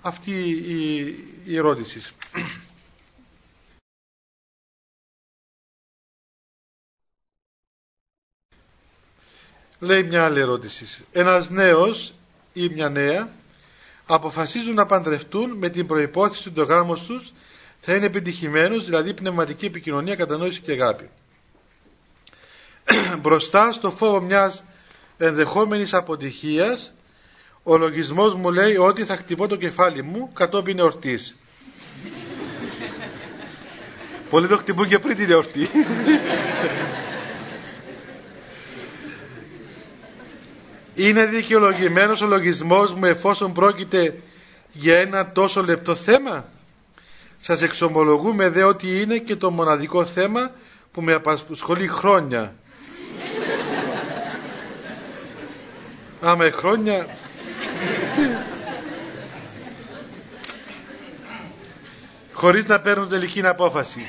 αυτή 0.02 0.32
η, 0.50 0.96
η 1.44 1.58
ερώτηση. 1.58 2.02
Λέει 9.80 10.04
μια 10.04 10.26
άλλη 10.26 10.40
ερώτηση. 10.40 11.06
Ένας 11.12 11.50
νέος 11.50 12.14
ή 12.54 12.70
μια 12.70 12.90
νέα 12.90 13.30
αποφασίζουν 14.08 14.74
να 14.74 14.86
παντρευτούν 14.86 15.52
με 15.52 15.70
την 15.70 15.86
προϋπόθεση 15.88 16.48
ότι 16.50 16.60
ο 16.60 16.64
γάμος 16.64 17.02
τους 17.04 17.34
θα 17.80 17.96
είναι 17.96 18.06
επιτυχημένος, 18.06 18.86
δηλαδή 18.86 19.14
πνευματική 19.14 19.66
επικοινωνία, 19.66 20.16
κατανόηση 20.16 20.60
και 20.62 20.72
αγάπη. 20.72 21.10
Μπροστά 23.22 23.72
στο 23.74 23.92
φόβο 23.92 24.22
μιας 24.22 24.64
ενδεχόμενης 25.18 25.94
αποτυχίας, 25.94 26.94
ο 27.64 27.78
λογισμός 27.78 28.34
μου 28.34 28.52
λέει 28.52 28.78
ότι 28.78 29.04
θα 29.04 29.16
χτυπώ 29.16 29.48
το 29.48 29.56
κεφάλι 29.56 30.04
μου 30.04 30.32
κατόπιν 30.34 30.80
εορτής. 30.80 31.36
Πολλοί 34.30 34.48
το 34.48 34.58
χτυπούν 34.58 34.88
και 34.88 35.00
πριν 35.00 35.16
την 35.16 35.30
εορτή. 35.30 35.70
Είναι 41.00 41.26
δικαιολογημένος 41.26 42.22
ο 42.22 42.26
λογισμός 42.26 42.94
μου 42.94 43.06
εφόσον 43.06 43.54
πρόκειται 43.54 44.20
για 44.74 44.98
ένα 44.98 45.32
τόσο 45.32 45.64
λεπτό 45.64 45.96
θέμα. 45.96 46.46
Σας 47.38 47.62
εξομολογούμε 47.62 48.50
δε 48.50 48.64
ότι 48.64 49.02
είναι 49.02 49.18
και 49.18 49.36
το 49.36 49.52
μοναδικό 49.52 50.06
θέμα 50.06 50.52
που 50.92 51.02
με 51.02 51.14
απασχολεί 51.14 51.88
χρόνια. 51.88 52.56
Άμα 56.22 56.52
χρόνια... 56.52 57.06
χωρίς 62.34 62.66
να 62.66 62.80
παίρνουν 62.80 63.10
τελική 63.10 63.46
απόφαση. 63.46 64.06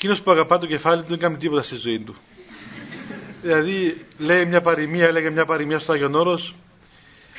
Εκείνος 0.00 0.22
που 0.22 0.30
αγαπά 0.30 0.58
το 0.58 0.66
κεφάλι 0.66 1.02
του 1.02 1.08
δεν 1.08 1.18
κάνει 1.18 1.36
τίποτα 1.36 1.62
στη 1.62 1.76
ζωή 1.76 1.98
του. 2.00 2.14
δηλαδή, 3.42 4.06
λέει 4.18 4.44
μια 4.44 4.60
παροιμία, 4.60 5.06
έλεγε 5.06 5.30
μια 5.30 5.44
παροιμία 5.44 5.78
στο 5.78 5.92
Άγιον 5.92 6.14
Όρος, 6.14 6.54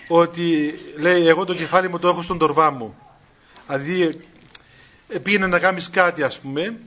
ότι 0.07 0.79
λέει, 0.97 1.27
εγώ 1.27 1.45
το 1.45 1.53
κεφάλι 1.53 1.89
μου 1.89 1.99
το 1.99 2.07
έχω 2.07 2.21
στον 2.21 2.37
τορβά 2.37 2.71
μου. 2.71 2.97
Δηλαδή, 3.67 4.19
πήγαινε 5.23 5.47
να 5.47 5.59
κάνεις 5.59 5.89
κάτι, 5.89 6.23
ας 6.23 6.39
πούμε, 6.39 6.79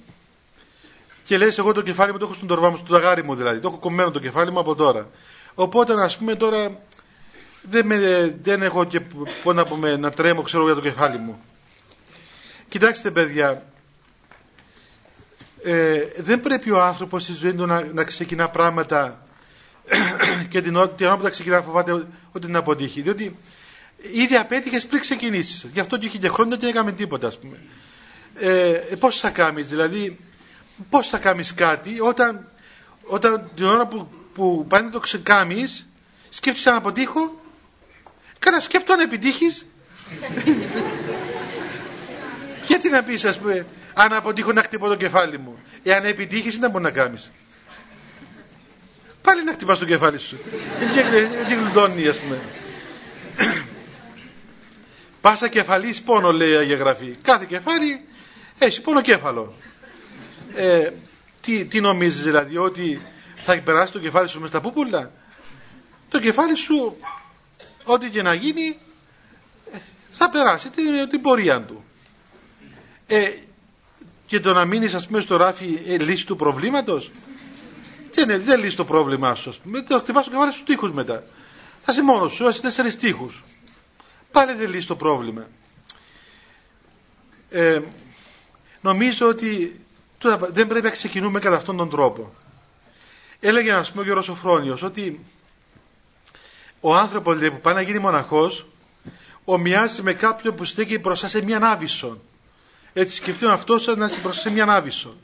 και 1.25 1.39
λες 1.39 1.59
εγώ 1.59 1.73
το 1.73 1.83
κεφάλι 1.83 2.13
μου 2.13 2.19
το 2.19 2.25
έχω 2.25 2.35
στον 2.35 2.49
τορβά 2.49 2.71
μου, 2.71 2.77
στο 2.77 2.93
ταγάρι 2.93 3.25
μου 3.25 3.35
δηλαδή. 3.35 3.61
Το 3.61 3.69
έχω 3.69 3.79
κομμένο 3.79 4.11
το 4.11 4.19
κεφάλι 4.19 4.53
μου 4.53 4.59
από 4.59 4.75
τώρα. 4.75 5.09
Οπότε, 5.55 6.03
ας 6.03 6.19
πούμε, 6.19 6.35
τώρα 6.35 6.81
δεν, 7.63 7.87
με, 7.87 7.99
δεν 8.43 8.63
έχω 8.63 8.85
και 8.85 9.01
να, 9.55 9.65
πούμε, 9.65 9.97
να 9.97 10.11
τρέμω, 10.11 10.43
ξέρω 10.43 10.65
για 10.65 10.75
το 10.75 10.81
κεφάλι 10.81 11.19
μου. 11.19 11.43
Κοιτάξτε, 12.69 13.11
παιδιά, 13.11 13.72
ε, 15.65 16.01
δεν 16.17 16.41
πρέπει 16.41 16.71
ο 16.71 16.83
άνθρωπος 16.83 17.23
στη 17.23 17.33
ζωή 17.33 17.55
του 17.55 17.67
να, 17.67 17.85
να 17.93 18.05
ξεκινά 18.05 18.49
πράγματα 18.49 19.27
και 20.51 20.61
την, 20.61 20.91
την 20.97 21.07
ώρα 21.07 21.17
που 21.17 21.23
τα 21.23 21.31
ξεκινά 21.31 21.63
φοβάται 21.63 22.07
ότι 22.33 22.51
να 22.51 22.59
αποτύχει. 22.59 23.01
Διότι 23.01 23.37
ήδη 24.13 24.37
απέτυχες 24.37 24.87
πριν 24.87 25.01
ξεκινήσεις. 25.01 25.67
Γι' 25.73 25.81
αυτό 25.81 25.99
και 25.99 26.07
είχε 26.07 26.19
και 26.19 26.29
χρόνια 26.29 26.57
και 26.57 26.61
δεν 26.61 26.71
έκαμε 26.71 26.93
τίποτα, 26.93 27.27
ας 27.27 27.39
πούμε. 27.39 27.59
Ε, 28.39 28.71
ε 28.71 28.97
πώς 28.97 29.21
θα 29.21 29.31
κάνεις, 29.31 29.69
δηλαδή, 29.69 30.19
πώς 30.91 31.09
θα 31.09 31.19
κάνεις 31.19 31.55
κάτι 31.55 32.01
όταν, 32.01 32.49
όταν 33.05 33.51
την 33.55 33.65
ώρα 33.65 33.87
που, 33.87 34.09
που 34.35 34.67
πάει 34.69 34.83
να 34.83 34.91
το 34.91 35.01
ξεκάμεις, 35.01 35.87
σκέφτεσαι 36.29 36.71
να 36.71 36.77
αποτύχω, 36.77 37.41
Κάνα 38.39 38.61
σκέφτομαι 38.61 38.97
να 38.97 39.03
επιτύχεις; 39.03 39.67
Γιατί 42.69 42.89
να 42.89 43.03
πεις, 43.03 43.25
ας 43.25 43.39
πούμε, 43.39 43.67
αν 43.95 44.13
αποτύχω 44.13 44.53
να 44.53 44.63
χτυπώ 44.63 44.89
το 44.89 44.97
κεφάλι 44.97 45.39
μου. 45.39 45.59
Εάν 45.83 46.05
επιτύχεις, 46.05 46.59
δεν 46.59 46.71
μπορεί 46.71 46.85
να 46.85 46.91
κάνεις. 46.91 47.31
Πάλι 49.23 49.45
να 49.45 49.53
χτυπάς 49.53 49.79
το 49.79 49.85
κεφάλι 49.85 50.19
σου. 50.19 50.39
Δεν 51.49 51.59
γλουτώνει, 51.59 52.07
ας 52.09 52.21
πούμε. 52.21 52.41
Πάσα 55.21 55.49
κεφαλής 55.49 56.03
πόνο, 56.03 56.33
λέει 56.33 56.51
η 56.51 56.57
Αγία 56.57 56.77
Γραφή. 56.77 57.17
Κάθε 57.23 57.45
κεφάλι 57.49 58.05
έχει 58.59 58.81
πόνο 58.81 59.01
κέφαλο. 59.01 59.55
Ε, 60.55 60.91
τι, 61.41 61.65
τι 61.65 61.81
νομίζεις 61.81 62.23
δηλαδή, 62.23 62.57
ότι 62.57 63.01
θα 63.37 63.61
περάσει 63.61 63.93
το 63.93 63.99
κεφάλι 63.99 64.29
σου 64.29 64.41
μες 64.41 64.49
στα 64.49 64.61
πούπουλα; 64.61 65.11
Το 66.09 66.21
κεφάλι 66.21 66.57
σου, 66.57 66.97
ό,τι 67.85 68.11
και 68.11 68.23
να 68.23 68.35
γίνει, 68.35 68.79
ε, 69.73 69.79
θα 70.09 70.29
περάσει 70.29 70.71
την, 70.71 71.09
την 71.09 71.21
πορεία 71.21 71.63
του. 71.63 71.85
Ε, 73.07 73.31
και 74.33 74.41
το 74.41 74.53
να 74.53 74.65
μείνεις, 74.65 74.95
ας 74.95 75.07
πούμε, 75.07 75.21
στο 75.21 75.37
ράφι 75.37 75.79
ε, 75.87 75.99
λύση 75.99 76.27
του 76.27 76.37
προβλήματος. 76.37 77.11
Δεν, 78.15 78.43
δεν 78.43 78.61
λύσει 78.61 78.77
το 78.77 78.85
πρόβλημά 78.85 79.35
σου, 79.35 79.51
ας 79.51 79.57
πούμε. 79.57 79.81
Το 79.83 79.99
χτυπάς 79.99 80.25
το 80.25 80.31
κεφάλι 80.31 80.53
στους 80.53 80.65
τείχου 80.65 80.95
μετά. 80.95 81.25
Θα 81.83 81.93
είσαι 81.93 82.03
μόνος 82.03 82.33
σου, 82.33 82.45
θα 82.45 82.51
είσαι 82.51 82.61
τέσσερις 82.61 82.97
τείχου. 82.97 83.31
Πάλι 84.31 84.53
δεν 84.53 84.71
λύσει 84.71 84.87
το 84.87 84.97
πρόβλημα. 84.97 85.47
Ε, 87.49 87.81
νομίζω 88.81 89.29
ότι 89.29 89.81
δεν 90.49 90.67
πρέπει 90.67 90.85
να 90.85 90.91
ξεκινούμε 90.91 91.39
κατά 91.41 91.57
αυτόν 91.57 91.77
τον 91.77 91.91
τρόπο. 91.91 92.35
Έλεγε, 93.41 93.73
ας 93.73 93.91
πούμε, 93.91 94.03
ο 94.03 94.05
Γιώργος 94.05 94.25
Σοφρόνιος 94.25 94.83
ότι 94.83 95.25
ο 96.81 96.95
άνθρωπος 96.97 97.37
που 97.39 97.61
πάει 97.61 97.75
να 97.75 97.81
γίνει 97.81 97.99
μοναχός 97.99 98.67
ομοιάζει 99.45 100.03
με 100.03 100.13
κάποιον 100.13 100.55
που 100.55 100.65
στέκει 100.65 100.99
μπροστά 100.99 101.29
σε 101.29 101.45
μια 101.45 101.59
άβυσσο. 101.63 102.21
Έτσι 102.93 103.17
σκεφτεί 103.17 103.47
αυτό 103.47 103.97
να 103.97 104.07
είσαι 104.07 104.19
μπροστά 104.21 104.41
σε 104.41 104.51
μια 104.51 104.65
άβυσσο. 104.65 105.17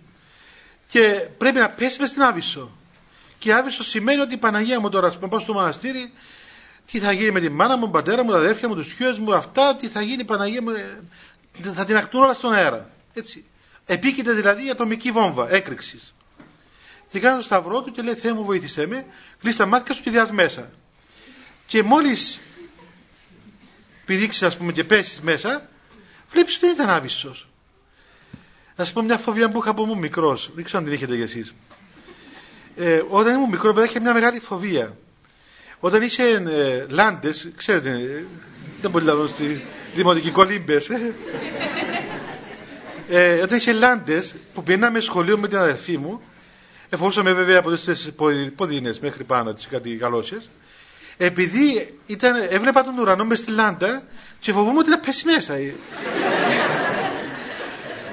Και 0.88 1.28
πρέπει 1.38 1.58
να 1.58 1.68
πέσει 1.68 2.00
μες 2.00 2.08
στην 2.08 2.22
άβυσσο. 2.22 2.76
Και 3.38 3.52
άβυσσο 3.52 3.82
σημαίνει 3.82 4.20
ότι 4.20 4.34
η 4.34 4.36
Παναγία 4.36 4.80
μου 4.80 4.88
τώρα, 4.88 5.06
ας 5.06 5.18
πάω 5.18 5.40
στο 5.40 5.52
μοναστήρι, 5.52 6.12
τι 6.90 6.98
θα 6.98 7.12
γίνει 7.12 7.30
με 7.30 7.40
τη 7.40 7.48
μάνα 7.48 7.76
μου, 7.76 7.82
τον 7.82 7.90
πατέρα 7.90 8.24
μου, 8.24 8.30
τα 8.30 8.36
αδέρφια 8.36 8.68
μου, 8.68 8.74
τους 8.74 8.92
χιού 8.92 9.20
μου, 9.20 9.34
αυτά, 9.34 9.76
τι 9.76 9.88
θα 9.88 10.02
γίνει 10.02 10.20
η 10.20 10.24
Παναγία 10.24 10.62
μου, 10.62 10.70
ε, 10.70 10.98
θα 11.74 11.84
την 11.84 11.96
ακτούν 11.96 12.22
όλα 12.22 12.32
στον 12.32 12.52
αέρα. 12.52 12.90
Έτσι. 13.14 13.44
Επίκειται 13.84 14.32
δηλαδή 14.32 14.66
η 14.66 14.70
ατομική 14.70 15.10
βόμβα 15.10 15.50
έκρηξης. 15.50 16.14
Και 17.08 17.20
κάνει 17.20 17.36
το 17.36 17.42
σταυρό 17.42 17.82
του 17.82 17.90
και 17.90 18.02
λέει: 18.02 18.14
Θεέ 18.14 18.32
μου, 18.32 18.44
βοήθησέ 18.44 18.86
με, 18.86 19.06
κλείσει 19.40 19.56
τα 19.56 19.66
μάτια 19.66 19.94
σου 19.94 20.02
και 20.02 20.10
διάς 20.10 20.32
μέσα. 20.32 20.70
Και 21.66 21.82
μόλις 21.82 22.38
πηδήξεις, 24.04 24.42
ας 24.42 24.56
πούμε, 24.56 24.72
και 24.72 24.84
πέσεις 24.84 25.20
μέσα, 25.20 25.68
βλέπεις 26.30 26.56
ότι 26.56 26.66
δεν 26.66 26.74
ήταν 26.74 26.90
άβυσσος. 26.90 27.48
Να 28.78 28.84
σα 28.84 28.92
πω 28.92 29.02
μια 29.02 29.16
φοβία 29.18 29.48
που 29.50 29.58
είχα 29.58 29.70
από 29.70 29.84
μου 29.84 29.98
μικρός. 29.98 30.50
Δεν 30.54 30.64
ξέρω 30.64 30.78
αν 30.78 30.84
την 30.84 30.94
έχετε 30.94 31.16
κι 31.16 31.22
εσείς. 31.22 31.54
Ε, 32.76 33.02
όταν 33.08 33.34
ήμουν 33.34 33.48
μικρός, 33.50 33.74
παιδάκι, 33.74 33.90
είχε 33.92 34.00
μια 34.00 34.12
μεγάλη 34.12 34.40
φοβία. 34.40 34.96
Όταν 35.80 36.02
είσαι 36.02 36.22
ε, 36.22 36.86
λάντες, 36.88 37.48
ξέρετε, 37.56 37.90
ε, 37.90 38.24
δεν 38.80 38.90
μπορεί 38.90 39.04
να 39.04 39.12
λέω 39.14 39.26
στη 39.26 39.64
δημοτική 39.94 40.30
κολύμπες. 40.30 40.88
Ε. 40.88 41.14
ε, 43.08 43.40
όταν 43.40 43.56
είσαι 43.56 43.72
λάντες, 43.72 44.34
που 44.54 44.62
πηγαίναμε 44.62 45.00
σχολείο 45.00 45.38
με 45.38 45.48
την 45.48 45.56
αδερφή 45.58 45.98
μου, 45.98 46.22
εφόσον 46.88 47.24
με 47.24 47.32
βέβαια 47.32 47.58
από 47.58 47.70
τις 47.70 48.12
ποδίνες 48.56 49.00
μέχρι 49.00 49.24
πάνω, 49.24 49.54
τις 49.54 49.66
κάτι 49.66 49.94
γαλώσιες, 49.94 50.50
επειδή 51.16 51.94
ήταν, 52.06 52.34
έβλεπα 52.48 52.84
τον 52.84 52.98
ουρανό 52.98 53.24
μες 53.24 53.38
στη 53.38 53.50
λάντα 53.50 54.02
και 54.38 54.52
φοβούμαι 54.52 54.78
ότι 54.78 54.90
θα 54.90 54.98
πέσει 54.98 55.26
μέσα 55.26 55.54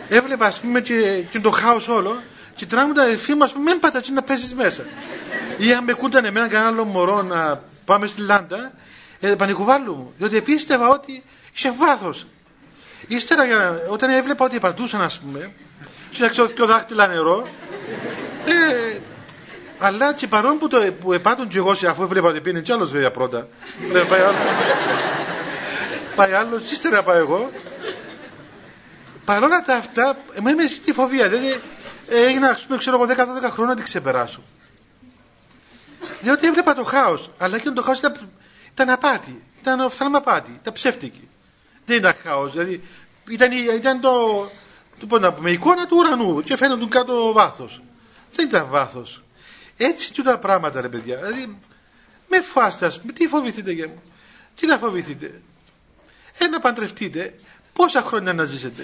έβλεπα 0.10 0.46
ας 0.46 0.60
πούμε 0.60 0.82
και, 0.82 1.24
και 1.32 1.40
το 1.40 1.52
χάος 1.52 1.88
όλο 1.88 2.22
και 2.56 2.66
τράγουν 2.66 2.94
τα 2.94 3.02
αδερφή 3.02 3.34
μου 3.34 3.44
ας 3.44 3.52
πούμε 3.52 3.72
μην 3.72 3.80
πατατσί 3.80 4.12
να 4.12 4.22
πέσεις 4.22 4.54
μέσα 4.56 4.84
ή 5.58 5.74
αν 5.74 5.84
με 5.84 5.94
κούνταν 5.94 6.26
εμένα 6.26 6.48
κανένα 6.48 6.70
άλλο 6.70 6.84
μωρό 6.84 7.22
να 7.22 7.62
πάμε 7.86 8.08
στη 8.08 8.22
λάντα 8.22 8.72
ε, 9.20 9.36
μου 9.86 10.14
διότι 10.18 10.42
πίστευα 10.42 10.90
ότι 10.90 11.24
είσαι 11.54 11.74
βάθος 11.78 12.28
ύστερα 13.08 13.44
όταν 13.90 14.10
έβλεπα 14.10 14.46
ότι 14.46 14.60
πατούσαν 14.60 15.02
ας 15.02 15.20
πούμε 15.20 15.52
και 16.12 16.22
να 16.22 16.28
ξέρω 16.28 16.48
και 16.48 16.64
δάχτυλα 16.64 17.08
νερό 17.08 17.48
ε, 18.46 18.98
αλλά 19.78 20.14
και 20.14 20.28
παρόν 20.28 20.58
που, 20.58 20.68
το, 20.68 20.94
που 21.02 21.14
επάτουν 21.14 21.48
και 21.48 21.58
εγώ 21.58 21.72
αφού 21.72 22.04
έβλεπα 22.04 22.28
ότι 22.28 22.42
πίνει 22.42 22.62
κι 22.62 22.72
άλλος 22.72 22.92
βέβαια 22.92 23.12
πρώτα 23.12 23.48
πάει 26.16 26.32
άλλος, 26.34 26.72
ύστερα 26.72 27.04
πάω 27.04 27.18
εγώ. 27.18 27.52
Παρόλα 29.26 29.62
τα 29.62 29.76
αυτά, 29.76 30.18
εμένα 30.34 30.56
με 30.56 30.66
τη 30.86 30.94
φοβία. 30.94 31.30
Δηλαδή, 31.30 31.62
έγινα, 32.08 32.50
ας 32.50 32.66
πούμε, 32.66 32.78
ξέρω 32.78 32.96
εγώ, 32.96 33.06
10-12 33.06 33.50
χρόνια 33.50 33.66
να 33.66 33.76
την 33.76 33.84
ξεπεράσω. 33.84 34.42
Διότι 36.22 36.48
έβλεπα 36.48 36.74
το 36.74 36.84
χάος. 36.84 37.30
Αλλά 37.38 37.60
και 37.60 37.70
το 37.70 37.82
χάος 37.82 37.98
ήταν, 37.98 38.32
ήταν 38.72 38.90
απάτη. 38.90 39.44
Ήταν 39.62 39.80
οφθαλμαπάτη. 39.80 40.52
Ήταν 40.62 40.74
ψεύτικη. 40.74 41.28
Δεν 41.86 41.98
ήταν 41.98 42.14
χάος. 42.24 42.52
Δηλαδή, 42.52 42.82
ήταν, 43.30 43.52
ήταν 43.52 44.00
το, 44.02 44.12
το, 45.00 45.06
πω 45.06 45.20
να 45.20 45.34
πούμε, 45.34 45.52
εικόνα 45.52 45.86
του 45.86 45.98
ουρανού 45.98 46.42
και 46.42 46.58
φαίνονταν 46.58 46.90
κάτω 46.90 47.32
βάθος. 47.32 47.82
Δεν 48.36 48.48
ήταν 48.48 48.68
βάθος. 48.70 49.24
Έτσι 49.78 50.12
και 50.12 50.22
τα 50.22 50.40
πράγματα, 50.40 50.82
ρε 50.82 50.90
παιδιά. 50.90 51.16
Δηλαδή, 51.16 51.60
με 52.28 52.42
φάστε, 52.42 52.90
πούμε, 53.02 53.12
τι 53.12 53.28
φοβηθείτε 53.28 53.72
για 53.72 53.88
μου. 53.88 54.02
Τι 54.56 54.68
να 54.68 54.78
φοβηθείτε. 54.78 55.42
Ένα 56.38 56.60
παντρευτείτε. 56.60 57.34
Πόσα 57.76 58.02
χρόνια 58.02 58.34
να 58.34 58.44
ζήσετε; 58.44 58.84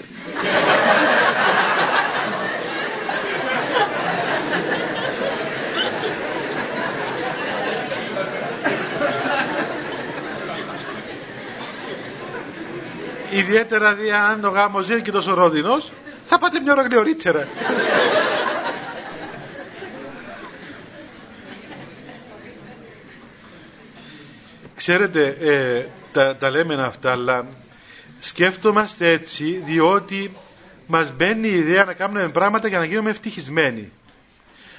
Ιδιαίτερα 13.30 13.94
δι' 13.94 14.10
αν 14.10 14.40
το 14.40 14.48
γάμος 14.48 14.84
ζει 14.84 15.02
και 15.02 15.10
τόσο 15.10 15.34
ρόδινος, 15.34 15.92
θα 16.24 16.38
πάτε 16.38 16.60
μια 16.60 16.72
ώρα 16.72 16.82
γλυωρίτερα. 16.82 17.48
Ξέρετε, 24.76 25.36
ε, 25.40 25.86
τα, 26.12 26.36
τα 26.36 26.50
λέμε 26.50 26.74
αυτά, 26.74 27.10
αλλά 27.10 27.46
σκέφτομαστε 28.24 29.10
έτσι 29.10 29.62
διότι 29.64 30.30
μας 30.86 31.12
μπαίνει 31.12 31.48
η 31.48 31.54
ιδέα 31.54 31.84
να 31.84 31.92
κάνουμε 31.92 32.28
πράγματα 32.28 32.68
για 32.68 32.78
να 32.78 32.84
γίνουμε 32.84 33.10
ευτυχισμένοι. 33.10 33.92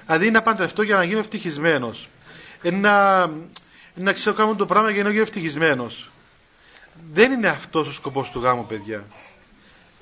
Δηλαδή 0.06 0.32
να 0.32 0.42
παντρευτώ 0.42 0.82
για 0.82 0.96
να 0.96 1.04
γίνω 1.04 1.20
ευτυχισμένος. 1.20 2.10
Ε, 2.62 2.72
να, 2.72 3.26
να 3.96 4.14
ξέρω 4.14 4.36
κάνω 4.36 4.56
το 4.56 4.66
πράγμα 4.66 4.90
για 4.90 5.04
να 5.04 5.10
γίνω 5.10 5.22
ευτυχισμένος. 5.22 6.12
Δεν 7.14 7.32
είναι 7.32 7.48
αυτός 7.48 7.88
ο 7.88 7.94
σκοπός 7.94 8.30
του 8.32 8.40
γάμου, 8.40 8.66
παιδιά. 8.66 9.08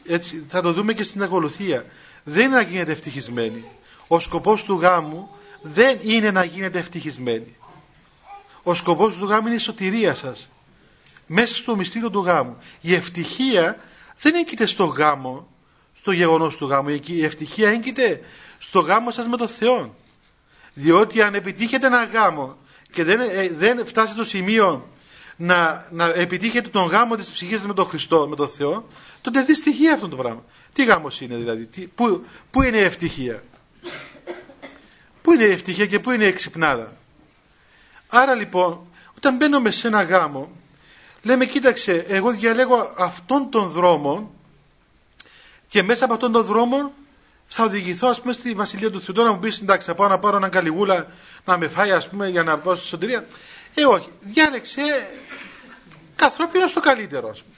Έτσι, 0.08 0.46
θα 0.48 0.62
το 0.62 0.74
δούμε 0.74 0.94
και 0.94 1.04
στην 1.04 1.24
ακολουθία. 1.24 1.86
Δεν 2.24 2.46
είναι 2.46 2.56
να 2.56 2.62
γίνετε 2.62 2.92
ευτυχισμένοι. 2.92 3.66
Ο 4.08 4.20
σκοπός 4.20 4.64
του 4.64 4.80
γάμου 4.80 5.30
δεν 5.62 5.98
είναι 6.02 6.32
να 6.32 6.44
γίνετε 6.44 6.80
ευτυχισμένοι. 6.80 7.56
Ο 8.64 8.74
σκοπός 8.74 9.18
του 9.18 9.26
γάμου 9.26 9.48
είναι 9.48 9.56
η 9.56 9.60
σωτηρία 9.60 10.16
σας. 10.16 10.50
Μέσα 11.34 11.56
στο 11.56 11.76
μυστήριο 11.76 12.10
του 12.10 12.20
γάμου. 12.20 12.58
Η 12.82 12.94
ευτυχία 12.94 13.78
δεν 14.22 14.36
έγκυται 14.36 14.66
στο 14.66 14.86
γάμο, 14.86 15.48
στο 15.96 16.12
γεγονός 16.12 16.58
του 16.58 16.68
γάμου. 16.68 16.90
Η 17.06 17.24
ευτυχία 17.24 17.70
έγκυται 17.70 18.22
στο 18.60 18.80
γάμο 18.80 19.12
σας 19.12 19.28
με 19.28 19.38
τον 19.38 19.48
Θεό. 19.48 19.96
Διότι 20.74 21.22
αν 21.22 21.34
επιτύχετε 21.34 21.88
ένα 21.88 22.04
γάμο 22.04 22.58
και 22.92 23.04
δεν, 23.04 23.20
ε, 23.20 23.50
δεν 23.50 23.86
φτάσετε 23.86 24.14
στο 24.14 24.26
σημείο 24.26 24.88
να, 25.36 25.88
να 25.92 26.06
επιτύχετε 26.06 26.70
τον 26.70 26.86
γάμο 26.86 27.16
της 27.16 27.32
ψυχής 27.32 27.66
με 27.66 27.74
τον 27.74 27.86
Χριστό, 27.86 28.28
με 28.28 28.36
τον 28.36 28.48
Θεό, 28.48 28.88
τότε 29.22 29.42
δυστυχία 29.42 29.94
αυτό 29.94 30.08
το 30.08 30.16
πράγμα. 30.16 30.44
Τι 30.74 30.84
γάμος 30.84 31.22
είναι 31.22 31.36
δηλαδή, 31.36 31.66
τι, 31.66 31.82
πού, 31.82 32.26
πού 32.52 32.62
είναι 32.62 32.78
η 32.78 32.84
ευτυχία; 32.84 33.44
Πού 35.22 35.34
είναι 35.34 35.44
η 35.44 35.52
ευτυχία 35.52 35.86
και 35.86 36.00
πού 36.00 36.12
είναι 36.12 36.24
η 36.24 36.28
εξυπνάδα; 36.28 36.98
Άρα 38.08 38.34
λοιπόν, 38.34 38.88
όταν 39.16 39.36
μπαίνουμε 39.36 39.72
σε 39.72 39.88
ένα 39.88 40.02
γάμο, 40.02 40.50
λέμε 41.22 41.46
κοίταξε, 41.46 42.06
εγώ 42.08 42.32
διαλέγω 42.32 42.94
αυτόν 42.98 43.50
τον 43.50 43.68
δρόμο 43.68 44.34
και 45.68 45.84
μέσα 45.84 46.06
από 46.06 46.14
αυτόν 46.14 46.32
τον 46.32 46.44
δρόμο 46.44 46.94
θα 47.46 47.64
οδηγηθώ 47.64 48.08
ας 48.08 48.22
πούμε 48.22 48.34
στη 48.34 48.54
Βασιλεία 48.54 48.92
του 48.92 49.02
Θεού. 49.02 49.14
Τώρα 49.14 49.28
να 49.28 49.34
μου 49.34 49.40
πεις 49.40 49.60
εντάξει 49.60 49.88
θα 49.88 49.96
πάω 49.96 50.08
να 50.08 50.20
πάρω 50.20 50.38
έναν 50.38 50.50
καλιγούλα 50.50 51.08
να 51.46 51.58
με 51.58 51.68
φάει 51.68 51.92
ας 51.92 52.10
πούμε 52.10 52.28
για 52.28 52.44
να 52.44 52.58
πάω 52.58 52.76
στη 52.76 52.88
σωτηρία. 52.88 53.26
Ε 53.74 53.86
όχι, 53.86 54.10
διάλεξε 54.22 54.82
καθρόπινο 56.16 56.68
στο 56.68 56.80
καλύτερο 56.80 57.30
ας 57.30 57.44
πούμε. 57.44 57.56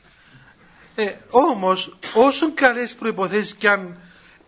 Ε, 0.96 1.16
όμως 1.30 1.98
όσο 2.14 2.54
καλές 2.54 2.96
προϋποθέσεις 2.96 3.56
και 3.56 3.70
αν, 3.70 3.98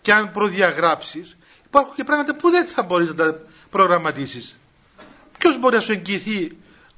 και 0.02 0.14
αν 0.14 0.32
προδιαγράψεις 0.32 1.38
υπάρχουν 1.66 1.96
και 1.96 2.04
πράγματα 2.04 2.36
που 2.36 2.50
δεν 2.50 2.66
θα 2.66 2.84
μπορείς 2.84 3.08
να 3.08 3.16
τα 3.16 3.40
προγραμματίσεις. 3.70 4.58
Ποιος 5.38 5.60
μπορεί 5.60 5.76
να 5.76 5.82
σου 5.82 5.92
εγγυηθεί 5.92 6.58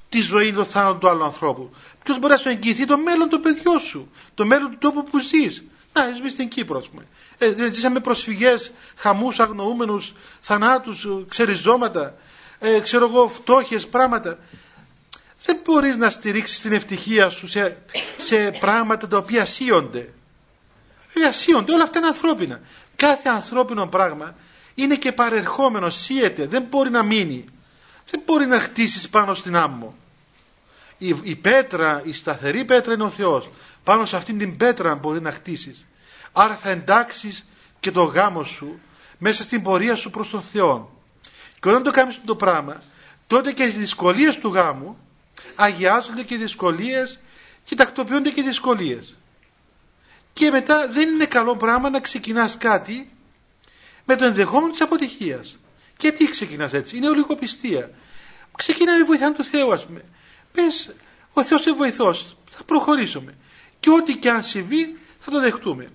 τη 0.09 0.21
ζωή 0.21 0.47
ή 0.47 0.53
το 0.53 0.63
θάνατο 0.63 0.97
του 0.97 1.09
άλλου 1.09 1.23
ανθρώπου. 1.23 1.69
Ποιος 2.03 2.19
μπορεί 2.19 2.33
να 2.33 2.39
σου 2.39 2.49
εγγυηθεί 2.49 2.85
το 2.85 2.97
μέλλον 2.97 3.29
των 3.29 3.41
παιδιών 3.41 3.79
σου, 3.79 4.11
το 4.33 4.45
μέλλον 4.45 4.71
του 4.71 4.77
τόπου 4.79 5.03
που 5.03 5.19
ζεις. 5.19 5.63
Να, 5.93 6.03
εμείς 6.03 6.31
στην 6.31 6.47
Κύπρο, 6.47 6.77
ας 6.77 6.89
πούμε. 6.89 7.07
Ε, 7.37 7.53
δεν 7.53 7.73
ζήσαμε 7.73 7.99
προσφυγές, 7.99 8.71
χαμούς, 8.95 9.39
αγνοούμενους, 9.39 10.13
θανάτους, 10.39 11.07
ξεριζώματα, 11.27 12.15
ε, 12.59 12.79
ξέρω 12.79 13.05
εγώ, 13.05 13.27
φτώχειες, 13.27 13.87
πράγματα. 13.87 14.37
Δεν 15.45 15.59
μπορείς 15.63 15.97
να 15.97 16.09
στηρίξεις 16.09 16.61
την 16.61 16.73
ευτυχία 16.73 17.29
σου 17.29 17.47
σε, 17.47 17.77
σε 18.17 18.51
πράγματα 18.51 19.07
τα 19.07 19.17
οποία 19.17 19.41
ασύονται. 19.41 20.13
Ε, 21.13 21.25
ασύονται, 21.27 21.73
όλα 21.73 21.83
αυτά 21.83 21.97
είναι 21.97 22.07
ανθρώπινα. 22.07 22.59
Κάθε 22.95 23.29
ανθρώπινο 23.29 23.87
πράγμα 23.87 24.35
είναι 24.75 24.95
και 24.95 25.11
παρερχόμενο, 25.11 25.89
σύεται, 25.89 26.45
δεν 26.45 26.63
μπορεί 26.69 26.89
να 26.89 27.03
μείνει 27.03 27.45
δεν 28.09 28.21
μπορεί 28.25 28.45
να 28.45 28.59
χτίσεις 28.59 29.09
πάνω 29.09 29.33
στην 29.33 29.55
άμμο. 29.55 29.95
Η, 30.97 31.15
η 31.23 31.35
πέτρα, 31.35 32.01
η 32.05 32.13
σταθερή 32.13 32.65
πέτρα 32.65 32.93
είναι 32.93 33.03
ο 33.03 33.09
Θεός. 33.09 33.49
Πάνω 33.83 34.05
σε 34.05 34.15
αυτήν 34.15 34.37
την 34.37 34.57
πέτρα 34.57 34.95
μπορεί 34.95 35.21
να 35.21 35.31
χτίσεις. 35.31 35.85
Άρα 36.31 36.55
θα 36.55 36.69
εντάξεις 36.69 37.45
και 37.79 37.91
το 37.91 38.03
γάμο 38.03 38.43
σου 38.43 38.79
μέσα 39.17 39.43
στην 39.43 39.61
πορεία 39.61 39.95
σου 39.95 40.09
προς 40.09 40.29
τον 40.29 40.41
Θεό. 40.41 41.01
Και 41.59 41.69
όταν 41.69 41.83
το 41.83 41.91
κάνεις 41.91 42.21
το 42.25 42.35
πράγμα, 42.35 42.83
τότε 43.27 43.51
και 43.51 43.63
οι 43.63 43.69
δυσκολίες 43.69 44.37
του 44.37 44.53
γάμου 44.53 44.97
αγιάζονται 45.55 46.23
και 46.23 46.33
οι 46.33 46.37
δυσκολίες 46.37 47.19
και 47.63 47.75
τακτοποιούνται 47.75 48.29
και 48.29 48.39
οι 48.39 48.43
δυσκολίες. 48.43 49.17
Και 50.33 50.51
μετά 50.51 50.87
δεν 50.87 51.09
είναι 51.09 51.25
καλό 51.25 51.55
πράγμα 51.55 51.89
να 51.89 51.99
ξεκινάς 51.99 52.57
κάτι 52.57 53.09
με 54.05 54.15
το 54.15 54.25
ενδεχόμενο 54.25 54.71
της 54.71 54.81
αποτυχίας. 54.81 55.57
Γιατί 55.99 56.29
ξεκινάς 56.29 56.73
έτσι, 56.73 56.97
είναι 56.97 57.09
ολιγοπιστία. 57.09 57.91
Ξεκινάμε 58.57 59.03
βοηθάνε 59.03 59.35
του 59.35 59.43
Θεού, 59.43 59.73
ας 59.73 59.85
πούμε. 59.85 60.01
Πες, 60.51 60.89
ο 61.33 61.43
Θεός 61.43 61.65
είναι 61.65 61.75
βοηθός, 61.75 62.37
θα 62.49 62.63
προχωρήσουμε. 62.63 63.33
Και 63.79 63.89
ό,τι 63.89 64.17
και 64.17 64.29
αν 64.29 64.43
συμβεί, 64.43 64.97
θα 65.17 65.31
το 65.31 65.39
δεχτούμε. 65.39 65.87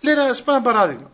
Λέει 0.00 0.14
να 0.14 0.34
σα 0.34 0.42
πω 0.42 0.52
ένα 0.52 0.62
παράδειγμα. 0.62 1.10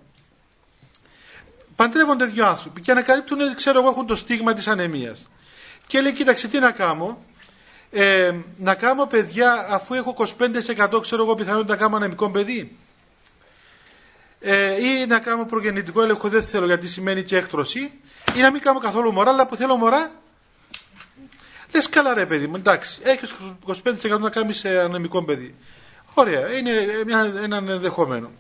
Παντρεύονται 1.76 2.24
δύο 2.24 2.46
άνθρωποι 2.46 2.80
και 2.80 2.90
ανακαλύπτουν, 2.90 3.54
ξέρω 3.54 3.78
εγώ, 3.80 3.88
έχουν 3.88 4.06
το 4.06 4.16
στίγμα 4.16 4.52
της 4.52 4.66
ανεμίας. 4.66 5.26
Και 5.86 6.00
λέει, 6.00 6.12
κοίταξε, 6.12 6.48
τι 6.48 6.58
να 6.58 6.70
κάνω, 6.70 7.22
ε, 7.90 8.32
να 8.56 8.74
κάνω 8.74 9.06
παιδιά 9.06 9.66
αφού 9.70 9.94
έχω 9.94 10.10
25% 10.10 11.00
ξέρω 11.00 11.22
εγώ 11.22 11.34
πιθανότητα 11.34 11.72
να 11.74 11.80
κάνω 11.80 11.96
ανεμικό 11.96 12.30
παιδί 12.30 12.76
ε, 14.40 14.86
ή 14.86 15.06
να 15.06 15.18
κάνω 15.18 15.44
προγεννητικό 15.44 16.02
έλεγχο 16.02 16.28
δεν 16.28 16.42
θέλω 16.42 16.66
γιατί 16.66 16.88
σημαίνει 16.88 17.22
και 17.22 17.36
έκτρωση 17.36 18.00
ή 18.34 18.40
να 18.40 18.50
μην 18.50 18.60
κάνω 18.60 18.78
καθόλου 18.78 19.12
μωρά 19.12 19.30
αλλά 19.30 19.46
που 19.46 19.56
θέλω 19.56 19.76
μωρά. 19.76 20.12
Λες 21.74 21.88
καλά 21.88 22.14
ρε 22.14 22.26
παιδί 22.26 22.46
μου 22.46 22.56
εντάξει 22.56 23.00
έχεις 23.02 23.34
25% 23.66 24.18
να 24.20 24.30
κάνεις 24.30 24.58
σε 24.58 24.78
ανεμικό 24.78 25.24
παιδί 25.24 25.54
ωραία 26.14 26.52
είναι 26.52 26.72
μια, 27.06 27.32
ένα 27.42 27.56
ενδεχόμενο. 27.56 28.30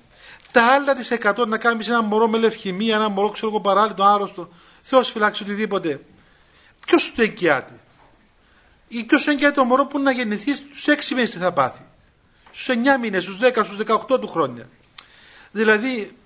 Τα 0.52 0.62
άλλα 0.66 0.94
της 0.94 1.12
100 1.22 1.46
να 1.46 1.58
κάνεις 1.58 1.88
ένα 1.88 2.02
μωρό 2.02 2.28
με 2.28 2.38
λευχημία 2.38 2.94
ένα 2.94 3.08
μωρό 3.08 3.28
ξέρω 3.28 3.48
εγώ 3.48 3.60
παράλληλο 3.60 4.04
άρρωστο 4.04 4.48
Θεός 4.82 5.10
φυλάξει 5.10 5.42
οτιδήποτε. 5.42 6.00
Ποιος 6.86 7.02
σου 7.02 7.12
το 7.14 7.22
εγγυάται; 7.22 7.80
Ή 8.88 9.04
ποιος 9.04 9.22
σου 9.22 9.30
εγγυάται 9.30 9.54
το 9.54 9.64
μωρό 9.64 9.86
που 9.86 9.98
να 9.98 10.10
γεννηθείς 10.10 10.56
στους 10.56 10.84
6 10.86 11.14
μήνες 11.14 11.30
τι 11.30 11.38
θα 11.38 11.52
πάθει; 11.52 11.82
Στους 12.52 12.68
9 12.68 12.98
μήνες, 13.00 13.22
στους 13.22 13.38
10, 13.38 13.64
στους 13.64 13.76
18 13.76 14.20
του 14.20 14.28
χρόνια 14.28 14.68
Δηλαδή, 15.50 16.16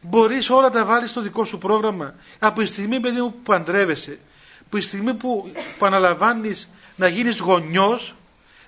μπορείς 0.00 0.50
όλα 0.50 0.70
τα 0.70 0.84
βάλεις 0.84 1.10
στο 1.10 1.20
δικό 1.20 1.44
σου 1.44 1.58
πρόγραμμα. 1.58 2.14
Από 2.38 2.60
τη 2.60 2.66
στιγμή, 2.66 3.00
παιδί 3.00 3.20
μου, 3.20 3.32
που 3.32 3.42
παντρεύεσαι, 3.42 4.18
από 4.66 4.76
τη 4.76 4.82
στιγμή 4.82 5.14
που, 5.14 5.52
που 5.78 5.86
αναλαμβάνεις 5.86 6.68
να 6.96 7.08
γίνεις 7.08 7.38
γονιός, 7.38 8.14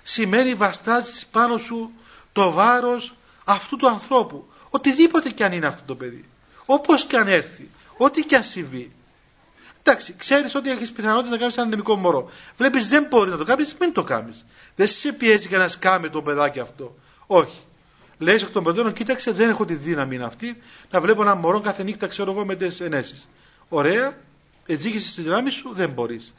σημαίνει 0.03 0.53
βαστάζεις 0.53 1.25
πάνω 1.31 1.57
σου 1.57 1.91
το 2.31 2.51
βάρος 2.51 3.15
αυτού 3.45 3.75
του 3.75 3.87
ανθρώπου. 3.87 4.45
Οτιδήποτε 4.69 5.29
και 5.29 5.43
αν 5.43 5.51
είναι 5.51 5.65
αυτό 5.65 5.81
το 5.85 5.95
παιδί. 5.95 6.25
Όπως 6.65 7.05
και 7.05 7.17
αν 7.17 7.27
έρθει. 7.27 7.69
Ό,τι 7.97 8.23
και 8.23 8.35
αν 8.35 8.43
συμβεί. 8.43 8.91
Εντάξει, 9.83 10.15
ξέρεις 10.17 10.55
ότι 10.55 10.71
έχεις 10.71 10.91
πιθανότητα 10.91 11.29
να 11.29 11.37
κάνεις 11.37 11.57
ένα 11.57 11.65
ανεμικό 11.65 11.95
μωρό. 11.95 12.29
Βλέπεις 12.57 12.89
δεν 12.89 13.05
μπορείς 13.09 13.31
να 13.31 13.37
το 13.37 13.43
κάνεις, 13.43 13.75
μην 13.79 13.93
το 13.93 14.03
κάνεις. 14.03 14.45
Δεν 14.75 14.87
σε 14.87 15.11
πιέζει 15.11 15.49
να 15.49 15.67
σκάμε 15.67 16.09
το 16.09 16.21
παιδάκι 16.21 16.59
αυτό. 16.59 16.95
Όχι. 17.27 17.63
Λέει 18.17 18.35
εκ 18.35 18.49
των 18.49 18.63
προτέρων, 18.63 18.93
κοίταξε, 18.93 19.31
δεν 19.31 19.49
έχω 19.49 19.65
τη 19.65 19.73
δύναμη 19.73 20.21
αυτή 20.21 20.57
να 20.91 21.01
βλέπω 21.01 21.21
ένα 21.21 21.35
μωρό 21.35 21.59
κάθε 21.59 21.83
νύχτα, 21.83 22.07
ξέρω 22.07 22.31
εγώ, 22.31 22.45
με 22.45 22.55
τις 22.55 22.79
ενέσεις. 22.79 23.27
Ωραία, 23.69 24.17
εζήγησες 24.65 25.13
τη 25.13 25.21
δυνάμεις 25.21 25.53
σου, 25.53 25.71
δεν 25.73 25.89
μπορείς. 25.89 26.33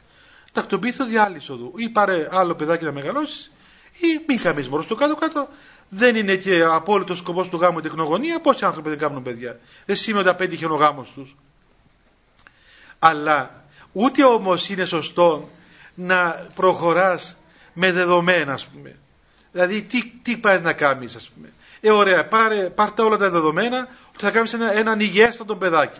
Τακτοποιήθω 0.51 1.05
διάλυσο 1.05 1.55
του. 1.55 1.73
Ή 1.75 1.89
πάρε 1.89 2.27
άλλο 2.31 2.55
παιδάκι 2.55 2.83
να 2.83 2.91
μεγαλώσεις, 2.91 3.51
ή 3.91 4.23
μην 4.27 4.41
κάνει 4.41 4.67
μόνο 4.67 4.83
στο 4.83 4.95
κάτω-κάτω. 4.95 5.47
Δεν 5.89 6.15
είναι 6.15 6.35
και 6.35 6.63
απόλυτο 6.63 7.15
σκοπός 7.15 7.49
του 7.49 7.57
γάμου 7.57 7.77
η 7.77 7.81
τεχνογωνία. 7.81 8.39
Πόσοι 8.39 8.65
άνθρωποι 8.65 8.89
δεν 8.89 8.97
κάνουν 8.97 9.23
παιδιά. 9.23 9.59
Δεν 9.85 9.95
σημαίνει 9.95 10.21
ότι 10.21 10.29
απέτυχε 10.29 10.65
ο 10.65 10.75
γάμος 10.75 11.11
τους. 11.11 11.35
Αλλά 12.99 13.63
ούτε 13.91 14.23
όμως 14.23 14.69
είναι 14.69 14.85
σωστό 14.85 15.49
να 15.93 16.47
προχωράς 16.55 17.37
με 17.73 17.91
δεδομένα 17.91 18.53
ας 18.53 18.67
πούμε. 18.67 18.95
Δηλαδή 19.51 19.83
τι, 19.83 20.11
τι 20.21 20.37
πάει 20.37 20.59
να 20.59 20.73
κάνεις 20.73 21.15
ας 21.15 21.29
πούμε. 21.29 21.53
Ε 21.81 21.91
ωραία 21.91 22.27
πάρε, 22.27 22.69
πάρτε 22.69 23.01
όλα 23.01 23.17
τα 23.17 23.29
δεδομένα 23.29 23.87
ότι 24.09 24.25
θα 24.25 24.31
κάνεις 24.31 24.53
ένα, 24.53 24.71
έναν 24.71 24.99
υγιέστατο 24.99 25.55
παιδάκι. 25.55 25.99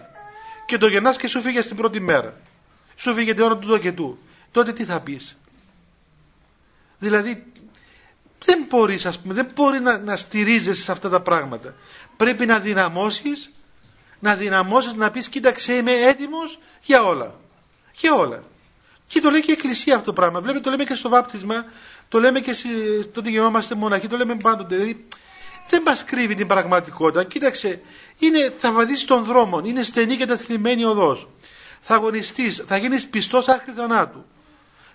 Και 0.66 0.78
το 0.78 0.88
γεννάς 0.88 1.18
και 1.18 1.28
σου 1.28 1.42
φύγε 1.42 1.62
την 1.62 1.76
πρώτη 1.76 2.00
μέρα. 2.00 2.34
Σου 2.96 3.14
φύγε 3.14 3.34
την 3.34 3.44
ώρα 3.44 3.58
του 3.58 3.68
το 3.68 3.78
και 3.78 3.92
του. 3.92 4.20
Τότε 4.52 4.74
τι 4.74 4.84
θα 4.84 5.00
πεις; 5.00 5.38
Δηλαδή 7.00 7.46
δεν 8.46 8.66
μπορείς 8.70 9.06
ας 9.06 9.20
πούμε, 9.20 9.34
δεν 9.34 9.48
μπορεί 9.56 9.80
να, 9.80 9.98
να 9.98 10.16
στηρίζεσαι 10.16 10.82
σε 10.82 10.92
αυτά 10.92 11.10
τα 11.10 11.22
πράγματα. 11.22 11.76
Πρέπει 12.18 12.46
να 12.46 12.60
δυναμώσεις, 12.60 13.52
να 14.20 14.36
δυναμώσεις 14.36 14.94
να 14.94 15.12
πεις 15.12 15.30
κοίταξε 15.30 15.74
είμαι 15.74 15.92
έτοιμος 15.92 16.60
για 16.82 17.04
όλα. 17.04 17.36
Για 18.00 18.14
όλα. 18.14 18.44
Και 19.08 19.20
το 19.20 19.30
λέει 19.30 19.42
και 19.42 19.52
η 19.52 19.54
Εκκλησία 19.54 19.94
αυτό 19.94 20.06
το 20.06 20.14
πράγμα. 20.14 20.42
Βλέπετε, 20.42 20.64
το 20.64 20.70
λέμε 20.70 20.84
και 20.84 20.96
στο 20.96 21.10
βάπτισμα, 21.10 21.66
το 22.10 22.20
λέμε 22.20 22.40
και 22.40 22.54
στο 22.54 22.70
ότι 23.18 23.30
γινόμαστε 23.30 23.76
μοναχοί, 23.76 24.08
το 24.08 24.18
λέμε 24.18 24.36
πάντοτε. 24.36 24.76
Δηλαδή, 24.76 25.08
δεν 25.70 25.82
μας 25.86 26.04
κρύβει 26.04 26.36
την 26.36 26.48
πραγματικότητα. 26.48 27.24
Κοίταξε, 27.24 27.82
είναι, 28.20 28.54
θα 28.60 28.72
βαδίσει 28.72 29.08
τον 29.08 29.24
δρόμο, 29.24 29.62
είναι 29.66 29.84
στενή 29.84 30.16
και 30.16 30.26
τεθλιμμένη 30.26 30.84
οδός. 30.84 31.28
Θα 31.82 31.96
αγωνιστείς, 31.96 32.64
θα 32.68 32.78
γίνεις 32.78 33.08
πιστός 33.08 33.48
άκρη 33.48 33.72
θανάτου. 33.72 34.26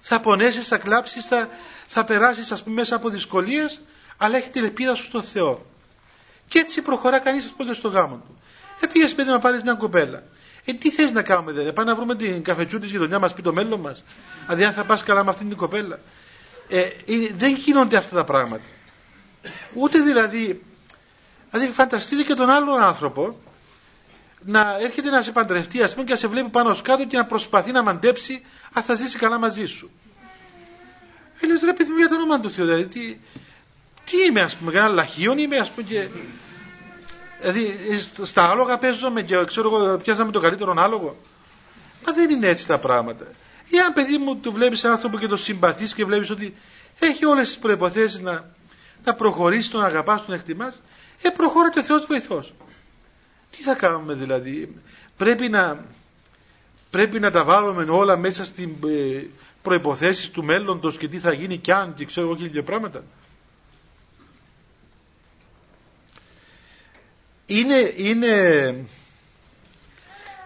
Θα 0.00 0.20
πονέσεις, 0.20 0.68
θα 0.68 0.78
κλάψεις, 0.78 1.26
θα, 1.26 1.48
θα 1.86 2.04
περάσεις, 2.04 2.52
ας 2.52 2.62
πούμε, 2.62 2.74
μέσα 2.74 2.96
από 2.96 3.08
δυσκολίες, 3.08 3.80
αλλά 4.16 4.36
έχει 4.36 4.50
την 4.50 4.64
ελπίδα 4.64 4.94
σου 4.94 5.04
στον 5.04 5.22
Θεό. 5.22 5.66
Και 6.48 6.58
έτσι 6.58 6.82
προχωρά 6.82 7.18
κανείς, 7.18 7.44
ας 7.44 7.50
πούμε, 7.50 7.70
και 7.70 7.76
στο 7.76 7.88
γάμο 7.88 8.16
του. 8.16 8.40
Επήγε 8.80 9.08
παιδί 9.08 9.30
να 9.30 9.38
πάρεις 9.38 9.62
μια 9.62 9.74
κοπέλα. 9.74 10.22
Ε, 10.64 10.72
τι 10.72 10.90
θες 10.90 11.12
να 11.12 11.22
κάνουμε, 11.22 11.52
δεν 11.52 11.72
πάμε 11.72 11.90
να 11.90 11.96
βρούμε 11.96 12.16
την 12.16 12.42
καφετσού 12.42 12.78
της 12.78 12.90
γειτονιάς 12.90 13.20
μας, 13.20 13.34
πει 13.34 13.42
το 13.42 13.52
μέλλον 13.52 13.80
μας. 13.80 14.04
Δηλαδή, 14.44 14.64
αν 14.64 14.72
θα 14.72 14.84
πας 14.84 15.02
καλά 15.02 15.24
με 15.24 15.30
αυτήν 15.30 15.48
την 15.48 15.56
κοπέλα. 15.56 15.98
Ε, 16.68 16.80
ε, 16.80 16.90
δεν 17.36 17.54
γίνονται 17.54 17.96
αυτά 17.96 18.16
τα 18.16 18.24
πράγματα. 18.24 18.62
Ούτε 19.74 20.00
δηλαδή. 20.00 20.62
Δηλαδή, 21.50 21.72
φανταστείτε 21.72 22.22
και 22.22 22.34
τον 22.34 22.50
άλλον 22.50 22.82
άνθρωπο 22.82 23.38
να 24.44 24.76
έρχεται 24.80 25.10
να 25.10 25.22
σε 25.22 25.32
παντρευτεί, 25.32 25.82
ας 25.82 25.92
πούμε, 25.92 26.04
και 26.04 26.12
να 26.12 26.18
σε 26.18 26.26
βλέπει 26.26 26.48
πάνω 26.48 26.76
κάτω 26.82 27.04
και 27.04 27.16
να 27.16 27.26
προσπαθεί 27.26 27.72
να 27.72 27.82
μαντέψει 27.82 28.42
αν 28.72 28.82
θα 28.82 28.94
ζήσει 28.94 29.18
καλά 29.18 29.38
μαζί 29.38 29.66
σου. 29.66 29.90
Ε, 31.40 31.46
λες, 31.46 31.62
ρε 31.62 31.72
παιδί 31.72 31.90
μου, 31.90 31.98
για 31.98 32.08
το 32.08 32.14
όνομα 32.14 32.40
του 32.40 32.50
Θεού, 32.50 32.64
δηλαδή, 32.64 32.86
τι, 32.86 33.16
τι 34.04 34.24
είμαι, 34.28 34.40
ας 34.40 34.56
πούμε, 34.56 34.72
κανένα 34.72 34.94
λαχείο 34.94 35.34
είμαι, 35.36 35.56
ας 35.56 35.70
πούμε, 35.70 35.86
και 35.86 36.08
Δηλαδή 37.42 37.74
στα 38.22 38.50
άλογα 38.50 38.78
παίζουμε 38.78 39.22
και 39.22 39.44
ξέρω 39.44 39.74
εγώ 39.74 39.96
πιάσαμε 39.96 40.30
το 40.30 40.40
καλύτερο 40.40 40.74
άλογο. 40.78 41.16
Μα 42.06 42.12
δεν 42.12 42.30
είναι 42.30 42.46
έτσι 42.46 42.66
τα 42.66 42.78
πράγματα. 42.78 43.24
Ή 43.68 43.78
αν 43.78 43.92
παιδί 43.92 44.18
μου 44.18 44.36
του 44.36 44.52
βλέπεις 44.52 44.84
άνθρωπο 44.84 45.18
και 45.18 45.26
το 45.26 45.36
συμπαθείς 45.36 45.94
και 45.94 46.04
βλέπεις 46.04 46.30
ότι 46.30 46.54
έχει 46.98 47.24
όλες 47.24 47.46
τις 47.46 47.58
προϋποθέσεις 47.58 48.20
να, 48.20 48.50
να 49.04 49.14
προχωρήσει, 49.14 49.70
τον 49.70 49.84
αγαπάς, 49.84 50.24
τον 50.24 50.34
εκτιμάς, 50.34 50.82
ε 51.22 51.28
προχώρα 51.30 51.70
και 51.70 51.78
ο 51.78 51.82
Θεός 51.82 52.06
βοηθός. 52.06 52.54
Τι 53.50 53.62
θα 53.62 53.74
κάνουμε 53.74 54.14
δηλαδή; 54.14 54.76
Πρέπει 55.16 55.48
να, 55.48 55.84
πρέπει 56.90 57.20
να 57.20 57.30
τα 57.30 57.44
βάλουμε 57.44 57.82
όλα 57.88 58.16
μέσα 58.16 58.44
στην 58.44 58.70
ε, 58.86 59.22
προϋποθέσεις 59.62 60.30
του 60.30 60.44
μέλλοντος 60.44 60.96
και 60.96 61.08
τι 61.08 61.18
θα 61.18 61.32
γίνει 61.32 61.56
κι 61.58 61.72
αν 61.72 61.94
και 61.94 62.04
ξέρω 62.04 62.26
εγώ 62.26 62.36
και 62.48 62.62
πράγματα. 62.62 63.02
είναι, 67.58 67.92
είναι 67.96 68.84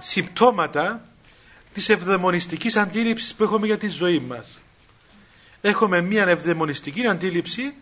συμπτώματα 0.01 1.05
της 1.73 1.89
ευδαιμονιστικής 1.89 2.77
αντίληψης 2.77 3.35
που 3.35 3.43
έχουμε 3.43 3.67
για 3.67 3.79
τη 3.79 3.89
ζωή 3.89 4.19
μας. 4.19 4.59
Έχουμε 5.61 6.01
μια 6.01 6.27
ευδαιμονιστική 6.27 7.07
αντίληψη 7.07 7.75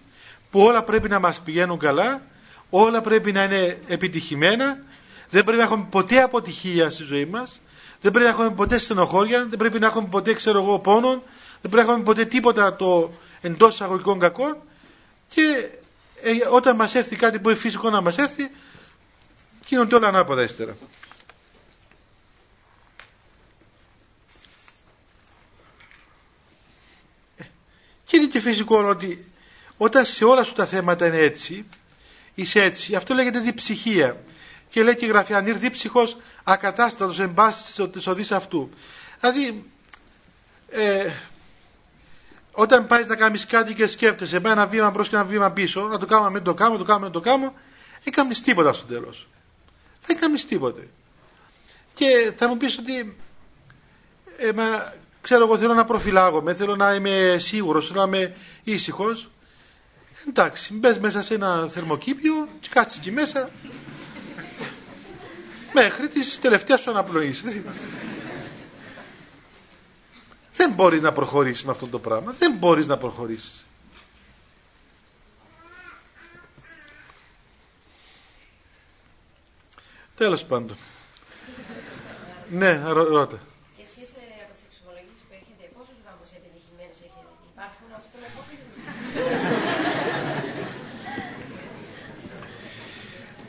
που 0.55 0.61
όλα 0.61 0.83
πρέπει 0.83 1.09
να 1.09 1.19
μας 1.19 1.41
πηγαίνουν 1.41 1.79
καλά, 1.79 2.23
όλα 2.71 3.01
πρέπει 3.01 3.33
να 3.33 3.45
είναι 3.45 3.79
επιτυχημένα, 3.87 4.79
δεν 5.29 5.45
πρέπει 5.45 5.59
να 5.59 5.65
έχουμε 5.65 5.87
ποτέ 5.91 6.23
αποτυχία 6.23 6.91
στη 6.91 7.03
ζωή 7.03 7.25
μας, 7.25 7.61
δεν 8.01 8.13
πρέπει 8.13 8.27
να 8.27 8.33
έχουμε 8.33 8.51
ποτέ 8.55 8.79
στενοχώρια, 8.79 9.47
δεν 9.47 9.59
πρέπει 9.59 9.79
να 9.79 9.87
έχουμε 9.87 10.09
ποτέ 10.09 10.33
ξέρω 10.35 10.59
εγώ 10.63 10.79
πόνο, 10.79 11.09
δεν 11.61 11.71
πρέπει 11.71 11.77
να 11.77 11.83
έχουμε 11.83 12.03
ποτέ 12.03 12.25
τίποτα 12.25 12.77
το 12.77 13.13
εντός 13.41 13.75
εισαγωγικών 13.75 14.19
κακών 14.19 14.57
και 15.29 15.69
ε, 16.23 16.31
όταν 16.51 16.77
μας 16.77 16.95
έρθει 16.95 17.17
κάτι 17.17 17.41
που 17.41 17.49
είναι 17.49 17.59
φυσικό 17.59 17.91
να 17.91 18.01
μας 18.01 18.17
έρθει 18.17 18.51
γίνονται 19.67 19.95
όλα 19.95 20.09
ανάποδα 20.09 20.43
ύστερα. 20.43 20.77
Και 28.05 28.17
είναι 28.17 28.27
και 28.27 28.41
φυσικό 28.41 28.83
ότι 28.83 29.29
όταν 29.77 30.05
σε 30.05 30.25
όλα 30.25 30.45
σου 30.45 30.53
τα 30.53 30.67
θέματα 30.67 31.07
είναι 31.07 31.19
έτσι, 31.19 31.67
είσαι 32.35 32.63
έτσι, 32.63 32.95
αυτό 32.95 33.15
λέγεται 33.15 33.39
διψυχία. 33.39 34.23
Και 34.71 34.83
λέει 34.83 34.97
και 34.97 35.05
η 35.05 35.09
γραφή, 35.09 35.35
αν 35.35 35.47
ήρθε 35.47 35.59
δίψυχος 35.59 36.17
ακατάστατος 36.45 37.19
εν 37.21 37.35
πάση 37.35 37.89
της 37.89 38.07
οδής 38.07 38.33
αυτού. 38.33 38.71
Δηλαδή, 39.21 39.71
ε, 40.69 41.13
όταν 42.53 42.87
πάει 42.87 43.05
να 43.05 43.17
κάνεις 43.17 43.47
κάτι 43.47 43.75
και 43.75 43.87
σκέφτεσαι, 43.87 44.41
πάει 44.41 44.53
ένα 44.53 44.67
βήμα 44.67 44.91
μπρος 44.91 45.09
και 45.09 45.17
ένα 45.17 45.25
βήμα 45.25 45.51
πίσω, 45.51 45.81
να 45.81 45.99
το 45.99 46.07
κάνω, 46.07 46.31
μην 46.31 46.43
το 46.43 46.55
κάνω, 46.55 46.77
το 46.77 46.85
κάνω, 46.85 46.99
μην 46.99 47.13
το 47.13 47.21
κάνω, 47.21 47.55
δεν 48.05 48.13
κάνεις 48.13 48.41
τίποτα 48.41 48.73
στο 48.73 48.87
τέλος 48.87 49.29
δεν 50.07 50.19
κάνεις 50.19 50.45
τίποτε. 50.45 50.89
Και 51.95 52.33
θα 52.37 52.49
μου 52.49 52.57
πεις 52.57 52.79
ότι 52.79 53.17
ε, 54.37 54.53
μα, 54.53 54.93
ξέρω 55.21 55.45
εγώ 55.45 55.59
θέλω 55.59 55.75
να 55.75 55.85
προφυλάγομαι, 55.85 56.55
θέλω 56.55 56.77
να 56.77 56.95
είμαι 56.95 57.37
σίγουρος, 57.39 57.87
θέλω 57.87 58.07
να 58.07 58.17
είμαι 58.17 58.35
ήσυχος. 58.65 59.31
Εντάξει, 60.29 60.75
μπες 60.75 60.99
μέσα 60.99 61.23
σε 61.23 61.35
ένα 61.35 61.69
θερμοκήπιο 61.69 62.49
και 62.61 62.69
κάτσε 62.73 62.97
εκεί 62.99 63.11
μέσα 63.11 63.51
μέχρι 65.73 66.09
τις 66.09 66.41
τελευταίες 66.41 66.81
σου 66.81 66.91
αναπνοής. 66.91 67.43
Δεν 70.57 70.73
μπορεί 70.73 71.01
να 71.01 71.13
προχωρήσεις 71.13 71.65
με 71.65 71.71
αυτό 71.71 71.87
το 71.87 71.99
πράγμα. 71.99 72.33
Δεν 72.33 72.53
μπορείς 72.53 72.87
να 72.87 72.97
προχωρήσεις. 72.97 73.65
Τέλος 80.15 80.45
πάντων. 80.47 80.77
ναι, 82.51 82.83
ρώτα. 82.87 83.39
Και 83.77 83.83
εσείς 83.83 84.11
ε, 84.15 84.25
από 84.45 84.53
τις 84.55 84.63
εξομολογήσεις 84.69 85.21
που 85.29 85.33
έχετε, 85.41 85.63
πόσους 85.77 85.97
γάμους 86.05 86.31
επιτυχημένους 86.39 86.99
έχετε, 87.07 87.31
υπάρχουν 87.53 87.89
ας 87.99 88.07
πούμε 88.11 88.27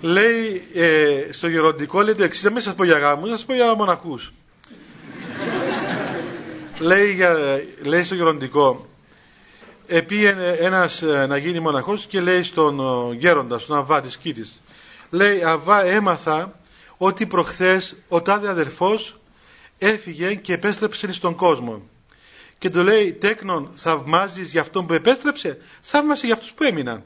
Λέει 0.06 0.68
ε, 0.74 1.32
στο 1.32 1.48
γεροντικό, 1.48 2.02
λέει 2.02 2.16
το 2.16 2.24
εξής, 2.24 2.44
δεν 2.44 2.62
σας 2.62 2.76
πω 2.76 2.84
για 2.84 2.98
γάμους, 2.98 3.30
θα 3.30 3.36
σας 3.36 3.46
πω 3.46 3.54
για 3.54 3.76
μοναχούς. 3.76 4.34
λέει, 6.80 7.14
για, 7.14 7.62
λέει 7.84 8.04
στο 8.04 8.16
γεροντικό, 8.16 8.90
επήγαινε 9.88 10.48
ένας 10.50 11.02
ε, 11.02 11.26
να 11.28 11.38
γίνει 11.38 11.60
μοναχός 11.60 12.06
και 12.06 12.22
λέει 12.22 12.44
στον 12.44 12.80
γέροντας, 13.14 13.62
στον 13.62 13.78
αβά 13.78 14.02
της 14.02 14.18
Κίτης, 14.18 14.62
λέει 15.10 15.44
Αβά 15.44 15.84
έμαθα 15.84 16.60
ότι 16.98 17.26
προχθές 17.26 17.96
ο 18.08 18.22
τάδε 18.22 18.50
αδερφός 18.50 19.20
έφυγε 19.78 20.36
και 20.36 20.54
επέστρεψε 20.54 21.14
στον 21.14 21.36
κόσμο 21.36 21.82
και 22.58 22.70
του 22.70 22.84
λέει 22.84 23.14
τέκνον 23.14 23.70
θαυμάζεις 23.74 24.52
για 24.52 24.62
αυτόν 24.62 24.86
που 24.86 24.94
επέστρεψε 24.94 25.58
θαύμασε 25.82 26.26
για 26.26 26.36
αυτούς 26.36 26.54
που 26.54 26.64
έμειναν 26.64 27.04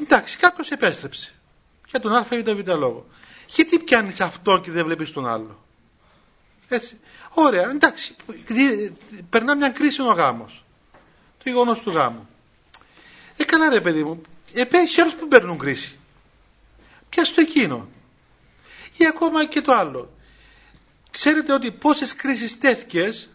εντάξει 0.00 0.38
κάποιος 0.38 0.70
επέστρεψε 0.70 1.32
για 1.92 2.00
τον 2.00 2.12
α 2.14 2.26
ή 2.30 2.42
τον 2.42 2.56
β 2.56 2.68
λόγο 2.68 3.06
γιατί 3.46 3.78
πιάνεις 3.78 4.20
αυτόν 4.20 4.62
και 4.62 4.70
δεν 4.70 4.84
βλέπεις 4.84 5.12
τον 5.12 5.26
άλλο; 5.26 5.64
Έτσι 6.68 6.98
ωραία 7.30 7.70
εντάξει 7.70 8.16
περνά 9.30 9.56
μια 9.56 9.70
κρίση 9.70 10.02
ο 10.02 10.04
γάμος 10.04 10.64
το 11.44 11.50
γεγονός 11.50 11.80
του 11.80 11.90
γάμου 11.90 12.28
ε 13.36 13.44
καλά 13.44 13.68
ρε 13.68 13.80
παιδί 13.80 14.04
μου 14.04 14.22
ε, 14.52 14.64
άλλους 15.00 15.14
που 15.14 15.28
παίρνουν 15.28 15.58
κρίση 15.58 15.96
στο 17.20 17.40
εκείνο. 17.40 17.88
Ή 18.96 19.06
ακόμα 19.06 19.44
και 19.44 19.60
το 19.60 19.72
άλλο. 19.72 20.12
Ξέρετε 21.10 21.52
ότι 21.52 21.70
πόσες 21.70 22.14
κρίσεις 22.14 22.58
τέθηκες 22.58 23.30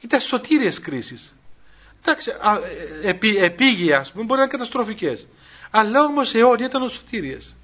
ήταν 0.00 0.20
σωτήριες 0.20 0.80
κρίσεις. 0.80 1.34
Εντάξει, 1.98 2.30
ε, 3.02 3.08
επί, 3.08 3.36
επίγεια 3.36 3.98
ας 3.98 4.12
πούμε 4.12 4.24
μπορεί 4.24 4.36
να 4.38 4.42
είναι 4.42 4.52
καταστροφικές. 4.52 5.28
Αλλά 5.70 6.02
όμως 6.02 6.34
αιώνια 6.34 6.66
ήταν 6.66 6.90
σωτήριες. 6.90 7.54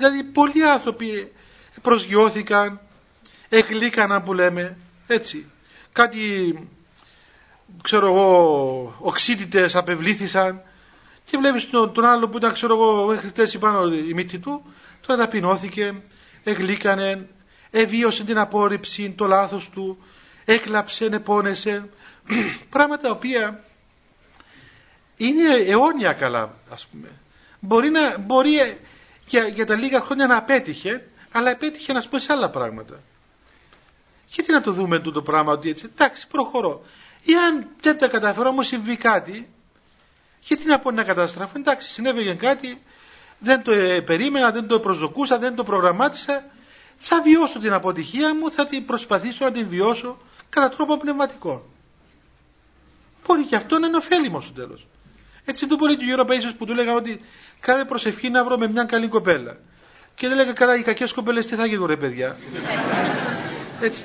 Δηλαδή 0.00 0.22
πολλοί 0.22 0.64
άνθρωποι 0.64 1.32
προσγειώθηκαν, 1.82 2.80
εγλίκαναν 3.48 4.22
που 4.22 4.32
λέμε, 4.34 4.76
έτσι. 5.06 5.50
Κάτι, 5.92 6.54
ξέρω 7.82 8.06
εγώ, 8.06 8.96
οξύτητες 8.98 9.76
απευλήθησαν, 9.76 10.62
Και 11.24 11.36
βλέπεις 11.36 11.70
τον, 11.70 11.92
τον 11.92 12.04
άλλο 12.04 12.28
που 12.28 12.36
ήταν, 12.36 12.52
ξέρω 12.52 12.74
εγώ, 12.74 13.06
μέχρι 13.06 13.28
χτες 13.28 13.58
πάνω 13.58 13.94
η 13.94 14.14
μύτη 14.14 14.38
του, 14.38 14.62
τώρα 15.06 15.20
ταπεινώθηκε, 15.20 16.02
εγλίκανε, 16.42 17.28
εβίωσε 17.70 18.24
την 18.24 18.38
απόρριψη, 18.38 19.10
το 19.10 19.26
λάθος 19.26 19.68
του, 19.70 20.02
έκλαψε, 20.44 21.04
επώνεσε. 21.04 21.88
Πράγματα 22.68 23.02
τα 23.02 23.10
οποία 23.10 23.64
είναι 25.16 25.54
αιώνια 25.66 26.12
καλά, 26.12 26.54
ας 26.70 26.86
πούμε. 26.86 27.08
Μπορεί, 27.60 27.90
να, 27.90 28.18
μπορεί 28.18 28.78
για, 29.30 29.46
για 29.48 29.66
τα 29.66 29.74
λίγα 29.76 30.00
χρόνια 30.00 30.26
να 30.26 30.36
απέτυχε, 30.36 31.06
αλλά 31.32 31.50
απέτυχε 31.50 31.92
να 31.92 32.02
πούμε 32.08 32.20
σε 32.20 32.32
άλλα 32.32 32.50
πράγματα. 32.50 33.00
Γιατί 34.28 34.52
να 34.52 34.60
το 34.60 34.72
δούμε 34.72 34.98
το 34.98 35.22
πράγμα 35.22 35.52
ότι 35.52 35.68
έτσι, 35.70 35.84
εντάξει, 35.92 36.26
προχωρώ. 36.26 36.84
Ή 37.22 37.34
αν 37.34 37.66
δεν 37.80 37.98
τα 37.98 38.08
καταφέρω, 38.08 38.48
όμως 38.48 38.66
συμβεί 38.66 38.96
κάτι, 38.96 39.50
γιατί 40.40 40.66
να 40.66 40.78
πω 40.78 40.90
να 40.90 41.02
καταστραφώ, 41.02 41.52
εντάξει, 41.56 41.88
συνέβαινε 41.88 42.34
κάτι, 42.34 42.82
δεν 43.38 43.62
το 43.62 43.72
ε, 43.72 44.00
περίμενα, 44.00 44.50
δεν 44.50 44.66
το 44.66 44.80
προσδοκούσα, 44.80 45.38
δεν 45.38 45.54
το 45.54 45.64
προγραμμάτισα, 45.64 46.44
θα 46.96 47.22
βιώσω 47.22 47.58
την 47.58 47.72
αποτυχία 47.72 48.34
μου, 48.34 48.50
θα 48.50 48.66
την 48.66 48.84
προσπαθήσω 48.84 49.44
να 49.44 49.50
την 49.50 49.68
βιώσω 49.68 50.18
κατά 50.50 50.68
τρόπο 50.68 50.96
πνευματικό. 50.96 51.68
Μπορεί 53.26 53.44
και 53.44 53.56
αυτό 53.56 53.78
να 53.78 53.86
είναι 53.86 53.96
ωφέλιμο 53.96 54.40
στο 54.40 54.52
τέλος. 54.52 54.86
Έτσι 55.44 55.66
το 55.66 55.76
πολύ 55.76 55.96
του 55.96 56.04
Γιώργο 56.04 56.24
Παίσιο 56.24 56.52
που 56.58 56.64
του 56.64 56.72
έλεγα 56.72 56.94
ότι 56.94 57.20
κάνε 57.60 57.84
προσευχή 57.84 58.30
να 58.30 58.44
βρω 58.44 58.58
με 58.58 58.68
μια 58.68 58.84
καλή 58.84 59.08
κοπέλα. 59.08 59.56
Και 60.14 60.28
δεν 60.28 60.38
έλεγα 60.38 60.52
καλά, 60.52 60.76
οι 60.76 60.82
κακές 60.82 61.12
κοπέλες 61.12 61.46
τι 61.46 61.54
θα 61.54 61.66
γίνουν, 61.66 61.86
ρε 61.86 61.96
παιδιά. 61.96 62.36
Έτσι. 63.80 64.04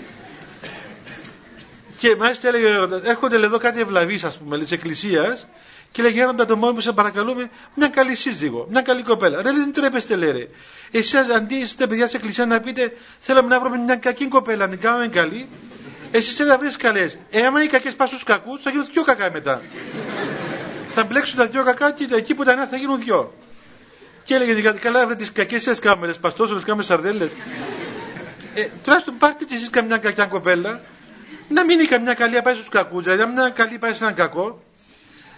Και 1.98 2.16
μάλιστα 2.16 2.48
έλεγε 2.48 2.68
έρχονται 3.04 3.36
εδώ 3.36 3.58
κάτι 3.58 3.80
ευλαβείς, 3.80 4.24
ας 4.24 4.38
πούμε, 4.38 4.58
της 4.58 4.72
εκκλησίας 4.72 5.48
και 5.96 6.02
λέει 6.02 6.12
Γέροντα 6.12 6.46
το 6.46 6.56
μόνο 6.56 6.74
που 6.74 6.82
σε 6.82 6.92
παρακαλούμε, 6.92 7.50
μια 7.76 7.88
καλή 7.88 8.16
σύζυγο, 8.16 8.68
μια 8.70 8.82
καλή 8.82 9.02
κοπέλα. 9.04 9.42
Ρε 9.42 9.52
δεν 9.52 9.74
τρέπεστε, 9.74 10.16
λέει 10.16 10.32
ρε. 10.32 10.48
Εσείς 10.92 11.14
αντί 11.36 11.56
είστε 11.56 11.88
παιδιά 11.88 12.06
της 12.06 12.14
εκκλησίας 12.14 12.48
να 12.48 12.60
πείτε, 12.60 12.94
θέλουμε 13.20 13.48
να 13.48 13.60
βρούμε 13.60 13.78
μια 13.78 13.96
κακή 13.96 14.28
κοπέλα, 14.28 14.68
να 14.68 14.76
κάνουμε 14.76 15.08
καλή. 15.08 15.50
Εσείς 16.12 16.36
θέλετε 16.36 16.56
να 16.56 16.62
βρει 16.62 16.76
καλές. 16.78 17.18
Έμα 17.30 17.64
οι 17.64 17.68
κακές 17.68 17.96
πας 17.96 18.10
στους 18.10 18.24
κακούς, 18.24 18.62
θα 18.62 18.70
γίνουν 18.70 18.88
πιο 18.92 19.04
κακά 19.04 19.32
μετά. 19.32 19.62
Θα 20.96 21.04
μπλέξουν 21.04 21.38
τα 21.38 21.46
δυο 21.46 21.64
κακά 21.64 21.92
και 21.92 22.08
εκεί 22.12 22.34
που 22.36 22.44
τα 22.44 22.52
ένα 22.52 22.66
θα 22.66 22.78
γίνουν 22.78 23.00
δυο. 23.00 23.34
Και 24.24 24.34
έλεγε 24.36 24.60
γιατί 24.60 24.80
καλά 24.80 25.06
βρε 25.06 25.16
τις 25.16 25.32
κακές 25.32 25.64
σας 25.64 25.80
κάμερες, 25.80 26.20
παστόσορε 26.20 26.60
κάμερες 26.60 26.86
σαρδέλες. 26.86 27.32
Ε, 28.56 28.68
τουλάχιστον 28.84 29.18
πάρτε 29.18 29.46
τη 29.46 29.56
εσείς 29.56 29.70
καμιά 29.70 29.98
κακιά 29.98 30.26
κοπέλα, 30.26 30.82
να 31.50 31.64
μείνει 31.66 31.86
καμιά 31.86 32.14
καλή 32.14 32.42
πάει 32.42 32.54
στους 32.54 32.70
κακούς, 32.70 33.04
δηλαδή 33.04 33.22
αν 33.22 33.32
μια 33.32 33.50
καλή 33.50 33.78
πάει 33.78 33.94
σε 33.94 34.04
έναν 34.04 34.16
κακό, 34.16 34.64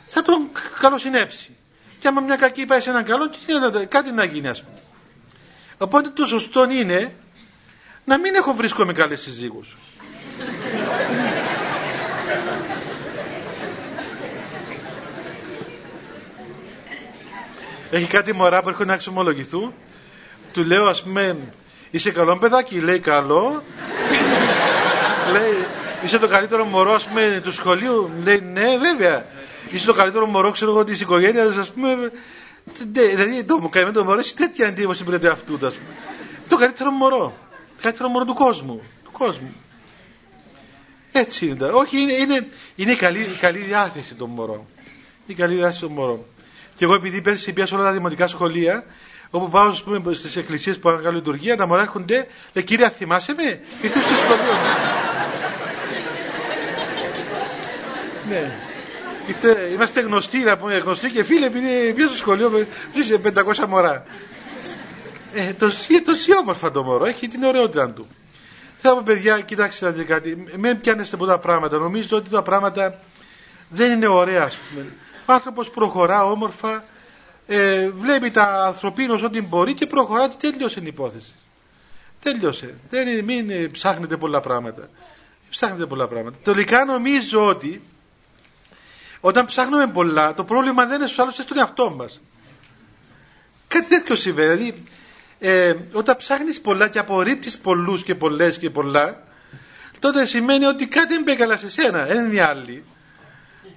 θα 0.08 0.22
τον 0.22 0.50
καλοσυνέψει. 0.80 1.56
Και 2.00 2.08
άμα 2.08 2.22
μια 2.22 2.36
κακή 2.36 2.66
πάει 2.66 2.80
σε 2.80 2.90
έναν 2.90 3.04
καλό, 3.04 3.30
κάτι 3.90 4.12
να 4.12 4.24
γίνει, 4.24 4.48
ας 4.48 4.64
πούμε. 4.64 4.78
Οπότε 5.78 6.10
το 6.10 6.26
σωστό 6.26 6.68
είναι 6.72 7.14
να 8.06 8.18
μην 8.18 8.36
έχω 8.36 8.54
βρίσκω 8.54 8.86
με 8.86 8.94
καλές 8.94 9.22
Έχει 17.92 18.08
κάτι 18.08 18.34
μωρά 18.34 18.62
που 18.62 18.70
έρχονται 18.70 18.88
να 18.88 18.94
εξομολογηθούν. 18.94 19.74
Του 20.54 20.64
λέω, 20.64 20.88
ας 20.88 21.04
πούμε, 21.04 21.38
είσαι 21.92 22.12
καλό 22.12 22.38
παιδάκι, 22.38 22.80
λέει 22.80 23.00
καλό. 23.00 23.64
λέει, 25.34 25.66
είσαι 26.04 26.18
το 26.18 26.28
καλύτερο 26.28 26.66
μωρό, 26.66 26.94
ας 26.94 27.08
πούμε, 27.08 27.42
του 27.44 27.52
σχολείου. 27.52 28.12
Λέει, 28.24 28.40
ναι, 28.40 28.78
βέβαια. 28.78 29.26
Είσαι 29.72 29.86
το 29.86 29.94
καλύτερο 29.94 30.26
μωρό, 30.26 30.52
ξέρω 30.52 30.72
εγώ, 30.72 30.84
της 30.84 31.02
οικογένειας, 31.02 31.58
ας 31.58 31.72
πούμε. 31.74 32.12
Δηλαδή, 32.84 33.44
το 33.44 33.58
μου 33.60 33.70
κάνει 33.70 33.92
το 33.92 34.04
μωρό, 34.04 34.20
έχει 34.20 34.34
τέτοια 34.34 34.68
εντύπωση 34.68 35.04
πρέπει 35.04 35.28
αυτού, 35.28 35.54
ας 35.54 35.76
πούμε. 35.76 35.96
Το 36.48 36.56
καλύτερο 36.56 36.92
μωρό. 36.92 37.38
Το 37.76 37.82
καλύτερο 37.82 38.10
μωρό 38.10 38.26
του 38.26 38.34
κόσμου. 38.34 38.82
Του 39.04 39.12
κόσμου. 39.12 39.56
Έτσι 41.12 41.48
είναι. 41.48 41.66
Όχι, 41.66 42.02
είναι, 42.02 42.14
είναι, 42.14 42.46
είναι 42.76 42.92
η, 42.92 42.96
καλή, 42.96 43.20
η 43.20 43.38
καλή 43.40 43.60
διάθεση 43.60 44.16
των 44.16 44.30
μωρών. 44.30 44.66
Η 45.26 45.34
καλή 45.34 45.56
διάθεση 45.56 45.80
των 45.80 45.92
μωρών. 45.92 46.26
Και 46.78 46.86
εγώ 46.86 46.94
επειδή 46.94 47.22
πέρσι 47.22 47.54
πιάσω 47.54 47.76
όλα 47.76 47.84
τα 47.84 47.92
δημοτικά 47.92 48.28
σχολεία, 48.28 48.84
όπου 49.30 49.50
πάω 49.50 49.74
στις 50.14 50.36
εκκλησίες 50.36 50.80
που 50.80 50.90
κάνω 50.90 51.12
λειτουργία, 51.12 51.58
τα 51.58 51.68
μωρά 51.68 51.82
έρχονται, 51.82 52.28
λέει 52.54 52.64
κύριε, 52.64 52.90
θυμάσαι 52.90 53.34
με, 53.34 53.60
ήρθες 53.82 54.04
στο 54.04 54.16
σχολείο. 54.16 54.54
ναι. 58.30 58.52
Είτε, 59.28 59.70
είμαστε 59.74 60.02
γνωστοί, 60.02 60.38
να 60.38 60.58
πούμε, 60.58 60.78
γνωστοί 60.78 61.10
και 61.10 61.24
φίλοι, 61.24 61.46
επειδή 61.46 61.94
πιάσω 61.94 62.10
στο 62.10 62.18
σχολείο, 62.18 62.50
με 62.50 62.68
500 63.58 63.66
μωρά. 63.68 64.06
Ε, 65.34 65.54
το, 65.54 65.68
το 66.06 66.14
όμορφα 66.40 66.72
το 66.72 66.84
μωρό, 66.84 67.06
έχει 67.06 67.28
την 67.28 67.44
ωραιότητα 67.44 67.90
του. 67.90 68.08
Θέλω 68.76 68.96
πω 68.96 69.02
παιδιά, 69.06 69.40
κοιτάξτε 69.40 69.86
να 69.86 69.92
δείτε 69.92 70.14
κάτι, 70.14 70.46
μην 70.58 70.80
πιάνεστε 70.82 71.16
από 71.16 71.26
τα 71.26 71.40
πράγματα. 71.40 71.78
Νομίζω 71.78 72.18
ότι 72.18 72.30
τα 72.30 72.42
πράγματα 72.42 73.00
δεν 73.70 73.92
είναι 73.92 74.08
ωραία, 74.08 74.44
ας 74.44 74.58
πούμε. 74.58 74.86
Ο 75.30 75.34
άνθρωπος 75.34 75.70
προχωρά 75.70 76.26
όμορφα, 76.26 76.84
ε, 77.48 77.90
βλέπει 77.90 78.32
τα 78.32 78.66
ανθρωπίνω 78.66 79.20
ό,τι 79.24 79.42
μπορεί 79.42 79.74
και 79.74 79.86
προχωρά 79.86 80.28
και 80.28 80.36
τέλειωσε 80.52 80.80
η 80.80 80.86
υπόθεση. 80.86 81.36
Τέλειωσε. 82.22 82.80
Δεν, 82.90 83.24
μην 83.24 83.72
ψάχνετε 83.72 84.18
πολλά 84.18 84.42
πράγματα. 84.42 84.90
Ψάχνετε 85.50 85.86
πολλά 85.86 86.08
πράγματα. 86.08 86.38
Τελικά 86.44 86.86
νομίζω 86.86 87.48
ότι 87.48 87.82
όταν 89.20 89.46
ψάχνουμε 89.46 89.88
πολλά, 89.88 90.34
το 90.34 90.44
πρόβλημα 90.44 90.86
δεν 90.86 90.96
είναι 90.96 91.06
στους 91.06 91.20
άλλους, 91.20 91.36
είναι 91.36 91.44
στον 91.44 91.58
εαυτό 91.58 91.90
μας. 91.90 92.22
Κάτι 93.68 93.88
τέτοιο 93.88 94.16
συμβαίνει. 94.16 94.56
Δηλαδή, 94.56 94.84
ε, 95.40 95.76
όταν 95.94 96.16
ψάχνεις 96.16 96.62
πολλά 96.62 96.88
και 96.88 97.00
απορρίπτεις 97.00 97.58
πολλούς 97.58 98.04
και 98.04 98.16
πολλές 98.16 98.58
και 98.58 98.70
πολλά 98.70 99.24
τότε 100.00 100.26
σημαίνει 100.26 100.66
ότι 100.66 100.88
κάτι 100.88 101.14
δεν 101.14 101.24
πάει 101.24 101.36
καλά 101.36 101.58
σε 101.58 101.70
σένα, 101.70 102.06
δεν 102.06 102.26
είναι 102.26 102.34
οι 102.34 102.40
άλλοι 102.40 102.84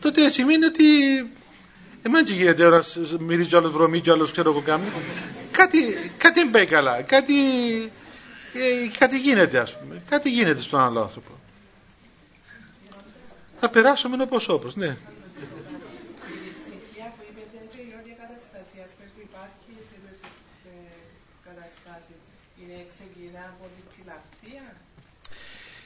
τότε 0.01 0.31
σημαίνει 0.31 0.65
ότι 0.65 0.85
εμένα 2.03 2.25
και 2.25 2.33
γίνεται 2.33 2.65
ώρα 2.65 2.83
μυρίζει 3.19 3.55
ο 3.55 3.59
άλλος 3.59 3.73
βρωμή 3.73 4.01
και 4.01 4.11
ο 4.11 4.13
άλλος 4.13 4.33
ξέρω 4.33 4.51
εγώ 4.51 4.61
κάνω 4.61 4.85
κάτι, 5.61 6.13
κάτι 6.19 6.41
δεν 6.41 6.51
πάει 6.51 6.67
καλά. 6.67 7.03
Κάτι, 7.03 7.35
ε, 8.55 8.89
κάτι 8.99 9.19
γίνεται 9.19 9.59
ας 9.59 9.79
πούμε. 9.79 10.03
Κάτι 10.09 10.31
γίνεται 10.31 10.61
στον 10.63 10.81
άλλο 10.81 11.01
άνθρωπο. 11.01 11.31
Θα 13.59 13.71
περάσουμε 13.71 14.23
όπως 14.23 14.49
όπως 14.49 14.77
ναι. 14.77 14.97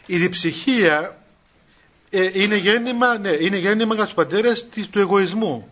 Η 0.07 0.17
διψυχία 0.17 1.24
ε, 2.15 2.31
είναι 2.43 2.57
γέννημα, 2.57 3.19
ναι, 3.19 3.29
είναι 3.29 3.57
γέννημα 3.57 3.95
για 3.95 4.05
τους 4.05 4.15
πατέρες 4.15 4.67
του 4.91 4.99
εγωισμού. 4.99 5.69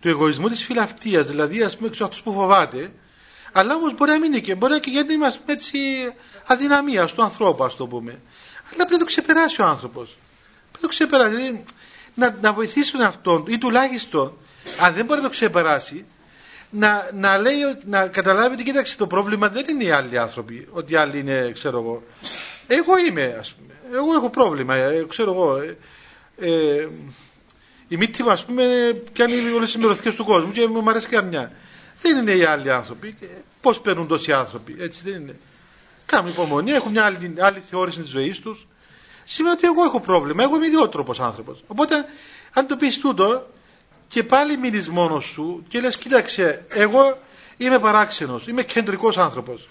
Του 0.00 0.08
εγωισμού 0.08 0.48
της 0.48 0.64
φιλαυτίας, 0.64 1.26
δηλαδή 1.26 1.62
ας 1.62 1.76
πούμε 1.76 1.88
αυτός 1.92 2.22
που 2.22 2.32
φοβάται, 2.32 2.90
αλλά 3.52 3.74
όμως 3.74 3.94
μπορεί 3.94 4.10
να 4.10 4.18
μην 4.18 4.32
είναι 4.32 4.40
και, 4.40 4.54
μπορεί 4.54 4.70
να 4.72 4.76
είναι 4.76 4.84
και 4.84 4.90
γέννημα 4.90 5.26
ας 5.26 5.38
πούμε, 5.38 5.52
έτσι, 5.52 5.78
αδυναμίας 6.46 7.12
του 7.12 7.22
ανθρώπου 7.22 7.64
ας 7.64 7.76
το 7.76 7.86
πούμε. 7.86 8.10
Αλλά 8.64 8.76
πρέπει 8.76 8.92
να 8.92 8.98
το 8.98 9.04
ξεπεράσει 9.04 9.62
ο 9.62 9.64
άνθρωπος. 9.64 10.16
Πρέπει 10.70 10.72
να 10.72 10.80
το 10.80 10.88
ξεπεράσει, 10.88 11.34
δηλαδή, 11.34 11.64
να, 12.14 12.36
να 12.40 12.52
βοηθήσει 12.52 12.92
τον 12.92 13.00
αυτόν 13.00 13.44
ή 13.48 13.58
τουλάχιστον, 13.58 14.36
αν 14.80 14.94
δεν 14.94 15.04
μπορεί 15.04 15.20
να 15.20 15.26
το 15.26 15.32
ξεπεράσει, 15.32 16.04
να, 16.70 17.10
να, 17.14 17.38
λέει, 17.38 17.58
να 17.84 18.06
καταλάβει 18.06 18.54
ότι 18.54 18.64
κοίταξε 18.64 18.96
το 18.96 19.06
πρόβλημα 19.06 19.48
δεν 19.48 19.64
είναι 19.68 19.84
οι 19.84 19.90
άλλοι 19.90 20.18
άνθρωποι, 20.18 20.68
ότι 20.70 20.92
οι 20.92 20.96
άλλοι 20.96 21.18
είναι, 21.18 21.50
ξέρω 21.52 21.78
εγώ. 21.78 22.02
Εγώ 22.66 22.98
είμαι, 22.98 23.36
ας 23.40 23.52
πούμε. 23.54 23.75
Εγώ 23.92 24.14
έχω 24.14 24.30
πρόβλημα, 24.30 24.74
ε, 24.74 25.04
ξέρω 25.08 25.32
εγώ. 25.32 25.56
Ε, 25.56 25.76
ε, 26.38 26.88
η 27.88 27.96
μύτη 27.96 28.22
μου, 28.22 28.30
ας 28.30 28.44
πούμε, 28.44 28.64
πιάνει 29.12 29.34
όλες 29.34 29.72
τις 29.72 29.76
μυρωθικές 29.76 30.14
του 30.14 30.24
κόσμου 30.24 30.50
και 30.50 30.66
μου 30.66 30.90
αρέσει 30.90 31.08
καμιά. 31.08 31.52
Δεν 32.00 32.16
είναι 32.16 32.32
οι 32.32 32.44
άλλοι 32.44 32.70
άνθρωποι. 32.70 33.16
Πώς 33.60 33.80
παίρνουν 33.80 34.06
τόσοι 34.06 34.32
άνθρωποι, 34.32 34.76
έτσι 34.78 35.00
δεν 35.04 35.20
είναι. 35.20 35.38
Κάνουν 36.06 36.30
υπομονή, 36.30 36.70
έχουν 36.70 36.90
μια 36.90 37.04
άλλη, 37.04 37.34
άλλη 37.38 37.60
θεώρηση 37.60 38.00
της 38.00 38.10
ζωής 38.10 38.38
τους. 38.38 38.66
Σημαίνει 39.24 39.54
ότι 39.54 39.66
εγώ 39.66 39.84
έχω 39.84 40.00
πρόβλημα, 40.00 40.42
εγώ 40.42 40.56
είμαι 40.56 40.66
ιδιότροπος 40.66 41.20
άνθρωπος. 41.20 41.64
Οπότε, 41.66 42.04
αν 42.52 42.66
το 42.66 42.76
πεις 42.76 42.98
τούτο, 42.98 43.46
και 44.08 44.24
πάλι 44.24 44.56
μείνεις 44.56 44.88
μόνος 44.88 45.24
σου 45.24 45.62
και 45.68 45.80
λες 45.80 45.96
κοίταξε 45.96 46.64
εγώ 46.68 47.18
είμαι 47.56 47.78
παράξενος, 47.78 48.46
είμαι 48.46 48.62
κεντρικός 48.62 49.18
άνθρωπος 49.18 49.68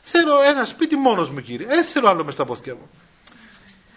θέλω 0.00 0.42
ένα 0.42 0.64
σπίτι 0.64 0.96
μόνος 0.96 1.30
μου 1.30 1.40
κύριε 1.40 1.66
δεν 1.66 1.84
θέλω 1.84 2.08
άλλο 2.08 2.24
μες 2.24 2.34
στα 2.34 2.44
πόθηκια 2.44 2.74
μου 2.74 2.90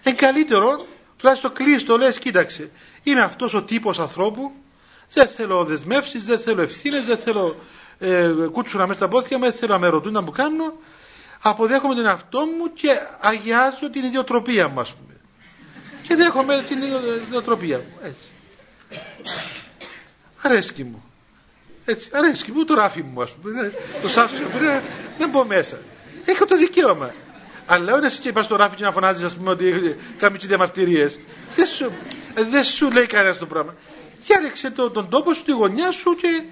είναι 0.06 0.16
καλύτερο 0.16 0.86
τουλάχιστον 1.18 1.54
κλείσει 1.54 1.86
το 1.86 1.98
λες 1.98 2.20
κοίταξε 2.20 2.72
είμαι 3.04 3.22
αυτός 3.22 3.54
ο 3.54 3.64
τύπος 3.64 4.00
ανθρώπου 4.00 4.52
δεν 5.14 5.28
θέλω 5.28 5.64
δεσμεύσεις, 5.64 6.26
δεν 6.26 6.40
θέλω 6.40 6.62
ευθύνες, 6.62 7.06
δεν 7.06 7.18
θέλω 7.18 7.56
ε, 8.00 8.32
κούτσουνα 8.52 8.88
μέσα 8.88 9.00
στα 9.00 9.08
πόθηκια 9.08 9.38
μου, 9.38 9.44
δεν 9.44 9.54
θέλω 9.54 9.74
να 9.74 9.80
με 9.80 9.88
ρωτούν 9.88 10.14
να 10.14 10.22
μου 10.22 10.32
κάνω. 10.32 10.78
Αποδέχομαι 11.42 11.96
τον 11.96 12.06
εαυτό 12.06 12.40
μου 12.40 12.74
και 12.74 12.90
αγιάζω 13.20 13.90
την 13.90 14.04
ιδιοτροπία 14.04 14.68
μου, 14.68 14.80
ας 14.80 14.94
πούμε. 14.94 15.20
Και 16.08 16.16
δέχομαι 16.16 16.66
την 16.68 16.78
ιδιοτροπία 17.28 17.78
μου. 17.78 17.98
Έτσι 18.02 18.24
αρέσκει 20.42 20.84
μου. 20.84 21.04
Έτσι, 21.86 22.10
αρέσκει 22.14 22.52
μου 22.52 22.64
το 22.64 22.74
ράφι 22.74 23.02
μου, 23.02 23.22
ας 23.22 23.32
πούμε. 23.32 23.62
Ναι. 23.62 23.72
Το 24.02 24.08
σάσο 24.08 24.36
μου, 24.36 24.60
ναι, 24.60 24.82
δεν 25.18 25.30
μπω 25.30 25.46
μέσα. 25.46 25.78
Έχω 26.26 26.46
το 26.46 26.58
δικαίωμα. 26.58 27.14
Αλλά 27.66 27.94
όχι 27.94 28.06
εσύ 28.06 28.20
και 28.20 28.32
πα 28.32 28.44
στο 28.44 28.56
ράφι 28.56 28.76
και 28.76 28.84
να 28.84 28.92
φωνάζεις, 28.92 29.24
ας 29.24 29.36
πούμε, 29.36 29.50
ότι 29.50 29.96
κάνει 30.18 30.38
τι 30.38 30.48
διαμαρτυρίες. 30.48 31.20
Δεν 31.56 31.66
σου, 31.66 31.92
δεν 32.50 32.64
σου 32.64 32.92
λέει 32.92 33.06
κανένας 33.06 33.38
το 33.38 33.46
πράγμα. 33.46 33.76
Διάλεξε 34.26 34.70
το, 34.70 34.90
τον 34.90 35.10
τόπο 35.10 35.34
σου, 35.34 35.44
τη 35.44 35.52
γωνιά 35.52 35.92
σου 35.92 36.16
και 36.16 36.44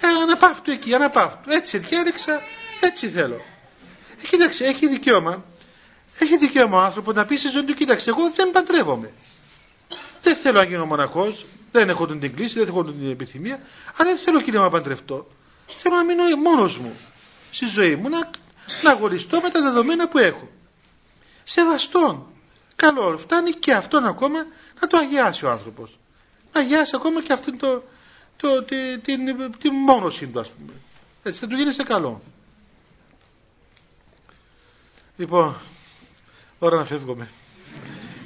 ε, 0.00 0.06
αναπαύτω 0.22 0.70
εκεί, 0.70 0.94
αναπαύτω. 0.94 1.50
Έτσι 1.52 1.78
διάλεξα, 1.78 2.40
έτσι 2.80 3.08
θέλω. 3.08 3.36
Ε, 4.22 4.26
κοίταξε, 4.26 4.64
έχει 4.64 4.88
δικαίωμα. 4.88 5.44
Έχει 6.18 6.36
δικαίωμα 6.36 6.78
ο 6.78 6.80
άνθρωπος 6.80 7.14
να 7.14 7.24
πει 7.24 7.36
στη 7.36 7.48
ζωή 7.48 7.64
του, 7.64 7.74
κοίταξε, 7.74 8.10
εγώ 8.10 8.30
δεν 8.34 8.50
παντρεύομαι. 8.50 9.10
Δεν 10.22 10.34
θέλω 10.34 10.58
να 10.58 10.64
γίνω 10.64 10.84
μοναχός, 10.84 11.46
δεν 11.72 11.88
έχω 11.88 12.06
την 12.06 12.34
κλίση, 12.34 12.58
δεν 12.58 12.68
έχω 12.68 12.84
την 12.84 13.10
επιθυμία, 13.10 13.60
αλλά 13.96 14.10
δεν 14.10 14.16
θέλω 14.16 14.40
κύριε 14.40 14.60
να 14.60 14.70
παντρευτώ. 14.70 15.26
Θέλω 15.76 15.94
να 15.94 16.04
μείνω 16.04 16.22
μόνος 16.36 16.78
μου 16.78 16.96
στη 17.50 17.66
ζωή 17.66 17.96
μου, 17.96 18.08
να, 18.08 18.30
να 18.82 18.90
αγωνιστώ 18.90 19.40
με 19.40 19.48
τα 19.50 19.62
δεδομένα 19.62 20.08
που 20.08 20.18
έχω. 20.18 20.48
Σεβαστόν. 21.44 22.26
Καλό, 22.76 23.18
φτάνει 23.18 23.50
και 23.52 23.72
αυτόν 23.74 24.06
ακόμα 24.06 24.46
να 24.80 24.86
το 24.86 24.96
αγιάσει 24.96 25.44
ο 25.44 25.50
άνθρωπος. 25.50 25.98
Να 26.52 26.60
αγιάσει 26.60 26.92
ακόμα 26.96 27.22
και 27.22 27.32
αυτήν 27.32 27.58
το, 27.58 27.82
το, 28.36 28.62
την, 28.62 29.02
την, 29.02 29.52
την 29.58 29.74
μόνωση 29.74 30.26
του, 30.26 30.40
ας 30.40 30.48
πούμε. 30.48 30.72
Έτσι 31.22 31.40
θα 31.40 31.46
του 31.46 31.54
γίνει 31.56 31.72
σε 31.72 31.82
καλό. 31.82 32.22
Λοιπόν, 35.16 35.54
ώρα 36.58 36.76
να 36.76 36.84
φεύγουμε. 36.84 37.28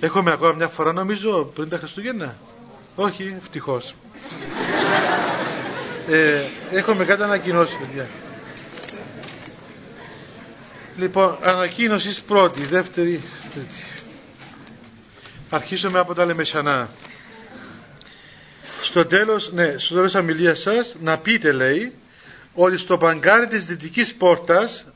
Έχουμε 0.01 0.33
ακόμα 0.33 0.53
μια 0.53 0.69
φορά 0.69 0.93
νομίζω 0.93 1.45
πριν 1.45 1.69
τα 1.69 1.77
Χριστούγεννα. 1.77 2.37
Όχι, 2.97 3.35
ευτυχώς. 3.43 3.95
Ε, 6.09 6.43
έχουμε 6.71 7.05
κάτι 7.05 7.23
ανακοινώσει, 7.23 7.79
παιδιά. 7.79 8.07
Λοιπόν, 10.99 11.39
ανακοίνωσης 11.43 12.21
πρώτη, 12.21 12.65
δεύτερη, 12.67 13.23
τρίτη. 13.53 13.85
Αρχίσουμε 15.51 15.99
από 15.99 16.15
τα 16.15 16.25
Λεμεσανά. 16.25 16.89
Στο 18.83 19.07
τέλος, 19.07 19.53
ναι, 19.53 19.75
στο 19.79 19.95
τέλος 19.95 20.13
της 20.13 20.21
αμιλίας 20.21 20.61
σας, 20.61 20.97
να 21.01 21.19
πείτε, 21.19 21.53
λέει, 21.53 21.93
ότι 22.55 22.77
στο 22.77 22.99
παγκάρι 22.99 23.47
της 23.47 23.67
δυτικής 23.67 24.15
πόρτας, 24.15 24.87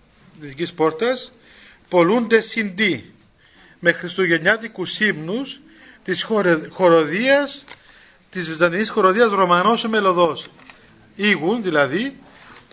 δυτικής 0.41 0.73
πόρτας, 0.73 1.33
πολλούνται 1.89 2.41
συντή 2.41 3.15
με 3.79 3.93
χριστουγεννιάτικους 3.93 5.01
ύμνους 5.01 5.61
της 6.05 6.27
χοροδίας 6.71 7.65
της 8.31 8.49
Βυζαντινής 8.49 8.91
χοροδίας 8.91 9.31
Ρωμανός 9.31 9.85
Μελωδός 9.89 10.47
ήγουν 11.17 11.63
δηλαδή 11.63 12.17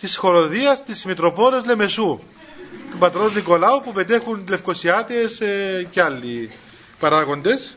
της 0.00 0.16
χοροδίας 0.16 0.84
της 0.84 1.04
Μητροπόλεως 1.04 1.66
Λεμεσού 1.66 2.20
του 2.90 2.98
πατρός 2.98 3.34
Νικολάου 3.34 3.80
που 3.80 3.92
πετέχουν 3.92 4.46
Λευκοσιάτες 4.48 5.40
ε, 5.40 5.86
και 5.90 6.02
άλλοι 6.02 6.50
παράγοντες 6.98 7.76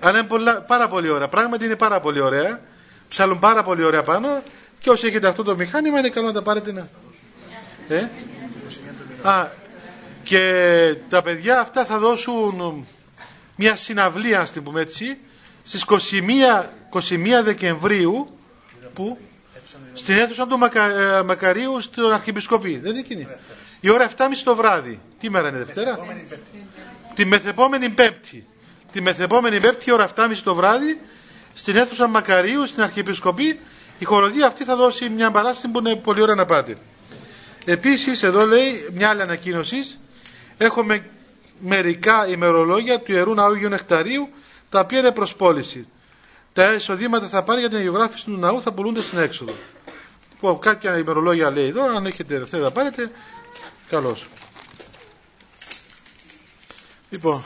αλλά 0.00 0.18
είναι 0.18 0.26
πολλά, 0.26 0.60
πάρα 0.62 0.88
πολύ 0.88 1.08
ωραία 1.08 1.28
πράγματι 1.28 1.64
είναι 1.64 1.76
πάρα 1.76 2.00
πολύ 2.00 2.20
ωραία 2.20 2.60
ψάλουν 3.08 3.38
πάρα 3.38 3.62
πολύ 3.62 3.84
ωραία 3.84 4.02
πάνω 4.02 4.42
και 4.78 4.90
όσοι 4.90 5.06
έχετε 5.06 5.28
αυτό 5.28 5.42
το 5.42 5.56
μηχάνημα 5.56 5.98
είναι 5.98 6.08
καλό 6.08 6.26
να 6.26 6.32
τα 6.32 6.42
πάρετε 6.42 6.72
να... 6.72 6.88
Ε; 7.88 8.08
Α, 9.22 9.48
και 10.22 10.96
τα 11.08 11.22
παιδιά 11.22 11.60
αυτά 11.60 11.84
θα 11.84 11.98
δώσουν 11.98 12.86
μια 13.56 13.76
συναυλία, 13.76 14.40
ας 14.40 14.50
την 14.50 14.62
πούμε 14.62 14.80
έτσι, 14.80 15.18
στις 15.62 15.84
21, 15.88 16.64
21 16.92 17.44
Δεκεμβρίου, 17.44 18.38
που 18.94 19.18
στην 19.92 20.18
αίθουσα 20.18 20.46
του 20.46 20.58
Μακα, 20.58 20.84
ε, 20.84 21.22
Μακαρίου 21.22 21.80
στον 21.80 22.12
Αρχιεπισκοπή. 22.12 22.78
Δεν 22.78 22.90
είναι 22.90 23.00
εκείνη; 23.00 23.26
Η 23.86 23.90
ώρα 23.90 24.08
7.30 24.16 24.22
το 24.44 24.54
βράδυ. 24.54 25.00
Τι 25.20 25.30
μέρα 25.30 25.48
είναι 25.48 25.58
Δευτέρα; 25.58 25.98
Τη 27.14 27.24
μεθεπόμενη 27.24 27.88
Πέμπτη. 27.88 28.46
Τη 28.92 29.00
μεθεπόμενη 29.00 29.60
Πέμπτη, 29.60 29.90
η 29.90 29.92
ώρα 29.92 30.08
7.30 30.16 30.36
το 30.44 30.54
βράδυ, 30.54 31.00
στην 31.54 31.76
αίθουσα 31.76 32.06
Μακαρίου, 32.08 32.66
στην 32.66 32.82
Αρχιεπισκοπή, 32.82 33.58
η 33.98 34.04
χοροδία 34.04 34.46
αυτή 34.46 34.64
θα 34.64 34.76
δώσει 34.76 35.08
μια 35.08 35.30
παράσταση 35.30 35.68
που 35.68 35.78
είναι 35.78 35.96
πολύ 35.96 36.22
ώρα 36.22 36.34
να 36.34 36.44
πάτε. 36.44 36.76
Επίσης, 37.64 38.22
εδώ 38.22 38.46
λέει 38.46 38.88
μια 38.92 39.08
άλλη 39.08 39.22
ανακοίνωση, 39.22 39.76
έχουμε 40.58 41.04
μερικά 41.58 42.26
ημερολόγια 42.28 43.00
του 43.00 43.12
Ιερού 43.12 43.34
Ναού 43.34 43.54
Γιου 43.54 43.68
Νεκταρίου 43.68 44.28
τα 44.70 44.80
οποία 44.80 44.98
είναι 44.98 45.12
προς 45.12 45.34
πώληση. 45.34 45.86
Τα 46.52 46.72
εισοδήματα 46.72 47.28
θα 47.28 47.42
πάρει 47.42 47.60
για 47.60 47.68
την 47.68 47.78
αγιογράφηση 47.78 48.24
του 48.24 48.36
ναού 48.38 48.62
θα 48.62 48.72
πουλούνται 48.72 49.00
στην 49.02 49.18
έξοδο. 49.18 49.52
Λοιπόν, 50.32 50.58
κάποια 50.58 50.98
ημερολόγια 50.98 51.50
λέει 51.50 51.66
εδώ, 51.68 51.96
αν 51.96 52.06
έχετε 52.06 52.34
θέλετε 52.34 52.58
να 52.58 52.70
πάρετε, 52.70 53.10
καλώς. 53.88 54.26
Λοιπόν, 57.10 57.44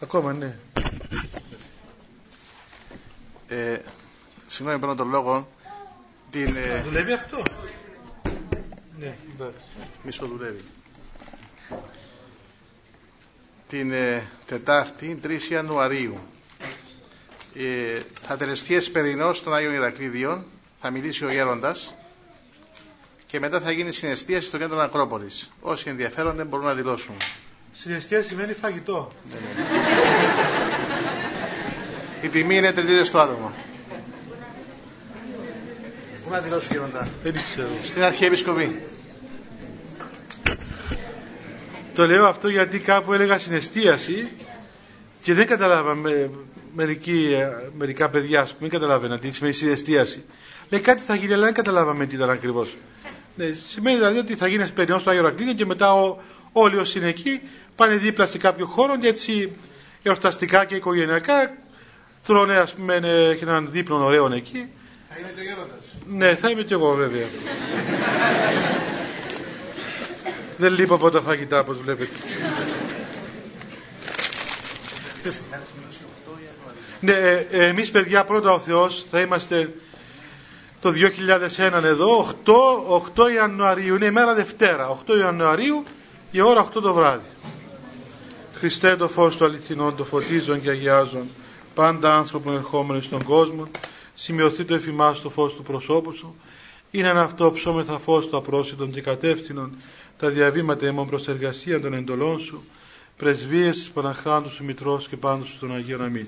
ακόμα 0.00 0.32
ναι. 0.32 0.56
Ε, 3.48 3.80
συγγνώμη 4.46 4.80
παίρνω 4.80 4.94
τον 4.94 5.08
λόγο. 5.08 5.48
Την, 6.30 6.56
ε... 6.56 6.82
Δουλεύει 6.82 7.12
αυτό; 7.12 7.42
Ναι, 8.98 9.16
Μισό 10.02 10.26
δουλεύει 10.26 10.64
την 13.74 13.92
ε, 13.92 14.28
Τετάρτη 14.46 15.20
3 15.24 15.40
Ιανουαρίου. 15.50 16.18
Ε, 17.54 18.00
θα 18.22 18.36
τελεστεί 18.36 18.74
εσπερινός 18.74 19.38
στον 19.38 19.54
Άγιο 19.54 19.72
Ηρακλήδιο, 19.72 20.44
θα 20.80 20.90
μιλήσει 20.90 21.24
ο 21.24 21.30
Γέροντας 21.30 21.94
και 23.34 23.40
μετά 23.40 23.60
θα 23.60 23.70
γίνει 23.70 23.90
συναισθίαση 23.92 24.46
στο 24.46 24.58
κέντρο 24.58 24.80
Ακρόπολης. 24.80 25.50
Όσοι 25.60 25.88
ενδιαφέρονται 25.88 26.44
μπορούν 26.44 26.66
να 26.66 26.74
δηλώσουν. 26.74 27.14
Συναισθίαση 27.72 28.28
σημαίνει 28.28 28.52
φαγητό. 28.52 29.10
Ναι, 29.30 29.36
ναι. 29.36 29.64
Η 32.22 32.28
τιμή 32.28 32.56
είναι 32.56 32.72
τελείως 32.72 33.06
στο 33.06 33.18
άτομο. 33.18 33.52
Πού 36.24 36.30
να 36.30 36.40
δηλώσουν 36.40 36.72
Γέροντα. 36.72 37.08
Δεν 37.22 37.34
ξέρω. 37.34 37.68
Στην 37.82 38.02
Αρχιεπισκοπή. 38.02 38.82
Το 41.94 42.06
λέω 42.06 42.26
αυτό 42.26 42.48
γιατί 42.48 42.78
κάπου 42.78 43.12
έλεγα 43.12 43.38
συναισθίαση 43.38 44.28
και 45.20 45.34
δεν 45.34 45.46
καταλάβαμε 45.46 46.30
μερικοί, 46.74 47.28
μερικά 47.76 48.10
παιδιά, 48.10 48.44
που 48.44 48.56
μην 48.58 48.70
καταλάβαιναν 48.70 49.20
τι 49.20 49.30
σημαίνει 49.30 49.54
συναισθίαση. 49.54 50.24
Λέει 50.68 50.80
κάτι 50.80 51.02
θα 51.02 51.14
γίνει, 51.14 51.32
αλλά 51.32 51.44
δεν 51.44 51.54
καταλάβαμε 51.54 52.06
τι 52.06 52.14
ήταν 52.14 52.30
ακριβώς. 52.30 52.74
Ναι, 53.36 53.52
σημαίνει 53.68 53.96
δηλαδή 53.96 54.18
ότι 54.18 54.34
θα 54.34 54.46
γίνεις 54.46 54.64
εσπερινό 54.64 54.98
στο 54.98 55.10
Άγιο 55.10 55.22
Ρακλίδιο 55.22 55.54
και 55.54 55.64
μετά 55.66 55.94
ο, 55.94 56.16
όλοι 56.52 56.76
όσοι 56.76 56.98
είναι 56.98 57.08
εκεί 57.08 57.40
πάνε 57.76 57.94
δίπλα 57.96 58.26
σε 58.26 58.38
κάποιο 58.38 58.66
χώρο 58.66 58.98
και 58.98 59.08
έτσι 59.08 59.50
εορταστικά 60.02 60.64
και 60.64 60.74
οικογενειακά 60.74 61.56
τρώνε, 62.26 62.56
ας 62.56 62.74
πούμε, 62.74 62.94
έχει 63.30 63.42
έναν 63.42 63.70
δίπλο 63.70 64.04
ωραίο 64.04 64.32
εκεί. 64.32 64.70
Θα 65.08 65.18
είμαι 65.18 65.32
και 65.34 65.40
ο 65.40 65.42
Γέροντας. 65.42 65.96
Ναι, 66.06 66.34
θα 66.34 66.50
είμαι 66.50 66.62
και 66.62 66.74
εγώ 66.74 66.94
βέβαια. 66.94 67.26
Δεν 70.56 70.72
λείπω 70.72 70.94
από 70.94 71.10
τα 71.10 71.20
φαγητά, 71.20 71.60
όπως 71.60 71.78
βλέπετε. 71.78 72.12
ναι, 77.00 77.12
ε, 77.12 77.46
ε, 77.50 77.66
εμείς 77.66 77.90
παιδιά 77.90 78.24
πρώτα 78.24 78.52
ο 78.52 78.60
Θεός 78.60 79.04
θα 79.10 79.20
είμαστε 79.20 79.74
το 80.84 80.92
2001 80.92 81.82
εδώ, 81.84 82.26
8, 82.44 82.52
8 83.16 83.34
Ιανουαρίου, 83.34 83.94
είναι 83.94 84.06
η 84.06 84.10
μέρα 84.10 84.34
Δευτέρα, 84.34 84.98
8 85.06 85.18
Ιανουαρίου, 85.18 85.82
η 86.30 86.40
ώρα 86.40 86.66
8 86.66 86.82
το 86.82 86.94
βράδυ. 86.94 87.28
Χριστέ 88.54 88.96
το 88.96 89.08
φως 89.08 89.36
του 89.36 89.44
αληθινών, 89.44 89.96
το 89.96 90.04
φωτίζον 90.04 90.62
και 90.62 90.70
αγιάζον, 90.70 91.28
πάντα 91.74 92.16
άνθρωπο 92.16 92.52
ερχόμενο 92.52 93.00
στον 93.00 93.22
κόσμο, 93.22 93.68
σημειωθεί 94.14 94.64
το 94.64 94.74
εφημάς 94.74 95.20
το 95.20 95.30
φως 95.30 95.54
του 95.54 95.62
προσώπου 95.62 96.12
σου, 96.12 96.34
είναι 96.90 97.08
ένα 97.08 97.22
αυτό 97.22 97.50
ψώμεθα 97.50 97.98
φως 97.98 98.28
του 98.28 98.36
απρόσιτων 98.36 98.92
και 98.92 99.00
κατεύθυνων, 99.00 99.76
τα 100.18 100.28
διαβήματα 100.28 100.86
ημών 100.86 101.06
προς 101.06 101.28
εργασία 101.28 101.80
των 101.80 101.94
εντολών 101.94 102.40
σου, 102.40 102.64
πρεσβείες 103.16 103.78
της 103.78 103.90
Παναχράντου 103.90 104.50
σου 104.50 104.64
Μητρός 104.64 105.08
και 105.08 105.16
πάντως 105.16 105.48
σου 105.48 105.58
των 105.58 105.74
Αγίων 105.74 106.02
Αμήν. 106.02 106.26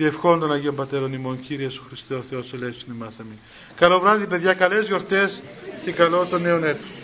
Διευχών 0.00 0.40
των 0.40 0.52
Αγίων 0.52 0.74
Πατέρων 0.74 1.12
ημών, 1.12 1.40
Κύριε 1.40 1.68
σου 1.68 1.84
Χριστέ 1.88 2.14
ο 2.14 2.22
Θεός, 2.22 2.52
ελέησον 2.52 2.94
ημάς 2.94 3.14
αμήν. 3.20 3.38
Καλό 3.76 4.00
βράδυ 4.00 4.26
παιδιά, 4.26 4.54
καλές 4.54 4.86
γιορτές 4.86 5.42
και 5.84 5.92
καλό 5.92 6.26
το 6.30 6.38
νέο 6.38 6.64
έτος. 6.64 6.99